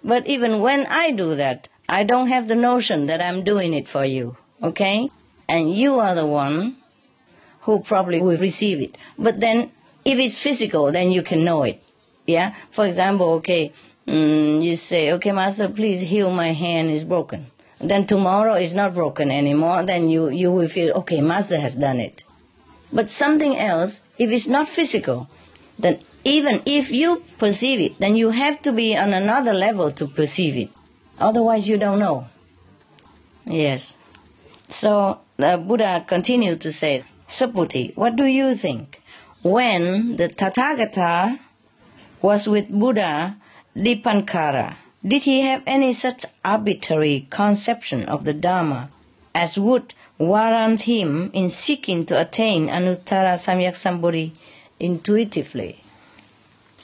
but 0.02 0.26
even 0.26 0.58
when 0.58 0.84
i 0.86 1.12
do 1.12 1.36
that 1.36 1.68
i 1.88 2.02
don't 2.02 2.26
have 2.26 2.48
the 2.48 2.56
notion 2.56 3.06
that 3.06 3.22
i'm 3.22 3.44
doing 3.44 3.72
it 3.72 3.86
for 3.86 4.04
you 4.04 4.36
okay 4.64 5.08
and 5.48 5.72
you 5.72 6.00
are 6.00 6.16
the 6.16 6.26
one 6.26 6.76
who 7.66 7.80
probably 7.80 8.20
will 8.20 8.38
receive 8.38 8.80
it 8.80 8.96
but 9.18 9.40
then 9.40 9.70
if 10.04 10.18
it's 10.18 10.38
physical 10.38 10.90
then 10.90 11.10
you 11.10 11.22
can 11.22 11.44
know 11.44 11.62
it 11.62 11.82
yeah 12.26 12.54
for 12.70 12.86
example 12.86 13.30
okay 13.32 13.72
mm, 14.06 14.62
you 14.62 14.76
say, 14.76 15.12
okay, 15.12 15.32
master, 15.32 15.68
please 15.68 16.00
heal 16.00 16.30
my 16.30 16.52
hand 16.52 16.90
is 16.90 17.04
broken. 17.04 17.46
Then 17.80 18.06
tomorrow 18.06 18.54
is 18.54 18.74
not 18.74 18.94
broken 18.94 19.30
anymore. 19.30 19.82
Then 19.82 20.08
you, 20.08 20.28
you 20.30 20.50
will 20.50 20.68
feel, 20.68 20.94
okay, 20.98 21.20
master 21.20 21.58
has 21.58 21.74
done 21.74 21.98
it. 21.98 22.24
But 22.92 23.10
something 23.10 23.58
else, 23.58 24.02
if 24.18 24.30
it's 24.30 24.46
not 24.46 24.68
physical, 24.68 25.28
then 25.78 25.98
even 26.24 26.62
if 26.64 26.90
you 26.90 27.22
perceive 27.38 27.80
it, 27.80 27.98
then 27.98 28.16
you 28.16 28.30
have 28.30 28.62
to 28.62 28.72
be 28.72 28.96
on 28.96 29.12
another 29.12 29.52
level 29.52 29.90
to 29.92 30.06
perceive 30.06 30.56
it. 30.56 30.70
Otherwise, 31.18 31.68
you 31.68 31.76
don't 31.76 31.98
know. 31.98 32.26
Yes. 33.44 33.96
So 34.68 35.20
the 35.36 35.58
Buddha 35.58 36.04
continued 36.06 36.60
to 36.62 36.72
say, 36.72 37.04
Subhuti, 37.28 37.96
what 37.96 38.14
do 38.14 38.24
you 38.24 38.54
think? 38.54 39.02
When 39.42 40.16
the 40.16 40.28
Tathagata 40.28 41.40
was 42.22 42.48
with 42.48 42.70
Buddha 42.70 43.36
Dipankara, 43.76 44.76
did 45.06 45.24
he 45.24 45.42
have 45.42 45.62
any 45.66 45.92
such 45.92 46.24
arbitrary 46.44 47.26
conception 47.30 48.04
of 48.04 48.24
the 48.24 48.32
Dharma 48.32 48.90
as 49.34 49.58
would 49.58 49.94
warrant 50.18 50.82
him 50.82 51.30
in 51.32 51.50
seeking 51.50 52.06
to 52.06 52.20
attain 52.20 52.68
Anuttara 52.68 53.34
Samyak 53.34 54.32
intuitively? 54.78 55.82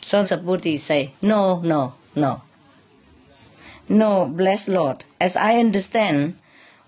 So 0.00 0.24
Subhuti 0.24 0.78
say, 0.78 1.12
no, 1.22 1.60
no, 1.60 1.94
no. 2.16 2.42
No, 3.88 4.26
blessed 4.26 4.68
Lord, 4.68 5.04
as 5.20 5.36
I 5.36 5.56
understand 5.56 6.36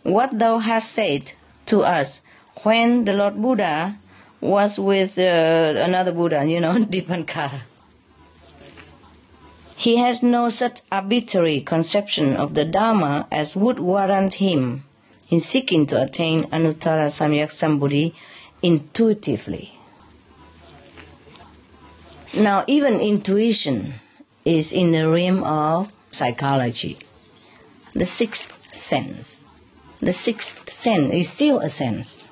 what 0.02 0.38
thou 0.38 0.58
hast 0.58 0.90
said 0.90 1.32
to 1.66 1.82
us 1.82 2.20
when 2.62 3.04
the 3.04 3.12
Lord 3.12 3.40
Buddha 3.40 3.98
was 4.40 4.78
with 4.78 5.18
uh, 5.18 5.74
another 5.76 6.12
Buddha, 6.12 6.44
you 6.44 6.60
know, 6.60 6.74
Dipankara. 6.84 7.60
He 9.76 9.96
has 9.96 10.22
no 10.22 10.48
such 10.48 10.80
arbitrary 10.92 11.60
conception 11.60 12.36
of 12.36 12.54
the 12.54 12.64
Dharma 12.64 13.26
as 13.30 13.56
would 13.56 13.80
warrant 13.80 14.34
him 14.34 14.84
in 15.30 15.40
seeking 15.40 15.86
to 15.86 16.02
attain 16.02 16.44
Anuttara 16.44 17.08
Samyak 17.10 17.50
Sambodhi 17.50 18.14
intuitively. 18.62 19.78
Now, 22.36 22.64
even 22.66 23.00
intuition 23.00 23.94
is 24.44 24.72
in 24.72 24.92
the 24.92 25.08
realm 25.08 25.42
of 25.44 25.92
psychology. 26.10 26.98
The 27.92 28.06
sixth 28.06 28.74
sense. 28.74 29.46
The 30.00 30.12
sixth 30.12 30.72
sense 30.72 31.12
is 31.12 31.28
still 31.28 31.60
a 31.60 31.68
sense. 31.68 32.23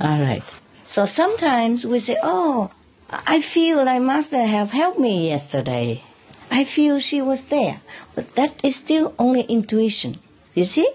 All 0.00 0.20
right. 0.20 0.42
So 0.84 1.04
sometimes 1.04 1.86
we 1.86 1.98
say, 1.98 2.16
oh, 2.22 2.70
I 3.10 3.40
feel 3.40 3.84
like 3.84 4.02
Master 4.02 4.44
have 4.44 4.72
helped 4.72 4.98
me 4.98 5.28
yesterday. 5.28 6.02
I 6.50 6.64
feel 6.64 6.98
she 6.98 7.22
was 7.22 7.46
there. 7.46 7.80
But 8.14 8.36
that 8.36 8.64
is 8.64 8.76
still 8.76 9.14
only 9.18 9.42
intuition. 9.42 10.16
You 10.54 10.64
see? 10.64 10.88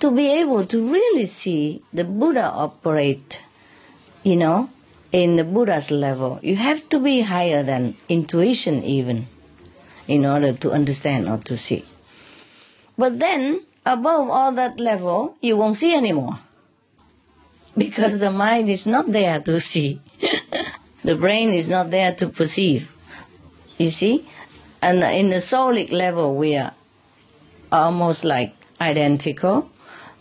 To 0.00 0.10
be 0.10 0.30
able 0.40 0.64
to 0.66 0.92
really 0.92 1.26
see 1.26 1.82
the 1.92 2.04
Buddha 2.04 2.44
operate, 2.44 3.40
you 4.22 4.36
know, 4.36 4.70
in 5.10 5.36
the 5.36 5.44
Buddha's 5.44 5.90
level, 5.90 6.38
you 6.42 6.56
have 6.56 6.88
to 6.90 7.00
be 7.00 7.22
higher 7.22 7.62
than 7.62 7.96
intuition 8.08 8.82
even 8.84 9.26
in 10.06 10.24
order 10.26 10.52
to 10.52 10.70
understand 10.72 11.28
or 11.28 11.38
to 11.38 11.56
see. 11.56 11.84
But 12.98 13.18
then, 13.18 13.62
above 13.84 14.28
all 14.30 14.52
that 14.52 14.78
level, 14.78 15.36
you 15.40 15.56
won't 15.56 15.76
see 15.76 15.94
anymore. 15.94 16.40
Because 17.76 18.20
the 18.20 18.30
mind 18.30 18.68
is 18.68 18.86
not 18.86 19.10
there 19.12 19.40
to 19.40 19.60
see. 19.60 20.00
the 21.04 21.16
brain 21.16 21.50
is 21.50 21.68
not 21.68 21.90
there 21.90 22.14
to 22.14 22.28
perceive. 22.28 22.92
You 23.78 23.88
see? 23.88 24.26
And 24.82 25.02
in 25.02 25.30
the 25.30 25.36
soulic 25.36 25.92
level, 25.92 26.36
we 26.36 26.56
are 26.56 26.72
almost 27.72 28.24
like 28.24 28.54
identical, 28.80 29.70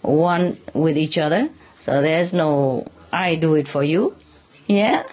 one 0.01 0.57
with 0.73 0.97
each 0.97 1.17
other. 1.17 1.49
So 1.79 2.01
there's 2.01 2.33
no, 2.33 2.87
I 3.11 3.35
do 3.35 3.55
it 3.55 3.67
for 3.67 3.83
you. 3.83 4.15
Yeah? 4.67 5.03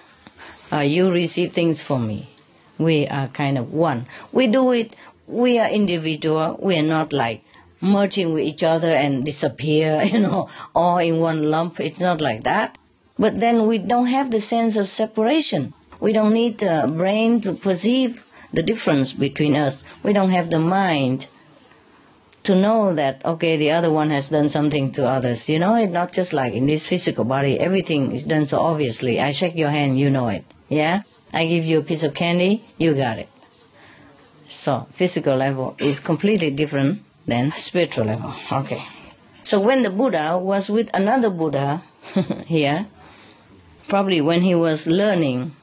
Uh, 0.71 0.79
you 0.79 1.11
receive 1.11 1.53
things 1.53 1.81
from 1.81 2.07
me. 2.07 2.29
We 2.77 3.07
are 3.07 3.27
kind 3.27 3.57
of 3.57 3.71
one. 3.71 4.07
We 4.31 4.47
do 4.47 4.71
it, 4.71 4.95
we 5.27 5.59
are 5.59 5.69
individual. 5.69 6.59
We 6.61 6.77
are 6.79 6.83
not 6.83 7.13
like 7.13 7.43
merging 7.83 8.33
with 8.33 8.43
each 8.43 8.63
other 8.63 8.91
and 8.91 9.25
disappear, 9.25 10.01
you 10.11 10.19
know, 10.19 10.49
all 10.73 10.97
in 10.97 11.19
one 11.19 11.51
lump. 11.51 11.79
It's 11.79 11.99
not 11.99 12.21
like 12.21 12.43
that. 12.43 12.77
But 13.19 13.39
then 13.39 13.67
we 13.67 13.77
don't 13.77 14.07
have 14.07 14.31
the 14.31 14.39
sense 14.39 14.75
of 14.75 14.89
separation. 14.89 15.73
We 15.99 16.13
don't 16.13 16.33
need 16.33 16.57
the 16.57 16.91
brain 16.97 17.41
to 17.41 17.53
perceive 17.53 18.25
the 18.51 18.63
difference 18.63 19.13
between 19.13 19.55
us. 19.55 19.83
We 20.01 20.13
don't 20.13 20.31
have 20.31 20.49
the 20.49 20.59
mind 20.59 21.27
to 22.43 22.55
know 22.55 22.93
that, 22.93 23.23
okay, 23.23 23.55
the 23.55 23.71
other 23.71 23.91
one 23.91 24.09
has 24.09 24.29
done 24.29 24.49
something 24.49 24.91
to 24.93 25.07
others. 25.07 25.47
You 25.47 25.59
know, 25.59 25.75
it's 25.75 25.93
not 25.93 26.11
just 26.11 26.33
like 26.33 26.53
in 26.53 26.65
this 26.65 26.85
physical 26.85 27.23
body, 27.23 27.59
everything 27.59 28.11
is 28.11 28.23
done 28.23 28.45
so 28.45 28.59
obviously. 28.59 29.19
I 29.21 29.31
shake 29.31 29.55
your 29.55 29.69
hand, 29.69 29.99
you 29.99 30.09
know 30.09 30.27
it. 30.27 30.43
Yeah? 30.67 31.03
I 31.33 31.45
give 31.45 31.65
you 31.65 31.79
a 31.79 31.83
piece 31.83 32.03
of 32.03 32.13
candy, 32.13 32.65
you 32.77 32.95
got 32.95 33.17
it. 33.19 33.29
So, 34.47 34.87
physical 34.91 35.35
level 35.35 35.75
is 35.79 35.99
completely 35.99 36.51
different 36.51 37.02
than 37.25 37.51
spiritual 37.51 38.05
level. 38.05 38.33
Okay. 38.51 38.83
So 39.43 39.59
when 39.59 39.83
the 39.83 39.89
Buddha 39.89 40.37
was 40.37 40.69
with 40.69 40.89
another 40.93 41.29
Buddha 41.29 41.81
here, 42.45 42.87
probably 43.87 44.21
when 44.21 44.41
he 44.41 44.55
was 44.55 44.87
learning, 44.87 45.55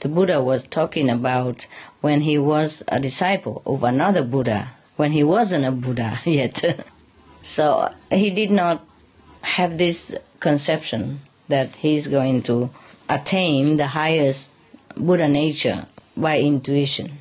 the 0.00 0.08
Buddha 0.08 0.42
was 0.42 0.66
talking 0.66 1.08
about 1.08 1.66
when 2.00 2.20
he 2.20 2.38
was 2.38 2.82
a 2.88 3.00
disciple 3.00 3.62
of 3.64 3.82
another 3.82 4.22
Buddha, 4.22 4.70
when 4.96 5.12
he 5.12 5.24
wasn't 5.24 5.64
a 5.64 5.72
Buddha 5.72 6.20
yet. 6.24 6.84
so 7.42 7.92
he 8.10 8.30
did 8.30 8.50
not 8.50 8.86
have 9.42 9.78
this 9.78 10.14
conception 10.40 11.20
that 11.48 11.74
he's 11.76 12.08
going 12.08 12.42
to 12.42 12.70
attain 13.08 13.76
the 13.76 13.86
highest 13.86 14.50
Buddha 14.96 15.28
nature 15.28 15.86
by 16.16 16.38
intuition. 16.40 17.18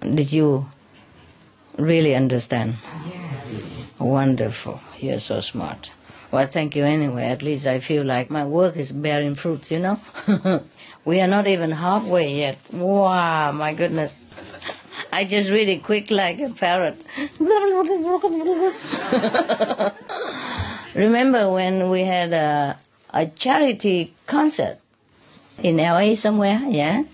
Did 0.00 0.32
you 0.32 0.66
really 1.76 2.14
understand? 2.14 2.76
Wonderful. 3.98 4.80
You're 4.98 5.20
so 5.20 5.40
smart. 5.40 5.90
Well, 6.30 6.46
thank 6.46 6.76
you 6.76 6.84
anyway. 6.84 7.24
At 7.24 7.42
least 7.42 7.66
I 7.66 7.80
feel 7.80 8.04
like 8.04 8.30
my 8.30 8.44
work 8.44 8.76
is 8.76 8.92
bearing 8.92 9.36
fruit, 9.36 9.70
you 9.70 9.78
know? 9.78 10.00
we 11.04 11.20
are 11.20 11.28
not 11.28 11.46
even 11.46 11.70
halfway 11.70 12.34
yet. 12.34 12.58
Wow, 12.72 13.52
my 13.52 13.72
goodness. 13.72 14.26
I 15.12 15.24
just 15.24 15.50
read 15.50 15.68
it 15.68 15.84
quick 15.84 16.10
like 16.10 16.40
a 16.40 16.50
parrot. 16.50 17.00
Remember 20.94 21.50
when 21.50 21.90
we 21.90 22.02
had 22.02 22.32
a, 22.32 22.76
a 23.10 23.26
charity 23.26 24.14
concert 24.26 24.78
in 25.62 25.76
LA 25.76 26.14
somewhere, 26.14 26.60
yeah? 26.66 27.04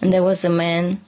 And 0.00 0.12
there 0.12 0.22
was 0.22 0.44
a 0.44 0.50
man, 0.50 1.00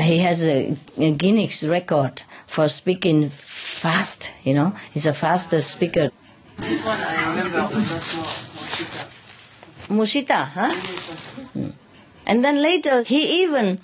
he 0.00 0.18
has 0.18 0.44
a, 0.44 0.76
a 0.98 1.12
Guinness 1.12 1.64
record 1.64 2.22
for 2.46 2.68
speaking 2.68 3.28
fast, 3.28 4.32
you 4.44 4.54
know? 4.54 4.74
He's 4.92 5.06
a 5.06 5.12
fastest 5.12 5.70
speaker. 5.70 6.10
This 6.58 6.84
one 6.84 6.98
I 7.00 7.30
remember 7.30 7.62
was 7.74 7.84
Moschitta. 7.90 9.16
Moschitta, 9.88 10.44
huh? 10.46 10.72
Hmm. 11.52 11.70
And 12.26 12.44
then 12.44 12.60
later 12.62 13.02
he 13.02 13.42
even 13.42 13.78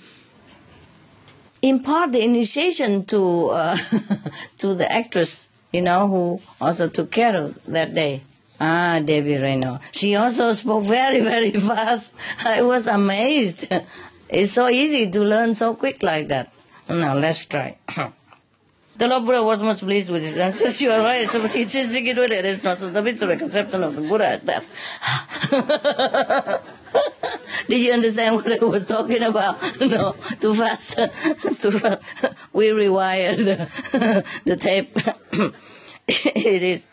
impart 1.61 2.11
the 2.11 2.21
initiation 2.23 3.05
to 3.05 3.49
uh, 3.49 3.77
to 4.57 4.75
the 4.75 4.91
actress, 4.91 5.47
you 5.71 5.81
know, 5.81 6.07
who 6.07 6.41
also 6.59 6.89
took 6.89 7.09
care 7.11 7.35
of 7.35 7.63
that 7.65 7.93
day. 7.95 8.21
Ah, 8.59 8.99
Debbie 9.03 9.37
Reno. 9.37 9.79
She 9.91 10.15
also 10.15 10.51
spoke 10.51 10.83
very, 10.83 11.21
very 11.21 11.51
fast. 11.69 12.11
I 12.45 12.61
was 12.61 12.87
amazed. 12.87 13.67
It's 14.33 14.51
so 14.51 14.67
easy 14.67 15.11
to 15.11 15.19
learn 15.21 15.53
so 15.53 15.75
quick 15.75 16.01
like 16.01 16.27
that. 16.29 16.51
Now 16.89 17.13
let's 17.15 17.45
try. 17.45 17.77
The 18.95 19.07
Lord 19.07 19.25
Buddha 19.25 19.41
was 19.41 19.59
much 19.63 19.79
pleased 19.79 20.11
with 20.11 20.21
his 20.21 20.37
answers. 20.37 20.79
You 20.81 20.91
are 20.91 21.01
right. 21.01 21.27
So 21.27 21.41
he 21.47 21.65
just 21.65 21.91
begin 21.91 22.15
with 22.15 22.31
it. 22.31 22.45
It's 22.45 22.63
not 22.63 22.77
so 22.77 22.91
the 22.91 23.01
literal 23.01 23.35
conception 23.37 23.81
of 23.83 23.95
the 23.95 24.01
Buddha 24.01 24.27
as 24.27 24.43
that. 24.43 24.63
Did 27.67 27.79
you 27.79 27.91
understand 27.91 28.35
what 28.35 28.51
I 28.51 28.63
was 28.63 28.87
talking 28.87 29.23
about? 29.23 29.57
No, 29.81 30.15
too 30.39 30.53
fast. 30.53 30.95
too 31.59 31.71
fast. 31.71 32.03
We 32.53 32.67
rewired 32.67 33.37
the, 33.37 34.23
the 34.45 34.57
tape. 34.57 34.95
it 36.07 36.61
is. 36.61 36.89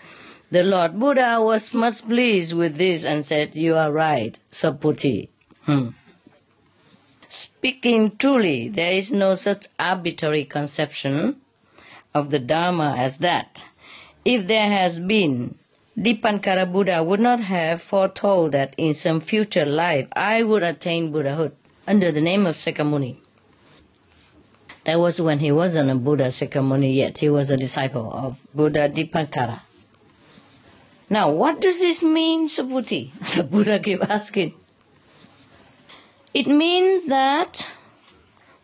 The 0.51 0.65
Lord 0.65 0.99
Buddha 0.99 1.37
was 1.41 1.75
much 1.75 2.03
pleased 2.09 2.55
with 2.55 2.77
this 2.77 3.05
and 3.05 3.27
said, 3.27 3.55
You 3.55 3.77
are 3.77 3.93
right, 3.93 4.39
Subhuti. 4.51 5.29
Hmm. 5.65 5.89
Speaking 7.31 8.17
truly, 8.17 8.67
there 8.69 8.91
is 8.91 9.13
no 9.13 9.37
such 9.37 9.69
arbitrary 9.79 10.45
conception 10.45 11.41
of 12.13 12.31
the 12.31 12.41
Dharma 12.41 12.97
as 12.99 13.19
that. 13.19 13.67
If 14.25 14.49
there 14.49 14.69
has 14.69 14.99
been, 14.99 15.55
Dipankara 15.97 16.71
Buddha 16.71 17.05
would 17.05 17.21
not 17.21 17.39
have 17.39 17.81
foretold 17.81 18.51
that 18.51 18.75
in 18.77 18.95
some 18.95 19.21
future 19.21 19.65
life 19.65 20.09
I 20.15 20.43
would 20.43 20.65
attain 20.65 21.13
Buddhahood 21.13 21.53
under 21.87 22.11
the 22.11 22.21
name 22.21 22.47
of 22.47 22.57
Sakyamuni. 22.57 23.19
That 24.83 24.99
was 24.99 25.21
when 25.21 25.39
he 25.39 25.53
wasn't 25.53 25.89
a 25.89 25.95
Buddha 25.95 26.29
Sakyamuni 26.29 26.97
yet. 26.97 27.19
He 27.19 27.29
was 27.29 27.49
a 27.51 27.57
disciple 27.57 28.13
of 28.13 28.39
Buddha 28.53 28.89
Dipankara. 28.89 29.61
Now, 31.09 31.31
what 31.31 31.61
does 31.61 31.79
this 31.79 32.03
mean, 32.03 32.49
Subhuti? 32.49 33.13
The 33.37 33.45
Buddha 33.45 33.79
keep 33.79 34.03
asking. 34.03 34.55
It 36.33 36.47
means 36.47 37.07
that 37.07 37.73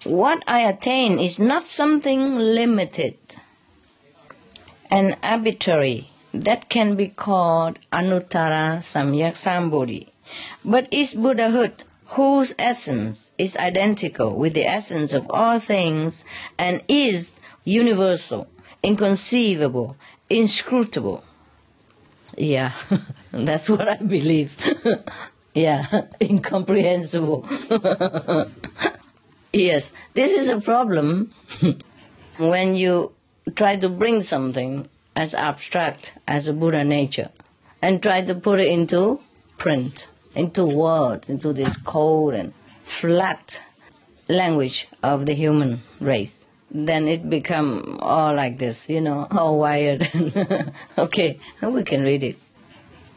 what 0.04 0.44
I 0.46 0.60
attain 0.60 1.18
is 1.18 1.40
not 1.40 1.66
something 1.66 2.36
limited 2.36 3.16
and 4.88 5.16
arbitrary 5.20 6.08
that 6.32 6.68
can 6.68 6.94
be 6.94 7.08
called 7.08 7.80
Anuttara 7.92 8.78
Samyak 8.78 9.34
Sambodhi, 9.34 10.06
but 10.64 10.86
is 10.92 11.14
Buddhahood 11.14 11.82
whose 12.10 12.54
essence 12.56 13.32
is 13.36 13.56
identical 13.56 14.36
with 14.36 14.52
the 14.52 14.64
essence 14.64 15.12
of 15.12 15.26
all 15.30 15.58
things 15.58 16.24
and 16.56 16.82
is 16.88 17.40
universal, 17.64 18.46
inconceivable, 18.84 19.96
inscrutable. 20.30 21.24
Yeah, 22.38 22.72
that's 23.32 23.68
what 23.68 23.88
I 23.88 23.96
believe. 23.96 24.56
yeah, 25.56 26.02
incomprehensible. 26.20 27.46
yes, 29.52 29.90
this 30.12 30.38
is 30.38 30.50
a 30.50 30.60
problem 30.60 31.32
when 32.36 32.76
you 32.76 33.12
try 33.54 33.76
to 33.76 33.88
bring 33.88 34.20
something 34.20 34.88
as 35.16 35.34
abstract 35.34 36.18
as 36.28 36.46
a 36.46 36.52
Buddha 36.52 36.84
nature 36.84 37.30
and 37.80 38.02
try 38.02 38.20
to 38.20 38.34
put 38.34 38.60
it 38.60 38.68
into 38.68 39.18
print, 39.56 40.08
into 40.34 40.66
words, 40.66 41.30
into 41.30 41.54
this 41.54 41.76
cold 41.78 42.34
and 42.34 42.52
flat 42.82 43.62
language 44.28 44.88
of 45.02 45.24
the 45.24 45.32
human 45.32 45.80
race. 46.00 46.44
Then 46.70 47.08
it 47.08 47.30
become 47.30 47.98
all 48.02 48.34
like 48.34 48.58
this, 48.58 48.90
you 48.90 49.00
know, 49.00 49.26
all 49.30 49.58
wired. 49.58 50.06
okay, 50.98 51.38
we 51.62 51.82
can 51.82 52.02
read 52.02 52.22
it. 52.22 52.36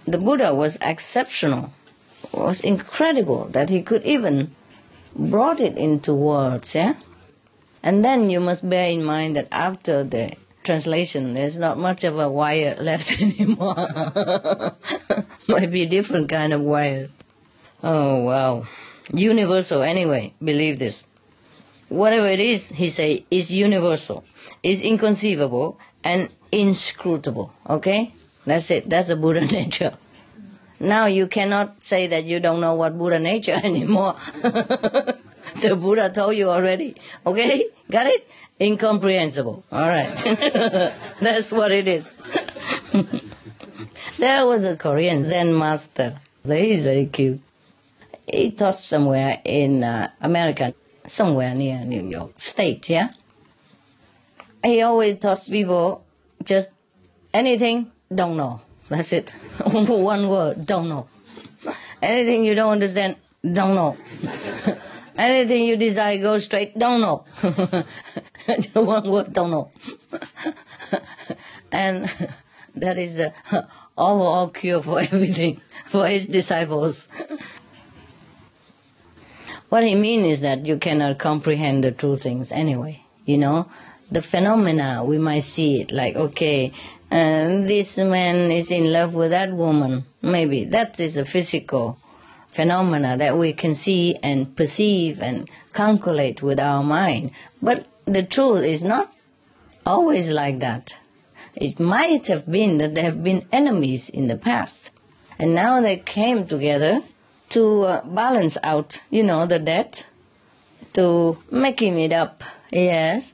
The 0.05 0.17
Buddha 0.17 0.55
was 0.55 0.77
exceptional, 0.81 1.73
was 2.33 2.61
incredible 2.61 3.45
that 3.45 3.69
he 3.69 3.81
could 3.81 4.03
even 4.03 4.55
brought 5.15 5.59
it 5.59 5.77
into 5.77 6.13
words, 6.13 6.75
yeah? 6.75 6.95
And 7.81 8.03
then 8.03 8.29
you 8.29 8.39
must 8.39 8.69
bear 8.69 8.89
in 8.89 9.03
mind 9.03 9.35
that 9.35 9.47
after 9.51 10.03
the 10.03 10.33
translation, 10.63 11.33
there's 11.33 11.57
not 11.57 11.77
much 11.77 12.03
of 12.03 12.19
a 12.19 12.29
wire 12.29 12.75
left 12.79 13.21
anymore. 13.21 13.75
Might 15.47 15.71
be 15.71 15.83
a 15.83 15.89
different 15.89 16.29
kind 16.29 16.53
of 16.53 16.61
wire. 16.61 17.09
Oh, 17.81 18.23
wow. 18.23 18.67
Universal, 19.13 19.81
anyway, 19.81 20.33
believe 20.43 20.79
this. 20.79 21.05
Whatever 21.87 22.27
it 22.27 22.39
is, 22.39 22.69
he 22.69 22.89
say, 22.89 23.25
is 23.31 23.51
universal, 23.51 24.23
is 24.61 24.83
inconceivable, 24.83 25.79
and 26.03 26.29
inscrutable. 26.51 27.51
Okay? 27.67 28.13
That's 28.45 28.69
it. 28.69 28.89
That's 28.89 29.09
a 29.09 29.15
Buddha 29.15 29.45
nature. 29.51 29.97
Now 30.79 31.05
you 31.05 31.27
cannot 31.27 31.83
say 31.83 32.07
that 32.07 32.25
you 32.25 32.39
don't 32.39 32.61
know 32.61 32.73
what 32.73 32.97
Buddha 32.97 33.19
nature 33.19 33.59
anymore. 33.63 34.15
the 34.41 35.77
Buddha 35.79 36.09
told 36.09 36.35
you 36.35 36.49
already. 36.49 36.95
Okay? 37.25 37.65
Got 37.89 38.07
it? 38.07 38.27
Incomprehensible. 38.61 39.63
All 39.71 39.87
right. 39.87 40.15
That's 41.21 41.51
what 41.51 41.71
it 41.71 41.87
is. 41.87 42.17
There 44.17 44.45
was 44.45 44.65
a 44.65 44.75
Korean 44.75 45.23
Zen 45.23 45.57
master. 45.57 46.15
He's 46.45 46.83
very 46.83 47.05
cute. 47.05 47.39
He 48.31 48.51
taught 48.51 48.77
somewhere 48.77 49.41
in 49.45 49.83
uh, 49.83 50.09
America, 50.19 50.73
somewhere 51.07 51.55
near 51.55 51.85
New 51.85 52.05
York 52.05 52.37
State, 52.37 52.89
yeah? 52.89 53.09
He 54.61 54.81
always 54.81 55.19
taught 55.19 55.45
people 55.49 56.03
just 56.43 56.69
anything, 57.33 57.91
don't 58.13 58.35
know. 58.35 58.61
That's 58.89 59.13
it. 59.13 59.29
One 59.63 60.27
word, 60.27 60.65
don't 60.65 60.89
know. 60.89 61.07
Anything 62.01 62.43
you 62.43 62.55
don't 62.55 62.71
understand, 62.71 63.17
don't 63.43 63.75
know. 63.75 63.97
Anything 65.17 65.65
you 65.65 65.77
desire, 65.77 66.17
go 66.17 66.37
straight, 66.39 66.77
don't 66.77 67.01
know. 67.01 67.25
One 68.73 69.09
word, 69.09 69.33
don't 69.33 69.51
know. 69.51 69.71
and 71.71 72.05
that 72.75 72.97
is 72.97 73.17
the 73.17 73.33
overall 73.97 74.47
cure 74.47 74.81
for 74.81 75.01
everything 75.01 75.61
for 75.85 76.07
his 76.07 76.27
disciples. 76.27 77.07
what 79.69 79.83
he 79.83 79.95
means 79.95 80.25
is 80.25 80.41
that 80.41 80.65
you 80.65 80.77
cannot 80.77 81.19
comprehend 81.19 81.83
the 81.83 81.91
true 81.91 82.15
things 82.15 82.51
anyway. 82.51 83.03
You 83.25 83.37
know, 83.37 83.69
the 84.11 84.21
phenomena 84.21 85.03
we 85.03 85.17
might 85.17 85.43
see 85.43 85.81
it 85.81 85.91
like 85.91 86.15
okay, 86.15 86.71
uh, 87.11 87.65
this 87.65 87.97
man 87.97 88.51
is 88.51 88.71
in 88.71 88.91
love 88.91 89.13
with 89.13 89.31
that 89.31 89.51
woman. 89.51 90.05
Maybe 90.21 90.65
that 90.65 90.99
is 90.99 91.17
a 91.17 91.25
physical 91.25 91.97
phenomena 92.49 93.17
that 93.17 93.37
we 93.37 93.53
can 93.53 93.75
see 93.75 94.15
and 94.21 94.55
perceive 94.55 95.21
and 95.21 95.49
calculate 95.73 96.41
with 96.41 96.59
our 96.59 96.83
mind. 96.83 97.31
But 97.61 97.87
the 98.05 98.23
truth 98.23 98.63
is 98.63 98.83
not 98.83 99.13
always 99.85 100.31
like 100.31 100.59
that. 100.59 100.95
It 101.55 101.79
might 101.79 102.27
have 102.27 102.49
been 102.49 102.77
that 102.77 102.95
they 102.95 103.01
have 103.01 103.23
been 103.23 103.45
enemies 103.51 104.09
in 104.09 104.27
the 104.27 104.37
past. 104.37 104.91
And 105.37 105.55
now 105.55 105.81
they 105.81 105.97
came 105.97 106.45
together 106.45 107.01
to 107.49 107.83
uh, 107.83 108.05
balance 108.05 108.57
out, 108.63 109.01
you 109.09 109.23
know, 109.23 109.45
the 109.45 109.57
debt, 109.57 110.05
to 110.93 111.37
making 111.51 111.99
it 111.99 112.11
up, 112.11 112.43
yes, 112.71 113.33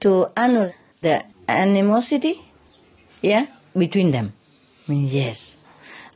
to 0.00 0.28
annul 0.36 0.72
the 1.02 1.24
animosity, 1.48 2.40
yeah, 3.26 3.46
between 3.76 4.10
them. 4.10 4.32
I 4.86 4.92
mean, 4.92 5.08
yes. 5.08 5.56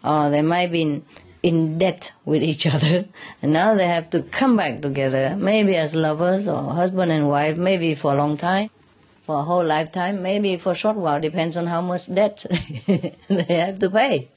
Or 0.02 0.30
they 0.30 0.42
might 0.42 0.70
be 0.72 1.02
in 1.42 1.78
debt 1.78 2.12
with 2.24 2.42
each 2.42 2.66
other, 2.74 3.06
and 3.42 3.52
now 3.52 3.74
they 3.74 3.86
have 3.86 4.10
to 4.10 4.22
come 4.22 4.56
back 4.56 4.80
together, 4.80 5.36
maybe 5.36 5.76
as 5.76 5.94
lovers 5.94 6.48
or 6.48 6.72
husband 6.72 7.12
and 7.12 7.28
wife, 7.28 7.56
maybe 7.56 7.94
for 7.94 8.12
a 8.12 8.16
long 8.16 8.36
time 8.36 8.70
for 9.30 9.38
a 9.38 9.42
whole 9.42 9.64
lifetime, 9.64 10.22
maybe 10.22 10.56
for 10.56 10.72
a 10.72 10.74
short 10.74 10.96
while, 10.96 11.20
depends 11.20 11.56
on 11.56 11.66
how 11.66 11.80
much 11.80 12.12
debt 12.12 12.44
they 13.28 13.44
have 13.48 13.78
to 13.78 13.88
pay. 13.88 14.28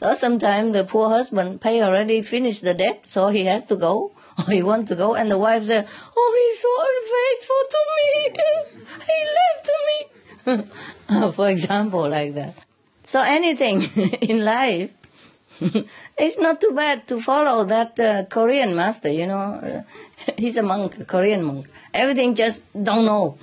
Or 0.00 0.14
sometimes 0.14 0.72
the 0.72 0.84
poor 0.84 1.10
husband 1.10 1.60
pay 1.60 1.82
already 1.82 2.22
finished 2.22 2.62
the 2.62 2.72
debt, 2.72 3.04
so 3.04 3.28
he 3.28 3.44
has 3.44 3.66
to 3.66 3.76
go, 3.76 4.12
or 4.38 4.50
he 4.50 4.62
wants 4.62 4.88
to 4.88 4.96
go, 4.96 5.14
and 5.14 5.30
the 5.30 5.36
wife 5.36 5.64
says, 5.64 5.84
"Oh, 6.16 6.30
he's 6.40 6.60
so 6.64 6.72
unfaithful 6.90 7.62
to 7.74 7.80
me. 7.96 8.08
he 9.10 9.18
left 9.38 9.70
me." 9.88 10.13
for 11.32 11.48
example, 11.48 12.08
like 12.08 12.34
that. 12.34 12.54
So 13.02 13.20
anything 13.20 13.82
in 14.20 14.44
life, 14.44 14.90
it's 16.18 16.38
not 16.38 16.60
too 16.60 16.72
bad 16.72 17.06
to 17.08 17.20
follow 17.20 17.64
that 17.64 17.98
uh, 18.00 18.24
Korean 18.24 18.74
master. 18.74 19.10
You 19.10 19.26
know, 19.26 19.84
he's 20.36 20.56
a 20.56 20.62
monk, 20.62 20.98
a 20.98 21.04
Korean 21.04 21.44
monk 21.44 21.68
everything 21.94 22.34
just 22.34 22.66
don't 22.74 23.06
know. 23.06 23.38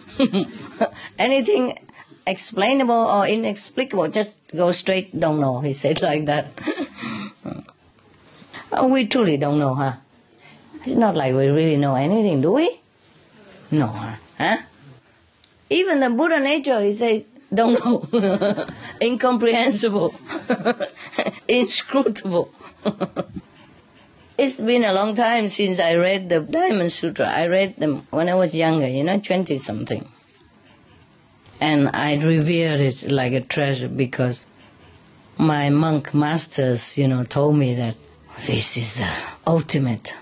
Anything 1.17 1.79
explainable 2.27 2.93
or 2.93 3.25
inexplicable, 3.25 4.09
just 4.09 4.37
go 4.53 4.71
straight, 4.71 5.17
don't 5.17 5.39
know. 5.39 5.61
He 5.61 5.73
said 5.73 6.01
like 6.01 6.25
that. 6.25 6.51
oh, 8.71 8.89
we 8.89 9.07
truly 9.07 9.37
don't 9.37 9.57
know, 9.57 9.73
huh? 9.73 9.93
It's 10.85 10.95
not 10.95 11.15
like 11.15 11.33
we 11.33 11.47
really 11.47 11.77
know 11.77 11.95
anything, 11.95 12.41
do 12.41 12.51
we? 12.51 12.79
No, 13.71 13.87
huh? 14.37 14.57
Even 15.71 16.01
the 16.01 16.09
Buddha 16.09 16.41
nature, 16.41 16.81
he 16.81 16.93
says, 16.93 17.23
don't 17.53 17.83
know. 17.83 18.67
Incomprehensible. 19.01 20.13
Inscrutable. 21.47 22.51
It's 24.37 24.59
been 24.59 24.83
a 24.85 24.91
long 24.91 25.13
time 25.13 25.49
since 25.49 25.79
I 25.79 25.93
read 25.93 26.29
the 26.29 26.39
Diamond 26.39 26.91
Sutra. 26.91 27.27
I 27.27 27.45
read 27.45 27.75
them 27.75 28.01
when 28.09 28.27
I 28.27 28.33
was 28.33 28.55
younger, 28.55 28.87
you 28.87 29.03
know, 29.03 29.19
20 29.19 29.55
something. 29.59 30.07
And 31.59 31.91
I 31.93 32.15
revered 32.15 32.81
it 32.81 33.11
like 33.11 33.33
a 33.33 33.41
treasure 33.41 33.87
because 33.87 34.47
my 35.37 35.69
monk 35.69 36.15
masters, 36.15 36.97
you 36.97 37.07
know, 37.07 37.23
told 37.23 37.55
me 37.55 37.75
that 37.75 37.95
this 38.47 38.77
is 38.77 38.95
the 38.95 39.13
ultimate 39.45 40.15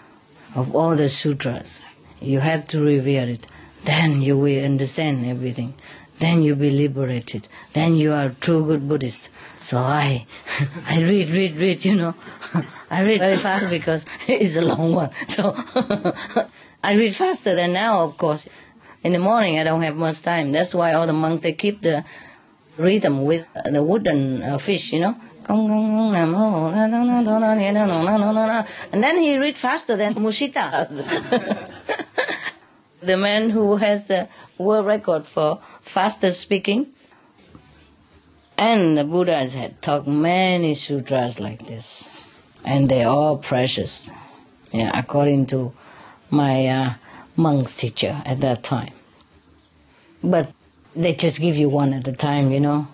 of 0.54 0.76
all 0.76 0.98
the 0.98 1.08
sutras. 1.08 1.80
You 2.20 2.42
have 2.42 2.68
to 2.70 2.82
revere 2.82 3.30
it. 3.30 3.48
Then 3.92 4.22
you 4.28 4.36
will 4.44 4.64
understand 4.72 5.26
everything 5.26 5.72
then 6.20 6.44
you 6.44 6.56
be 6.56 6.70
liberated. 6.70 7.48
Then 7.74 7.96
you 7.96 8.14
are 8.14 8.30
true 8.30 8.66
good 8.66 8.88
Buddhist. 8.88 9.30
So 9.62 9.78
I, 9.78 10.26
I 10.88 11.02
read, 11.02 11.30
read, 11.30 11.56
read, 11.56 11.84
you 11.84 11.96
know. 11.96 12.14
I 12.92 13.02
read 13.04 13.20
very 13.20 13.38
fast 13.38 13.70
because 13.70 14.06
it's 14.28 14.56
a 14.58 14.62
long 14.62 14.94
one. 14.94 15.12
So 15.28 15.56
I 16.84 16.96
read 16.96 17.16
faster 17.16 17.56
than 17.56 17.74
now, 17.74 18.04
of 18.04 18.18
course. 18.18 18.48
In 19.02 19.14
the 19.14 19.20
morning, 19.20 19.60
I 19.60 19.64
don't 19.64 19.82
have 19.82 19.96
much 19.96 20.22
time. 20.22 20.52
That's 20.52 20.76
why 20.76 20.94
all 20.94 21.08
the 21.08 21.14
monks, 21.14 21.44
they 21.44 21.54
keep 21.54 21.82
the 21.82 22.04
rhythm 22.78 23.24
with 23.24 23.48
the 23.64 23.82
wooden 23.82 24.44
uh, 24.44 24.58
fish, 24.58 24.92
you 24.92 25.00
know. 25.00 25.16
And 25.48 25.68
then 29.04 29.18
he 29.18 29.38
read 29.38 29.58
faster 29.58 29.96
than 29.96 30.16
Moschitta. 30.16 31.70
The 33.02 33.18
man 33.18 33.50
who 33.50 33.78
has 33.78 34.08
the 34.08 34.28
world 34.58 34.86
record 34.86 35.26
for 35.26 35.60
fastest 35.82 36.40
speaking. 36.40 36.88
And 38.58 38.98
the 38.98 39.06
Buddhas 39.06 39.54
had 39.54 39.82
taught 39.82 40.08
many 40.08 40.76
sutras 40.76 41.40
like 41.40 41.66
this. 41.66 42.28
And 42.66 42.90
they're 42.90 43.08
all 43.08 43.38
precious, 43.38 44.10
yeah, 44.74 44.92
according 44.94 45.46
to 45.48 45.72
my 46.30 46.68
uh, 46.68 46.94
monk's 47.38 47.76
teacher 47.76 48.22
at 48.26 48.42
that 48.42 48.64
time. 48.64 48.92
But 50.22 50.52
they 50.94 51.14
just 51.14 51.40
give 51.40 51.56
you 51.56 51.70
one 51.70 51.94
at 51.94 52.06
a 52.08 52.12
time, 52.12 52.52
you 52.52 52.60
know. 52.60 52.88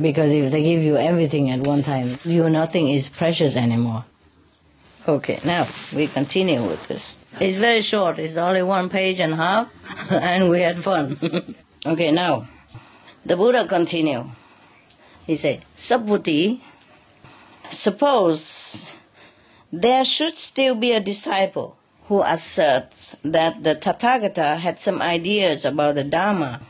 Because 0.00 0.30
if 0.30 0.52
they 0.52 0.62
give 0.62 0.82
you 0.82 0.96
everything 0.96 1.50
at 1.50 1.60
one 1.60 1.82
time, 1.82 2.16
you 2.24 2.48
nothing 2.48 2.88
is 2.88 3.08
precious 3.08 3.56
anymore. 3.56 4.04
Okay, 5.06 5.40
now 5.44 5.66
we 5.94 6.06
continue 6.06 6.62
with 6.62 6.86
this. 6.86 7.18
It's 7.40 7.56
very 7.56 7.82
short, 7.82 8.18
it's 8.18 8.36
only 8.36 8.62
one 8.62 8.88
page 8.88 9.18
and 9.18 9.32
a 9.32 9.36
half, 9.36 9.72
and 10.12 10.50
we 10.50 10.60
had 10.60 10.78
fun. 10.78 11.16
okay, 11.86 12.10
now, 12.10 12.48
the 13.24 13.36
Buddha 13.36 13.66
continued. 13.66 14.26
He 15.26 15.36
said, 15.36 15.64
Subhuti, 15.76 16.60
suppose 17.70 18.94
there 19.72 20.04
should 20.04 20.36
still 20.36 20.74
be 20.74 20.92
a 20.92 21.00
disciple 21.00 21.76
who 22.04 22.22
asserts 22.22 23.16
that 23.22 23.62
the 23.62 23.74
Tathagata 23.76 24.58
had 24.58 24.78
some 24.78 25.00
ideas 25.00 25.64
about 25.64 25.94
the 25.94 26.04
Dharma 26.04 26.60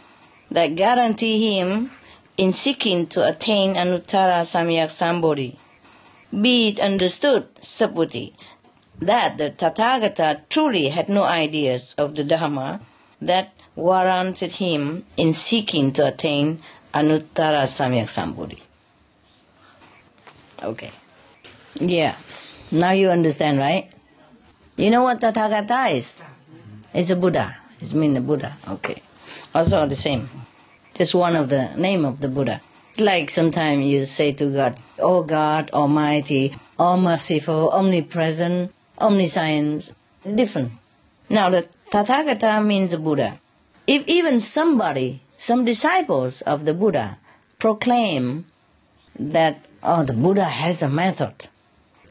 that 0.50 0.76
guarantee 0.76 1.58
him 1.58 1.90
in 2.36 2.52
seeking 2.52 3.06
to 3.08 3.26
attain 3.26 3.74
Anuttara 3.74 4.42
Samyak 4.42 4.90
Sambodhi 4.90 5.56
be 6.40 6.68
it 6.68 6.80
understood, 6.80 7.54
Subhuti, 7.56 8.32
that 9.06 9.38
the 9.38 9.50
Tathagata 9.50 10.40
truly 10.48 10.88
had 10.88 11.08
no 11.08 11.24
ideas 11.24 11.94
of 11.98 12.14
the 12.14 12.24
Dharma 12.24 12.80
that 13.20 13.52
warranted 13.74 14.52
him 14.52 15.04
in 15.16 15.32
seeking 15.32 15.92
to 15.92 16.06
attain 16.06 16.60
Anuttara 16.94 17.64
Samyak 17.64 18.08
Sambodhi. 18.08 18.60
Okay. 20.62 20.90
Yeah. 21.74 22.14
Now 22.70 22.90
you 22.90 23.10
understand, 23.10 23.58
right? 23.58 23.90
You 24.76 24.90
know 24.90 25.02
what 25.02 25.20
Tathagata 25.20 25.92
is? 25.92 26.22
It's 26.94 27.10
a 27.10 27.16
Buddha. 27.16 27.56
It's 27.80 27.94
mean 27.94 28.14
the 28.14 28.20
Buddha. 28.20 28.56
Okay. 28.68 29.02
Also 29.54 29.86
the 29.86 29.96
same. 29.96 30.28
Just 30.94 31.14
one 31.14 31.36
of 31.36 31.48
the 31.48 31.74
name 31.76 32.04
of 32.04 32.20
the 32.20 32.28
Buddha. 32.28 32.60
Like 32.98 33.30
sometimes 33.30 33.84
you 33.86 34.04
say 34.04 34.32
to 34.32 34.52
God, 34.52 34.78
Oh 34.98 35.22
God, 35.22 35.70
Almighty, 35.72 36.54
All 36.78 36.98
Merciful, 36.98 37.70
Omnipresent, 37.70 38.70
Omniscience, 39.02 39.92
different. 40.34 40.72
Now 41.28 41.50
the 41.50 41.68
Tathagata 41.90 42.64
means 42.64 42.92
the 42.92 42.98
Buddha. 42.98 43.40
If 43.86 44.06
even 44.06 44.40
somebody, 44.40 45.20
some 45.36 45.64
disciples 45.64 46.40
of 46.42 46.64
the 46.64 46.72
Buddha, 46.72 47.18
proclaim 47.58 48.46
that, 49.18 49.58
oh, 49.82 50.04
the 50.04 50.12
Buddha 50.12 50.44
has 50.44 50.82
a 50.82 50.88
method, 50.88 51.48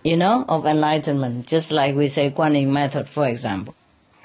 you 0.04 0.18
know, 0.18 0.46
of 0.48 0.66
enlightenment, 0.66 1.48
just 1.48 1.72
like 1.72 1.96
we 1.96 2.08
say 2.08 2.30
Kuan 2.30 2.56
Yin 2.56 2.72
method, 2.74 3.08
for 3.08 3.28
example. 3.28 3.74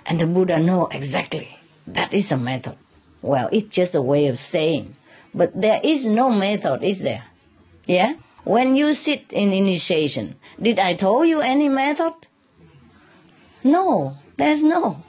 And 0.05 0.19
the 0.19 0.27
Buddha 0.27 0.59
know 0.59 0.89
exactly 0.91 1.59
that 1.87 2.13
is 2.13 2.33
a 2.33 2.37
method. 2.37 2.77
Well, 3.23 3.49
it's 3.53 3.75
just 3.75 3.95
a 3.95 4.03
way 4.03 4.27
of 4.27 4.39
saying 4.39 4.97
but 5.37 5.53
there 5.53 5.81
is 5.85 6.07
no 6.07 6.31
method, 6.31 6.83
is 6.83 7.03
there? 7.03 7.25
Yeah? 7.85 8.15
When 8.45 8.75
you 8.75 8.95
sit 8.95 9.35
in 9.35 9.53
initiation, 9.53 10.37
did 10.61 10.79
I 10.79 10.95
tell 10.95 11.27
you 11.27 11.43
any 11.43 11.69
method? 11.69 12.15
No, 13.67 14.15
there's 14.37 14.63
no. 14.63 15.03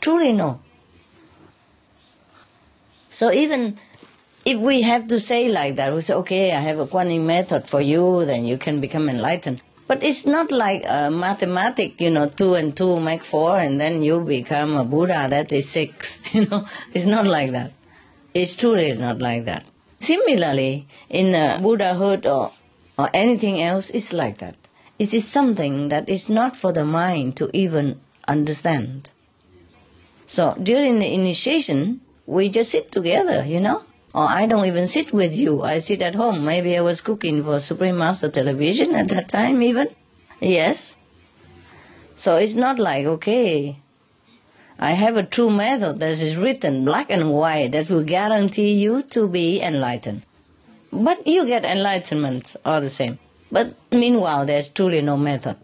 Truly 0.00 0.32
no. 0.32 0.60
So 3.10 3.30
even 3.32 3.78
if 4.46 4.58
we 4.58 4.82
have 4.82 5.08
to 5.08 5.20
say 5.20 5.48
like 5.48 5.76
that, 5.76 5.92
we 5.94 6.00
say, 6.00 6.14
okay, 6.14 6.52
I 6.52 6.60
have 6.60 6.78
a 6.78 6.86
Kuan 6.86 7.26
method 7.26 7.68
for 7.68 7.80
you, 7.80 8.24
then 8.24 8.44
you 8.46 8.56
can 8.56 8.80
become 8.80 9.08
enlightened. 9.08 9.60
But 9.86 10.02
it's 10.02 10.26
not 10.26 10.50
like 10.50 10.84
a 10.86 11.10
mathematic, 11.10 12.00
you 12.00 12.10
know, 12.10 12.28
two 12.28 12.54
and 12.54 12.76
two 12.76 13.00
make 13.00 13.24
four, 13.24 13.58
and 13.58 13.80
then 13.80 14.02
you 14.02 14.20
become 14.20 14.76
a 14.76 14.84
Buddha, 14.84 15.26
that 15.28 15.52
is 15.52 15.68
six. 15.68 16.20
You 16.34 16.46
know, 16.46 16.66
it's 16.94 17.06
not 17.06 17.26
like 17.26 17.52
that. 17.52 17.72
It's 18.34 18.54
truly 18.56 18.92
not 18.92 19.18
like 19.18 19.46
that. 19.46 19.64
Similarly, 20.00 20.86
in 21.08 21.32
Buddhahood 21.62 22.26
or, 22.26 22.52
or 22.98 23.10
anything 23.14 23.62
else, 23.62 23.90
it's 23.90 24.12
like 24.12 24.38
that. 24.38 24.57
It 24.98 25.14
is 25.14 25.26
something 25.26 25.88
that 25.88 26.08
is 26.08 26.28
not 26.28 26.56
for 26.56 26.72
the 26.72 26.84
mind 26.84 27.36
to 27.36 27.50
even 27.52 28.00
understand. 28.26 29.10
So 30.26 30.56
during 30.62 30.98
the 30.98 31.12
initiation, 31.12 32.00
we 32.26 32.48
just 32.48 32.72
sit 32.72 32.90
together, 32.92 33.44
you 33.46 33.60
know. 33.60 33.84
Or 34.14 34.26
I 34.28 34.46
don't 34.46 34.66
even 34.66 34.88
sit 34.88 35.12
with 35.12 35.36
you. 35.36 35.62
I 35.62 35.78
sit 35.78 36.02
at 36.02 36.14
home. 36.14 36.44
Maybe 36.44 36.76
I 36.76 36.80
was 36.80 37.00
cooking 37.00 37.44
for 37.44 37.60
Supreme 37.60 37.98
Master 37.98 38.28
Television 38.28 38.94
at 38.94 39.08
that 39.08 39.28
time, 39.28 39.62
even. 39.62 39.88
Yes. 40.40 40.96
So 42.14 42.36
it's 42.36 42.56
not 42.56 42.78
like, 42.78 43.06
okay, 43.06 43.76
I 44.78 44.92
have 44.92 45.16
a 45.16 45.22
true 45.22 45.50
method 45.50 46.00
that 46.00 46.18
is 46.18 46.36
written 46.36 46.84
black 46.84 47.10
and 47.10 47.32
white 47.32 47.72
that 47.72 47.90
will 47.90 48.04
guarantee 48.04 48.72
you 48.72 49.02
to 49.14 49.28
be 49.28 49.60
enlightened. 49.60 50.22
But 50.92 51.26
you 51.26 51.46
get 51.46 51.64
enlightenment 51.64 52.56
all 52.64 52.80
the 52.80 52.90
same. 52.90 53.18
But 53.50 53.74
meanwhile, 53.90 54.44
there's 54.44 54.68
truly 54.68 55.00
no 55.00 55.16
method. 55.16 55.56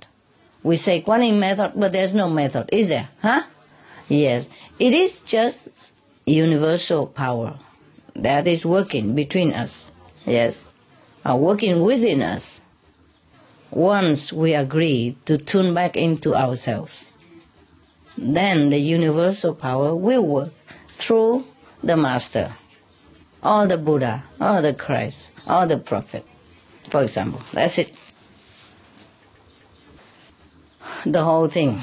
We 0.63 0.77
say 0.77 1.05
Yin 1.07 1.39
method, 1.39 1.73
but 1.77 1.93
there's 1.93 2.15
no 2.15 2.31
method, 2.31 2.71
is 2.73 2.89
there? 2.89 3.11
Huh? 3.21 3.43
Yes. 4.09 4.49
It 4.79 4.95
is 4.95 5.21
just 5.21 5.93
universal 6.27 7.07
power 7.07 7.59
that 8.15 8.47
is 8.47 8.65
working 8.65 9.15
between 9.15 9.53
us. 9.53 9.91
Yes. 10.27 10.65
Are 11.25 11.37
working 11.37 11.83
within 11.83 12.23
us. 12.23 12.61
Once 13.71 14.33
we 14.33 14.55
agree 14.55 15.17
to 15.27 15.37
tune 15.37 15.75
back 15.75 15.97
into 15.97 16.35
ourselves, 16.35 17.07
then 18.17 18.71
the 18.71 18.79
universal 18.79 19.55
power 19.55 19.95
will 19.95 20.23
work 20.23 20.53
through 20.89 21.45
the 21.83 21.97
Master, 21.97 22.53
or 23.43 23.67
the 23.67 23.77
Buddha, 23.77 24.23
or 24.41 24.63
the 24.63 24.73
Christ, 24.73 25.31
or 25.49 25.67
the 25.67 25.79
Prophet, 25.79 26.25
for 26.89 27.03
example. 27.03 27.41
That's 27.53 27.79
it. 27.79 27.93
The 31.05 31.23
whole 31.23 31.49
thing 31.49 31.81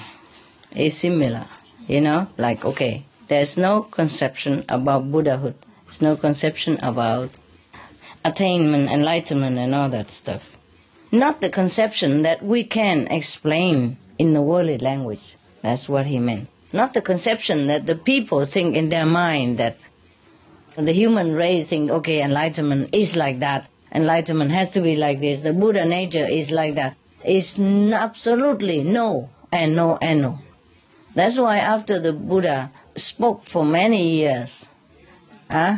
is 0.75 0.97
similar, 0.97 1.45
you 1.87 2.01
know, 2.01 2.27
like, 2.37 2.65
okay, 2.65 3.05
there's 3.27 3.57
no 3.57 3.83
conception 3.83 4.65
about 4.67 5.11
Buddhahood, 5.11 5.55
there's 5.85 6.01
no 6.01 6.15
conception 6.15 6.79
about 6.81 7.29
attainment, 8.25 8.89
enlightenment, 8.89 9.57
and 9.57 9.75
all 9.75 9.89
that 9.89 10.09
stuff. 10.09 10.57
Not 11.11 11.41
the 11.41 11.49
conception 11.49 12.23
that 12.23 12.43
we 12.43 12.63
can 12.63 13.07
explain 13.07 13.97
in 14.17 14.33
the 14.33 14.41
worldly 14.41 14.77
language. 14.77 15.35
That's 15.61 15.89
what 15.89 16.05
he 16.05 16.19
meant. 16.19 16.47
Not 16.73 16.93
the 16.93 17.01
conception 17.01 17.67
that 17.67 17.85
the 17.85 17.95
people 17.95 18.45
think 18.45 18.75
in 18.75 18.89
their 18.89 19.05
mind 19.05 19.57
that 19.57 19.77
the 20.75 20.93
human 20.93 21.35
race 21.35 21.67
think, 21.67 21.91
okay, 21.91 22.21
enlightenment 22.21 22.95
is 22.95 23.15
like 23.15 23.39
that. 23.39 23.67
Enlightenment 23.91 24.51
has 24.51 24.71
to 24.71 24.81
be 24.81 24.95
like 24.95 25.19
this. 25.19 25.41
The 25.41 25.53
Buddha 25.53 25.85
nature 25.85 26.25
is 26.25 26.51
like 26.51 26.75
that. 26.75 26.95
It's 27.23 27.59
absolutely 27.59 28.83
no 28.83 29.29
and 29.51 29.75
no 29.75 29.97
and 30.01 30.21
no. 30.21 30.39
That's 31.13 31.37
why 31.37 31.57
after 31.57 31.99
the 31.99 32.13
Buddha 32.13 32.71
spoke 32.95 33.43
for 33.45 33.65
many 33.65 34.15
years, 34.15 34.65
huh, 35.49 35.77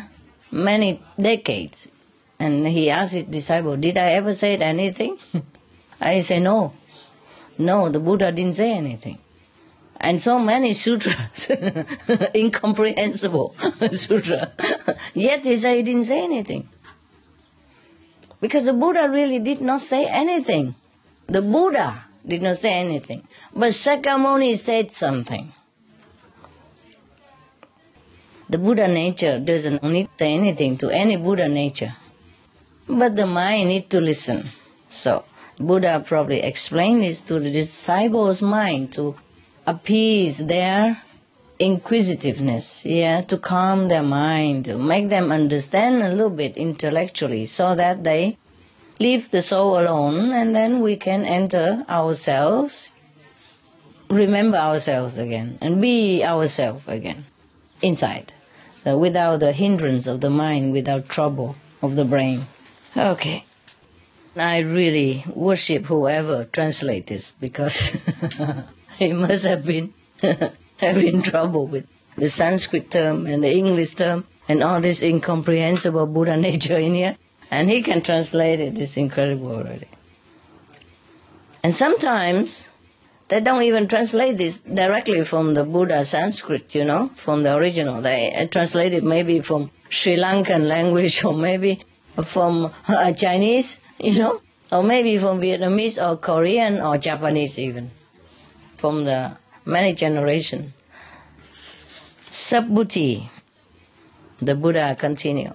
many 0.52 1.02
decades, 1.20 1.88
and 2.40 2.68
he 2.68 2.90
asked 2.90 3.14
his 3.14 3.24
disciple, 3.24 3.78
did 3.78 3.98
I 3.98 4.12
ever 4.12 4.34
say 4.34 4.56
anything? 4.58 5.18
I 6.02 6.20
say 6.22 6.40
no. 6.40 6.74
No, 7.58 7.90
the 7.90 8.00
Buddha 8.00 8.32
didn't 8.32 8.56
say 8.56 8.74
anything 8.74 9.18
and 10.04 10.22
so 10.22 10.38
many 10.38 10.74
sutras, 10.84 11.50
incomprehensible 12.36 13.56
sutra. 13.94 14.52
Yet 15.14 15.46
he 15.46 15.58
said 15.58 15.78
he 15.78 15.84
didn't 15.84 16.06
say 16.06 16.24
anything. 16.24 16.68
Because 18.44 18.66
the 18.66 18.74
Buddha 18.74 19.08
really 19.10 19.40
did 19.40 19.62
not 19.62 19.80
say 19.80 20.06
anything. 20.06 20.76
The 21.28 21.42
Buddha 21.42 22.04
did 22.28 22.42
not 22.42 22.58
say 22.58 22.74
anything. 22.74 23.24
But 23.56 23.70
Sakyamuni 23.70 24.58
said 24.58 24.92
something. 24.92 25.54
The 28.50 28.58
Buddha 28.58 28.90
nature 28.90 29.40
doesn't 29.40 29.82
need 29.82 30.10
to 30.18 30.26
say 30.26 30.34
anything 30.34 30.76
to 30.80 30.90
any 30.90 31.16
Buddha 31.16 31.48
nature. 31.48 31.94
But 32.86 33.16
the 33.16 33.28
mind 33.28 33.70
need 33.70 33.90
to 33.92 34.02
listen. 34.02 34.50
So 34.90 35.24
Buddha 35.58 36.04
probably 36.06 36.42
explained 36.42 37.04
this 37.04 37.22
to 37.22 37.40
the 37.40 37.50
disciples' 37.50 38.42
mind 38.42 38.92
to 38.96 39.16
appease 39.66 40.36
their 40.38 41.02
inquisitiveness, 41.60 42.86
yeah, 42.86 43.22
to 43.22 43.38
calm 43.38 43.88
their 43.88 44.04
mind, 44.04 44.66
to 44.66 44.78
make 44.78 45.10
them 45.10 45.32
understand 45.32 46.02
a 46.02 46.10
little 46.10 46.30
bit 46.30 46.58
intellectually 46.58 47.46
so 47.46 47.76
that 47.76 48.04
they 48.04 48.38
leave 49.00 49.32
the 49.32 49.42
soul 49.42 49.80
alone 49.80 50.32
and 50.32 50.56
then 50.56 50.80
we 50.80 50.96
can 50.96 51.26
enter 51.26 51.86
ourselves, 51.90 52.94
remember 54.10 54.58
ourselves 54.58 55.18
again, 55.18 55.58
and 55.62 55.82
be 55.82 56.24
ourselves 56.24 56.88
again 56.88 57.26
inside, 57.82 58.34
so 58.84 58.98
without 58.98 59.40
the 59.40 59.54
hindrance 59.54 60.08
of 60.08 60.22
the 60.22 60.30
mind, 60.30 60.72
without 60.72 61.10
trouble 61.10 61.56
of 61.82 61.96
the 61.96 62.06
brain. 62.06 62.46
Okay. 62.96 63.46
I 64.36 64.60
really 64.60 65.24
worship 65.36 65.86
whoever 65.86 66.46
translates 66.46 67.06
this 67.08 67.32
because 67.34 67.96
it 69.00 69.14
must 69.14 69.44
have 69.44 69.64
been 69.64 69.94
having 70.88 71.22
trouble 71.22 71.68
with 71.68 71.88
the 72.16 72.30
Sanskrit 72.30 72.92
term 72.92 73.26
and 73.26 73.44
the 73.44 73.52
English 73.52 73.94
term 73.94 74.26
and 74.48 74.62
all 74.64 74.82
this 74.82 75.02
incomprehensible 75.02 76.08
Buddha 76.08 76.38
nature 76.50 76.78
in 76.78 76.94
here. 76.94 77.16
And 77.52 77.70
he 77.70 77.82
can 77.82 78.02
translate 78.02 78.60
it. 78.60 78.78
It's 78.78 78.98
incredible 78.98 79.52
already. 79.52 79.88
And 81.64 81.74
sometimes 81.74 82.70
they 83.28 83.40
don't 83.40 83.64
even 83.64 83.88
translate 83.88 84.38
this 84.38 84.58
directly 84.58 85.24
from 85.24 85.54
the 85.54 85.64
Buddha 85.64 86.04
Sanskrit, 86.04 86.76
you 86.76 86.84
know, 86.84 87.06
from 87.06 87.44
the 87.44 87.56
original. 87.56 88.02
They 88.02 88.48
translate 88.52 88.94
it 88.94 89.04
maybe 89.04 89.40
from 89.40 89.72
Sri 89.90 90.18
Lankan 90.18 90.68
language 90.76 91.24
or 91.24 91.34
maybe 91.34 91.80
from 92.24 92.72
uh, 92.88 93.14
Chinese, 93.14 93.80
you 94.00 94.20
know, 94.20 94.42
or 94.72 94.84
maybe 94.84 95.18
from 95.18 95.40
Vietnamese 95.40 96.04
or 96.04 96.18
Korean 96.18 96.82
or 96.82 96.98
Japanese 96.98 97.60
even 97.60 97.92
from 98.78 99.06
the 99.06 99.38
many 99.66 99.94
generations. 99.94 100.74
Subhuti, 102.30 103.30
the 104.42 104.56
Buddha 104.56 104.96
continued. 105.00 105.54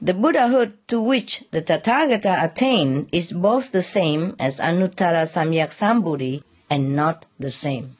The 0.00 0.12
Buddhahood 0.12 0.74
to 0.88 1.00
which 1.00 1.44
the 1.50 1.62
Tathagata 1.62 2.44
attained 2.44 3.08
is 3.12 3.32
both 3.32 3.72
the 3.72 3.82
same 3.82 4.36
as 4.38 4.60
Anuttara 4.60 5.24
Samyak 5.24 5.72
Sambodhi 5.72 6.42
and 6.68 6.94
not 6.94 7.24
the 7.38 7.50
same. 7.50 7.96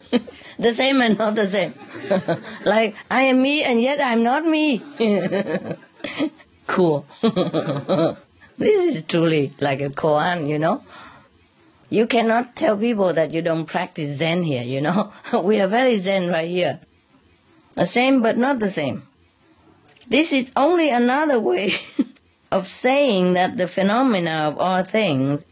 the 0.58 0.72
same 0.72 1.02
and 1.02 1.18
not 1.18 1.34
the 1.34 1.46
same. 1.46 1.74
like, 2.64 2.96
I 3.10 3.22
am 3.22 3.42
me 3.42 3.62
and 3.62 3.80
yet 3.82 4.00
I'm 4.00 4.22
not 4.22 4.46
me. 4.46 4.82
cool. 6.66 7.06
this 7.20 8.96
is 8.96 9.02
truly 9.02 9.52
like 9.60 9.82
a 9.82 9.90
koan, 9.90 10.48
you 10.48 10.58
know. 10.58 10.82
You 11.90 12.06
cannot 12.06 12.54
tell 12.54 12.76
people 12.76 13.12
that 13.14 13.32
you 13.32 13.40
don't 13.40 13.64
practice 13.64 14.18
Zen 14.18 14.42
here, 14.42 14.62
you 14.62 14.80
know. 14.80 15.12
we 15.42 15.60
are 15.60 15.68
very 15.68 15.96
Zen 15.96 16.28
right 16.28 16.48
here. 16.48 16.80
The 17.74 17.86
same 17.86 18.20
but 18.22 18.36
not 18.36 18.60
the 18.60 18.70
same. 18.70 19.04
This 20.08 20.32
is 20.32 20.50
only 20.56 20.90
another 20.90 21.40
way 21.40 21.72
of 22.50 22.66
saying 22.66 23.34
that 23.34 23.56
the 23.56 23.66
phenomena 23.66 24.48
of 24.48 24.58
all 24.58 24.82
things 24.82 25.44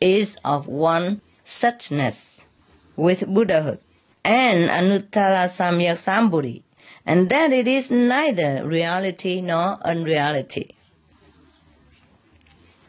is 0.00 0.36
of 0.44 0.66
one 0.66 1.20
suchness 1.44 2.42
with 2.96 3.26
Buddhahood 3.26 3.80
and 4.24 4.68
Anuttara 4.68 5.48
Samyak 5.48 5.96
Sambodhi, 5.96 6.62
and 7.06 7.30
that 7.30 7.52
it 7.52 7.66
is 7.66 7.90
neither 7.90 8.66
reality 8.66 9.40
nor 9.40 9.78
unreality 9.82 10.74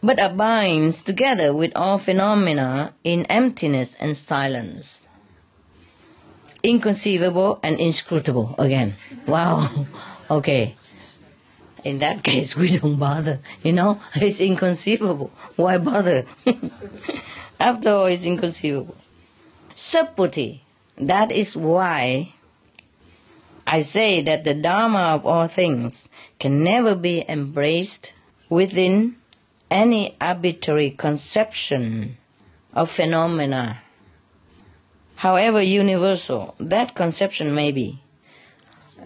but 0.03 0.19
abides 0.19 1.01
together 1.01 1.53
with 1.53 1.75
all 1.75 1.97
phenomena 1.97 2.93
in 3.03 3.25
emptiness 3.25 3.95
and 3.99 4.17
silence. 4.17 5.07
Inconceivable 6.63 7.59
and 7.63 7.79
inscrutable 7.79 8.55
again. 8.57 8.95
Wow. 9.27 9.85
okay. 10.31 10.75
in 11.83 11.99
that 11.99 12.23
case, 12.29 12.55
we 12.55 12.77
don't 12.77 12.97
bother. 12.97 13.39
You 13.63 13.73
know, 13.73 14.01
it's 14.15 14.39
inconceivable. 14.39 15.31
Why 15.55 15.77
bother? 15.77 16.25
After 17.59 17.89
all, 17.89 18.05
it's 18.05 18.25
inconceivable. 18.25 18.95
Subhuti. 19.75 20.59
That 20.97 21.31
is 21.31 21.57
why 21.57 22.33
I 23.65 23.81
say 23.81 24.21
that 24.21 24.43
the 24.43 24.53
Dharma 24.53 25.15
of 25.15 25.25
all 25.25 25.47
things 25.47 26.09
can 26.39 26.63
never 26.63 26.95
be 26.95 27.23
embraced 27.27 28.13
within 28.49 29.15
any 29.71 30.15
arbitrary 30.19 30.91
conception 30.91 32.17
of 32.73 32.91
phenomena, 32.91 33.81
however 35.15 35.61
universal 35.61 36.53
that 36.59 36.93
conception 36.93 37.55
may 37.55 37.71
be. 37.71 38.01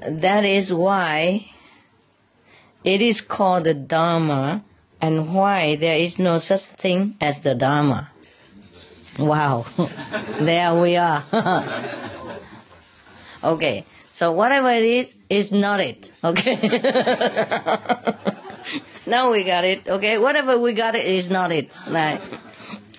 That 0.01 0.43
is 0.43 0.73
why 0.73 1.51
it 2.83 3.01
is 3.01 3.21
called 3.21 3.63
the 3.63 3.73
Dharma 3.73 4.63
and 4.99 5.33
why 5.33 5.75
there 5.75 5.97
is 5.97 6.19
no 6.19 6.39
such 6.39 6.63
thing 6.63 7.15
as 7.21 7.43
the 7.43 7.55
Dharma. 7.55 8.09
Wow, 9.19 9.65
there 10.39 10.73
we 10.75 10.97
are. 10.97 11.23
okay, 13.43 13.85
so 14.11 14.31
whatever 14.31 14.69
it 14.71 14.83
is, 14.83 15.13
is 15.29 15.51
not 15.51 15.79
it. 15.79 16.11
Okay. 16.23 16.57
now 19.05 19.31
we 19.31 19.43
got 19.43 19.63
it. 19.63 19.87
Okay, 19.87 20.17
whatever 20.17 20.57
we 20.57 20.73
got 20.73 20.95
it 20.95 21.05
is 21.05 21.29
not 21.29 21.51
it. 21.51 21.77
Right. 21.87 22.21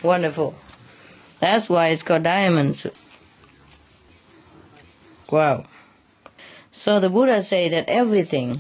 Wonderful. 0.03 0.55
That's 1.41 1.69
why 1.69 1.89
it's 1.89 2.03
called 2.03 2.23
diamonds. 2.23 2.87
Wow. 5.31 5.67
So 6.71 7.01
the 7.01 7.11
Buddha 7.11 7.43
say 7.43 7.69
that 7.71 7.89
everything 7.89 8.57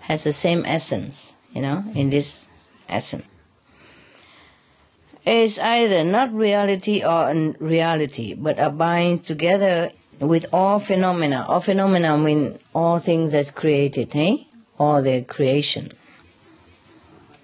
has 0.00 0.24
the 0.24 0.32
same 0.32 0.64
essence, 0.66 1.32
you 1.52 1.62
know, 1.62 1.84
in 1.94 2.10
this 2.10 2.46
essence. 2.88 3.26
It's 5.24 5.58
either 5.58 6.02
not 6.02 6.32
reality 6.32 7.04
or 7.04 7.28
unreality, 7.28 8.34
but 8.34 8.58
abide 8.58 9.22
together 9.22 9.92
with 10.18 10.46
all 10.52 10.78
phenomena. 10.78 11.44
All 11.46 11.60
phenomena 11.60 12.16
mean 12.16 12.58
all 12.74 12.98
things 12.98 13.32
that's 13.32 13.50
created, 13.50 14.12
hey? 14.12 14.48
All 14.78 15.02
their 15.02 15.22
creation. 15.22 15.92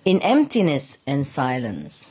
In 0.07 0.23
emptiness 0.23 0.99
and 1.05 1.27
silence. 1.27 2.09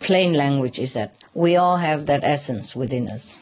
Plain 0.00 0.34
language 0.34 0.80
is 0.80 0.94
that 0.94 1.14
we 1.32 1.54
all 1.54 1.76
have 1.76 2.06
that 2.06 2.24
essence 2.24 2.74
within 2.74 3.08
us. 3.08 3.38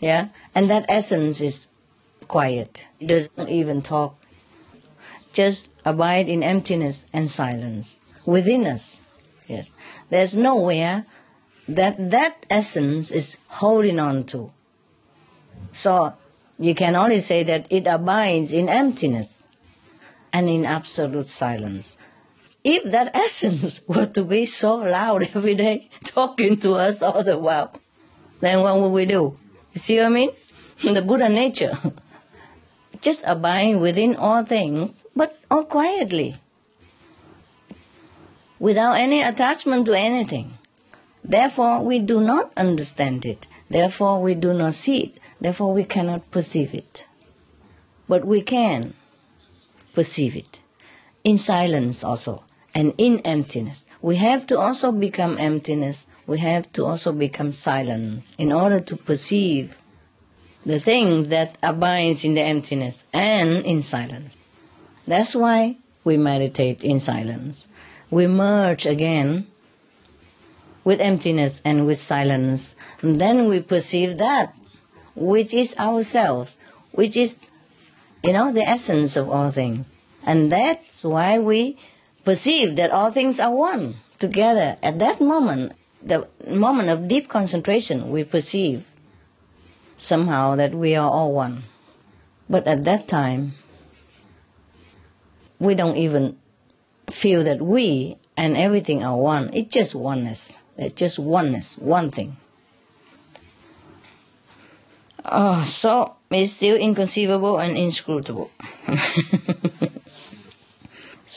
Yeah? 0.00 0.28
And 0.52 0.68
that 0.68 0.84
essence 0.88 1.40
is 1.40 1.68
quiet. 2.26 2.86
It 2.98 3.06
doesn't 3.06 3.48
even 3.48 3.82
talk. 3.82 4.16
Just 5.32 5.70
abide 5.84 6.28
in 6.28 6.42
emptiness 6.42 7.06
and 7.12 7.30
silence 7.30 8.00
within 8.26 8.66
us. 8.66 8.98
Yes. 9.46 9.74
There's 10.10 10.36
nowhere 10.36 11.06
that 11.68 12.10
that 12.10 12.46
essence 12.50 13.12
is 13.12 13.36
holding 13.46 14.00
on 14.00 14.24
to. 14.24 14.50
So 15.70 16.14
you 16.58 16.74
can 16.74 16.96
only 16.96 17.20
say 17.20 17.44
that 17.44 17.70
it 17.70 17.86
abides 17.86 18.52
in 18.52 18.68
emptiness 18.68 19.44
and 20.32 20.48
in 20.48 20.64
absolute 20.64 21.28
silence. 21.28 21.97
If 22.70 22.84
that 22.92 23.16
essence 23.16 23.80
were 23.88 24.04
to 24.04 24.22
be 24.24 24.44
so 24.44 24.74
loud 24.76 25.22
every 25.34 25.54
day, 25.54 25.88
talking 26.04 26.60
to 26.60 26.74
us 26.74 27.00
all 27.00 27.24
the 27.24 27.38
while, 27.38 27.72
then 28.40 28.60
what 28.60 28.78
would 28.78 28.90
we 28.90 29.06
do? 29.06 29.38
You 29.72 29.80
see 29.80 29.96
what 29.96 30.04
I 30.04 30.08
mean? 30.10 30.30
The 30.84 31.00
Buddha 31.00 31.30
nature. 31.30 31.72
Just 33.00 33.24
abide 33.26 33.76
within 33.76 34.16
all 34.16 34.44
things, 34.44 35.06
but 35.16 35.38
all 35.50 35.64
quietly. 35.64 36.36
Without 38.58 39.00
any 39.00 39.22
attachment 39.22 39.86
to 39.86 39.94
anything. 39.94 40.58
Therefore, 41.24 41.80
we 41.80 41.98
do 42.00 42.20
not 42.20 42.52
understand 42.54 43.24
it. 43.24 43.46
Therefore, 43.70 44.20
we 44.20 44.34
do 44.34 44.52
not 44.52 44.74
see 44.74 45.04
it. 45.04 45.20
Therefore, 45.40 45.72
we 45.72 45.84
cannot 45.84 46.30
perceive 46.30 46.74
it. 46.74 47.06
But 48.06 48.26
we 48.26 48.42
can 48.42 48.92
perceive 49.94 50.36
it 50.36 50.60
in 51.24 51.38
silence 51.38 52.04
also 52.04 52.44
and 52.74 52.94
in 52.98 53.20
emptiness. 53.20 53.86
We 54.00 54.16
have 54.16 54.46
to 54.48 54.58
also 54.58 54.92
become 54.92 55.38
emptiness. 55.38 56.06
We 56.26 56.38
have 56.40 56.70
to 56.72 56.84
also 56.84 57.12
become 57.12 57.52
silence 57.52 58.34
in 58.38 58.52
order 58.52 58.80
to 58.80 58.96
perceive 58.96 59.78
the 60.64 60.78
things 60.78 61.28
that 61.28 61.56
abides 61.62 62.24
in 62.24 62.34
the 62.34 62.42
emptiness 62.42 63.04
and 63.12 63.64
in 63.64 63.82
silence. 63.82 64.36
That's 65.06 65.34
why 65.34 65.76
we 66.04 66.16
meditate 66.16 66.84
in 66.84 67.00
silence. 67.00 67.66
We 68.10 68.26
merge 68.26 68.86
again 68.86 69.46
with 70.84 71.00
emptiness 71.00 71.62
and 71.64 71.86
with 71.86 71.98
silence. 71.98 72.76
And 73.02 73.20
then 73.20 73.46
we 73.48 73.60
perceive 73.60 74.18
that 74.18 74.54
which 75.18 75.52
is 75.52 75.76
ourselves, 75.78 76.56
which 76.92 77.16
is, 77.16 77.50
you 78.22 78.32
know, 78.32 78.52
the 78.52 78.62
essence 78.62 79.16
of 79.16 79.28
all 79.28 79.50
things. 79.50 79.92
And 80.24 80.52
that's 80.52 81.04
why 81.04 81.38
we 81.38 81.78
perceive 82.28 82.76
that 82.76 82.90
all 82.90 83.10
things 83.10 83.40
are 83.40 83.50
one 83.50 83.94
together. 84.18 84.76
At 84.82 84.98
that 84.98 85.18
moment, 85.18 85.72
the 86.02 86.28
moment 86.46 86.90
of 86.90 87.08
deep 87.08 87.26
concentration, 87.26 88.10
we 88.10 88.22
perceive 88.22 88.86
somehow 89.96 90.54
that 90.56 90.74
we 90.74 90.94
are 90.94 91.10
all 91.10 91.32
one. 91.32 91.62
But 92.46 92.66
at 92.66 92.84
that 92.84 93.08
time, 93.08 93.52
we 95.58 95.74
don't 95.74 95.96
even 95.96 96.36
feel 97.10 97.42
that 97.44 97.62
we 97.62 98.18
and 98.36 98.58
everything 98.58 99.02
are 99.02 99.16
one. 99.16 99.48
It's 99.54 99.72
just 99.72 99.94
oneness. 99.94 100.58
It's 100.76 101.00
just 101.00 101.18
oneness, 101.18 101.78
one 101.78 102.10
thing. 102.10 102.36
Oh, 105.24 105.64
so 105.64 106.16
it's 106.30 106.52
still 106.52 106.76
inconceivable 106.76 107.58
and 107.58 107.74
inscrutable. 107.74 108.50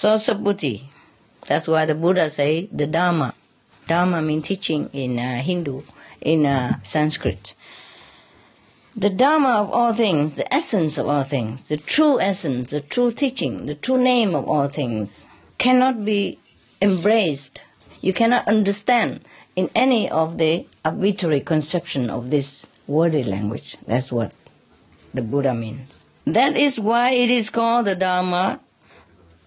so 0.01 0.15
Subhuti. 0.15 0.85
That's 1.45 1.67
why 1.67 1.85
the 1.85 1.93
Buddha 1.93 2.27
say 2.27 2.67
the 2.71 2.87
Dharma. 2.87 3.35
Dharma 3.87 4.19
means 4.19 4.47
teaching 4.47 4.89
in 4.93 5.19
uh, 5.19 5.43
Hindu, 5.43 5.83
in 6.21 6.43
uh, 6.43 6.79
Sanskrit. 6.81 7.53
The 8.95 9.11
Dharma 9.11 9.61
of 9.61 9.69
all 9.69 9.93
things, 9.93 10.33
the 10.33 10.51
essence 10.51 10.97
of 10.97 11.07
all 11.07 11.21
things, 11.21 11.67
the 11.67 11.77
true 11.77 12.19
essence, 12.19 12.71
the 12.71 12.81
true 12.81 13.11
teaching, 13.11 13.67
the 13.67 13.75
true 13.75 13.99
name 13.99 14.33
of 14.33 14.49
all 14.49 14.67
things, 14.69 15.27
cannot 15.59 16.03
be 16.03 16.39
embraced. 16.81 17.63
You 18.01 18.11
cannot 18.11 18.47
understand 18.47 19.21
in 19.55 19.69
any 19.75 20.09
of 20.09 20.39
the 20.39 20.65
arbitrary 20.83 21.41
conception 21.41 22.09
of 22.09 22.31
this 22.31 22.67
wordy 22.87 23.23
language. 23.23 23.77
That's 23.85 24.11
what 24.11 24.31
the 25.13 25.21
Buddha 25.21 25.53
means. 25.53 25.99
That 26.25 26.57
is 26.57 26.79
why 26.79 27.11
it 27.11 27.29
is 27.29 27.51
called 27.51 27.85
the 27.85 27.93
Dharma 27.93 28.61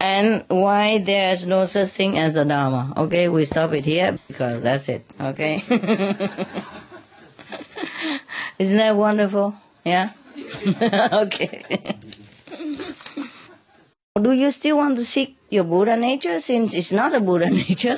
and 0.04 0.44
why 0.48 0.98
there 0.98 1.32
is 1.32 1.46
no 1.46 1.64
such 1.64 1.88
thing 1.88 2.18
as 2.18 2.34
the 2.34 2.44
Dharma. 2.44 2.92
Okay, 2.94 3.26
we 3.28 3.46
stop 3.46 3.72
it 3.72 3.86
here 3.86 4.18
because 4.28 4.62
that's 4.62 4.90
it. 4.90 5.02
Okay? 5.18 5.64
Isn't 8.58 8.76
that 8.76 8.96
wonderful? 8.96 9.54
Yeah? 9.82 10.10
okay. 11.24 11.96
Do 14.20 14.32
you 14.32 14.50
still 14.50 14.76
want 14.76 14.98
to 14.98 15.06
seek 15.06 15.38
your 15.48 15.64
Buddha 15.64 15.96
nature 15.96 16.38
since 16.38 16.74
it's 16.74 16.92
not 16.92 17.14
a 17.14 17.20
Buddha 17.20 17.48
nature? 17.64 17.96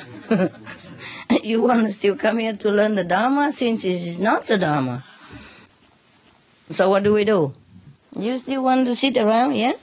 you 1.43 1.61
want 1.61 1.87
to 1.87 1.91
still 1.91 2.15
come 2.15 2.37
here 2.37 2.53
to 2.55 2.71
learn 2.71 2.95
the 2.95 3.03
Dharma 3.03 3.51
since 3.51 3.83
it 3.83 3.91
is 3.91 4.17
not 4.17 4.47
the 4.47 4.57
Dharma? 4.57 5.03
So 6.69 6.89
what 6.89 7.03
do 7.03 7.11
we 7.11 7.25
do? 7.25 7.53
You 8.17 8.37
still 8.37 8.63
want 8.63 8.87
to 8.87 8.95
sit 8.95 9.17
around, 9.17 9.55
yeah? 9.55 9.73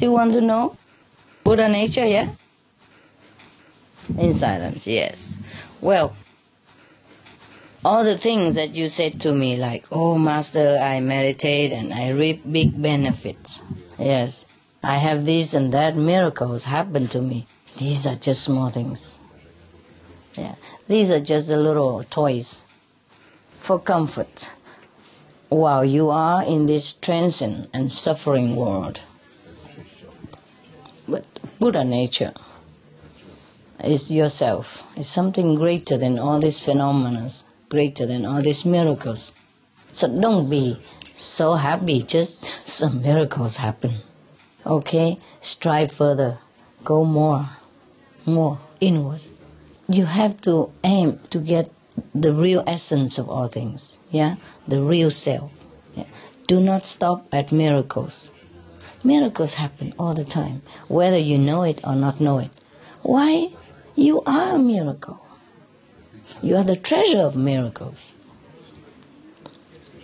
Still 0.00 0.14
want 0.14 0.32
to 0.32 0.40
know 0.40 0.78
Buddha 1.44 1.68
nature, 1.68 2.06
yeah? 2.06 2.30
In 4.16 4.32
silence, 4.32 4.86
yes. 4.86 5.36
Well, 5.82 6.16
all 7.84 8.02
the 8.02 8.16
things 8.16 8.54
that 8.54 8.70
you 8.70 8.88
said 8.88 9.20
to 9.20 9.34
me, 9.34 9.58
like, 9.58 9.84
oh, 9.92 10.16
Master, 10.16 10.78
I 10.80 11.00
meditate 11.00 11.70
and 11.70 11.92
I 11.92 12.12
reap 12.12 12.50
big 12.50 12.80
benefits. 12.80 13.60
Yes, 13.98 14.46
I 14.82 14.96
have 14.96 15.26
this 15.26 15.52
and 15.52 15.70
that, 15.74 15.96
miracles 15.96 16.64
happen 16.64 17.06
to 17.08 17.20
me. 17.20 17.46
These 17.76 18.06
are 18.06 18.14
just 18.14 18.42
small 18.42 18.70
things. 18.70 19.18
Yeah, 20.34 20.54
these 20.88 21.10
are 21.10 21.20
just 21.20 21.46
the 21.46 21.58
little 21.58 22.04
toys 22.04 22.64
for 23.58 23.78
comfort 23.78 24.50
while 25.50 25.84
you 25.84 26.08
are 26.08 26.42
in 26.42 26.64
this 26.64 26.94
transient 26.94 27.68
and 27.74 27.92
suffering 27.92 28.56
world. 28.56 29.02
Buddha 31.60 31.84
nature 31.84 32.32
is 33.84 34.10
yourself. 34.10 34.82
It's 34.96 35.08
something 35.08 35.56
greater 35.56 35.98
than 35.98 36.18
all 36.18 36.40
these 36.40 36.58
phenomena, 36.58 37.28
greater 37.68 38.06
than 38.06 38.24
all 38.24 38.40
these 38.40 38.64
miracles. 38.64 39.34
So 39.92 40.08
don't 40.08 40.48
be 40.48 40.80
so 41.12 41.56
happy 41.56 42.02
just 42.02 42.46
some 42.66 43.02
miracles 43.02 43.58
happen. 43.58 43.90
Okay? 44.64 45.18
Strive 45.42 45.92
further. 45.92 46.38
Go 46.82 47.04
more. 47.04 47.44
More 48.24 48.58
inward. 48.80 49.20
You 49.86 50.06
have 50.06 50.40
to 50.48 50.72
aim 50.82 51.20
to 51.28 51.40
get 51.40 51.68
the 52.14 52.32
real 52.32 52.64
essence 52.66 53.18
of 53.18 53.28
all 53.28 53.48
things. 53.48 53.98
Yeah? 54.10 54.36
The 54.66 54.82
real 54.82 55.10
self. 55.10 55.50
Yeah? 55.94 56.04
Do 56.46 56.58
not 56.58 56.86
stop 56.86 57.26
at 57.34 57.52
miracles. 57.52 58.30
Miracles 59.02 59.54
happen 59.54 59.94
all 59.98 60.14
the 60.14 60.24
time, 60.24 60.62
whether 60.88 61.16
you 61.18 61.38
know 61.38 61.62
it 61.62 61.80
or 61.84 61.94
not 61.94 62.20
know 62.20 62.38
it. 62.38 62.50
Why? 63.02 63.48
You 63.96 64.22
are 64.22 64.56
a 64.56 64.58
miracle. 64.58 65.24
You 66.42 66.56
are 66.56 66.64
the 66.64 66.76
treasure 66.76 67.20
of 67.20 67.34
miracles. 67.36 68.12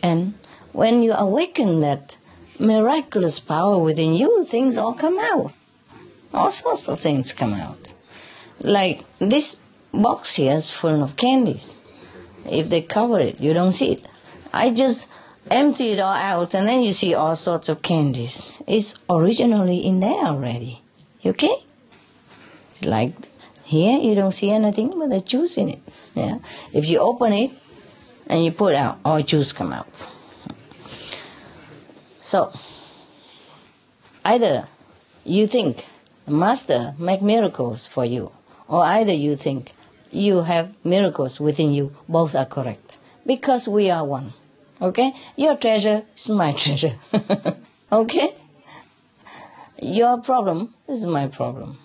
And 0.02 0.34
when 0.72 1.02
you 1.02 1.12
awaken 1.12 1.80
that 1.80 2.18
miraculous 2.58 3.38
power 3.38 3.78
within 3.78 4.14
you, 4.14 4.44
things 4.44 4.78
all 4.78 4.94
come 4.94 5.18
out. 5.18 5.52
All 6.32 6.50
sorts 6.50 6.88
of 6.88 7.00
things 7.00 7.32
come 7.32 7.54
out. 7.54 7.92
Like 8.60 9.02
this 9.18 9.58
box 9.92 10.36
here 10.36 10.54
is 10.54 10.70
full 10.70 11.02
of 11.02 11.16
candies. 11.16 11.78
If 12.48 12.68
they 12.68 12.80
cover 12.80 13.18
it, 13.18 13.40
you 13.40 13.52
don't 13.52 13.72
see 13.72 13.92
it. 13.92 14.06
I 14.52 14.70
just 14.70 15.08
empty 15.50 15.92
it 15.92 16.00
all 16.00 16.14
out 16.14 16.54
and 16.54 16.66
then 16.66 16.82
you 16.82 16.92
see 16.92 17.14
all 17.14 17.36
sorts 17.36 17.68
of 17.68 17.82
candies. 17.82 18.62
It's 18.66 18.94
originally 19.08 19.78
in 19.78 20.00
there 20.00 20.24
already. 20.24 20.82
Okay? 21.24 21.54
It's 22.72 22.84
like 22.84 23.12
here 23.64 23.98
you 23.98 24.14
don't 24.14 24.32
see 24.32 24.50
anything 24.50 24.92
but 24.98 25.10
the 25.10 25.20
juice 25.20 25.56
in 25.56 25.70
it. 25.70 25.80
Yeah. 26.14 26.38
If 26.72 26.88
you 26.88 27.00
open 27.00 27.32
it 27.32 27.50
and 28.28 28.44
you 28.44 28.52
put 28.52 28.74
out, 28.74 28.98
all 29.04 29.22
juice 29.22 29.52
come 29.52 29.72
out. 29.72 30.06
So 32.20 32.52
either 34.24 34.68
you 35.24 35.46
think 35.46 35.86
Master 36.28 36.94
make 36.98 37.22
miracles 37.22 37.86
for 37.86 38.04
you, 38.04 38.32
or 38.66 38.84
either 38.84 39.12
you 39.14 39.36
think 39.36 39.72
you 40.10 40.42
have 40.42 40.74
miracles 40.84 41.38
within 41.40 41.72
you. 41.72 41.94
Both 42.08 42.34
are 42.34 42.44
correct 42.44 42.98
because 43.24 43.68
we 43.68 43.90
are 43.90 44.04
one. 44.04 44.32
Okay? 44.80 45.12
Your 45.36 45.56
treasure 45.56 46.04
is 46.16 46.28
my 46.28 46.52
treasure. 46.64 46.96
okay? 47.92 48.34
Your 49.80 50.18
problem 50.18 50.74
is 50.88 51.04
my 51.06 51.28
problem. 51.28 51.78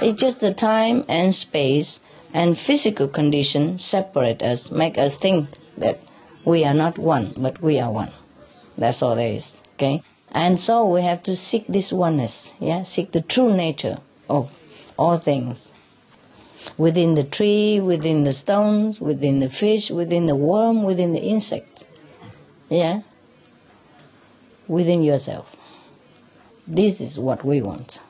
It's 0.00 0.20
just 0.20 0.40
the 0.40 0.52
time 0.52 1.04
and 1.08 1.34
space 1.34 2.00
and 2.34 2.58
physical 2.58 3.08
condition 3.08 3.78
separate 3.78 4.42
us, 4.42 4.70
make 4.70 4.96
us 4.96 5.16
think 5.16 5.48
that 5.76 6.00
we 6.44 6.64
are 6.64 6.74
not 6.74 6.98
one, 6.98 7.32
but 7.36 7.60
we 7.60 7.78
are 7.78 7.90
one. 7.90 8.10
That's 8.76 9.02
all 9.02 9.14
there 9.14 9.32
is. 9.32 9.60
Okay? 9.74 10.02
And 10.30 10.60
so 10.60 10.86
we 10.86 11.02
have 11.02 11.22
to 11.24 11.36
seek 11.36 11.66
this 11.66 11.92
oneness, 11.92 12.54
yeah, 12.58 12.84
seek 12.84 13.12
the 13.12 13.20
true 13.20 13.54
nature 13.54 13.98
of 14.30 14.52
all 14.96 15.18
things. 15.18 15.72
Within 16.78 17.14
the 17.14 17.24
tree, 17.24 17.80
within 17.80 18.24
the 18.24 18.32
stones, 18.32 19.00
within 19.00 19.40
the 19.40 19.50
fish, 19.50 19.90
within 19.90 20.26
the 20.26 20.36
worm, 20.36 20.84
within 20.84 21.12
the 21.12 21.22
insect. 21.22 21.84
Yeah? 22.72 23.02
Within 24.66 25.02
yourself. 25.02 25.54
This 26.66 27.02
is 27.02 27.18
what 27.18 27.44
we 27.44 27.60
want 27.60 28.00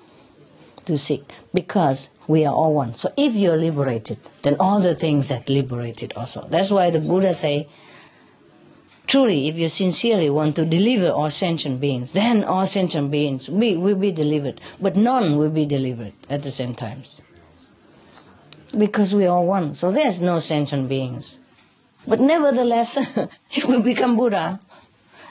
to 0.85 0.97
seek 0.97 1.33
because 1.53 2.11
we 2.29 2.47
are 2.47 2.55
all 2.55 2.73
one. 2.73 2.95
So 2.95 3.13
if 3.17 3.35
you're 3.35 3.57
liberated, 3.57 4.19
then 4.43 4.55
all 4.61 4.79
the 4.79 4.95
things 4.95 5.27
that 5.29 5.49
liberated 5.49 6.13
also. 6.15 6.47
That's 6.49 6.71
why 6.71 6.91
the 6.91 7.01
Buddha 7.01 7.35
say, 7.35 7.69
truly, 9.09 9.49
if 9.49 9.59
you 9.59 9.69
sincerely 9.69 10.31
want 10.31 10.55
to 10.57 10.65
deliver 10.65 11.11
all 11.11 11.31
sentient 11.31 11.81
beings, 11.81 12.13
then 12.13 12.45
all 12.45 12.65
sentient 12.65 13.11
beings 13.11 13.49
will, 13.49 13.81
will 13.81 13.97
be 13.97 14.13
delivered, 14.13 14.61
but 14.81 14.95
none 14.95 15.39
will 15.39 15.51
be 15.51 15.67
delivered 15.67 16.13
at 16.31 16.45
the 16.45 16.53
same 16.53 16.75
time. 16.77 17.03
Because 18.79 19.13
we 19.13 19.27
are 19.27 19.43
one, 19.43 19.75
so 19.75 19.91
there's 19.91 20.23
no 20.23 20.39
sentient 20.39 20.89
beings. 20.89 21.39
But 22.07 22.21
nevertheless, 22.21 22.97
if 23.51 23.65
we 23.65 23.81
become 23.81 24.17
Buddha, 24.17 24.61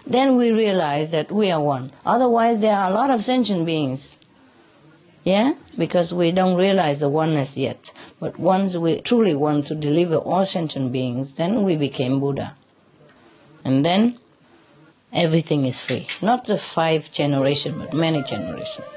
then 0.05 0.37
we 0.37 0.51
realize 0.51 1.11
that 1.11 1.31
we 1.31 1.51
are 1.51 1.61
one. 1.61 1.91
Otherwise, 2.05 2.61
there 2.61 2.75
are 2.75 2.89
a 2.89 2.93
lot 2.93 3.09
of 3.09 3.23
sentient 3.23 3.65
beings. 3.65 4.17
Yeah? 5.23 5.53
Because 5.77 6.13
we 6.13 6.31
don't 6.31 6.57
realize 6.57 7.01
the 7.01 7.09
oneness 7.09 7.57
yet. 7.57 7.91
But 8.19 8.39
once 8.39 8.75
we 8.75 8.99
truly 9.01 9.35
want 9.35 9.67
to 9.67 9.75
deliver 9.75 10.15
all 10.15 10.45
sentient 10.45 10.91
beings, 10.91 11.35
then 11.35 11.63
we 11.63 11.75
became 11.75 12.19
Buddha. 12.19 12.55
And 13.63 13.85
then 13.85 14.17
everything 15.13 15.65
is 15.65 15.83
free. 15.83 16.07
Not 16.21 16.45
the 16.45 16.57
five 16.57 17.11
generation, 17.11 17.77
but 17.77 17.93
many 17.93 18.23
generations. 18.23 18.87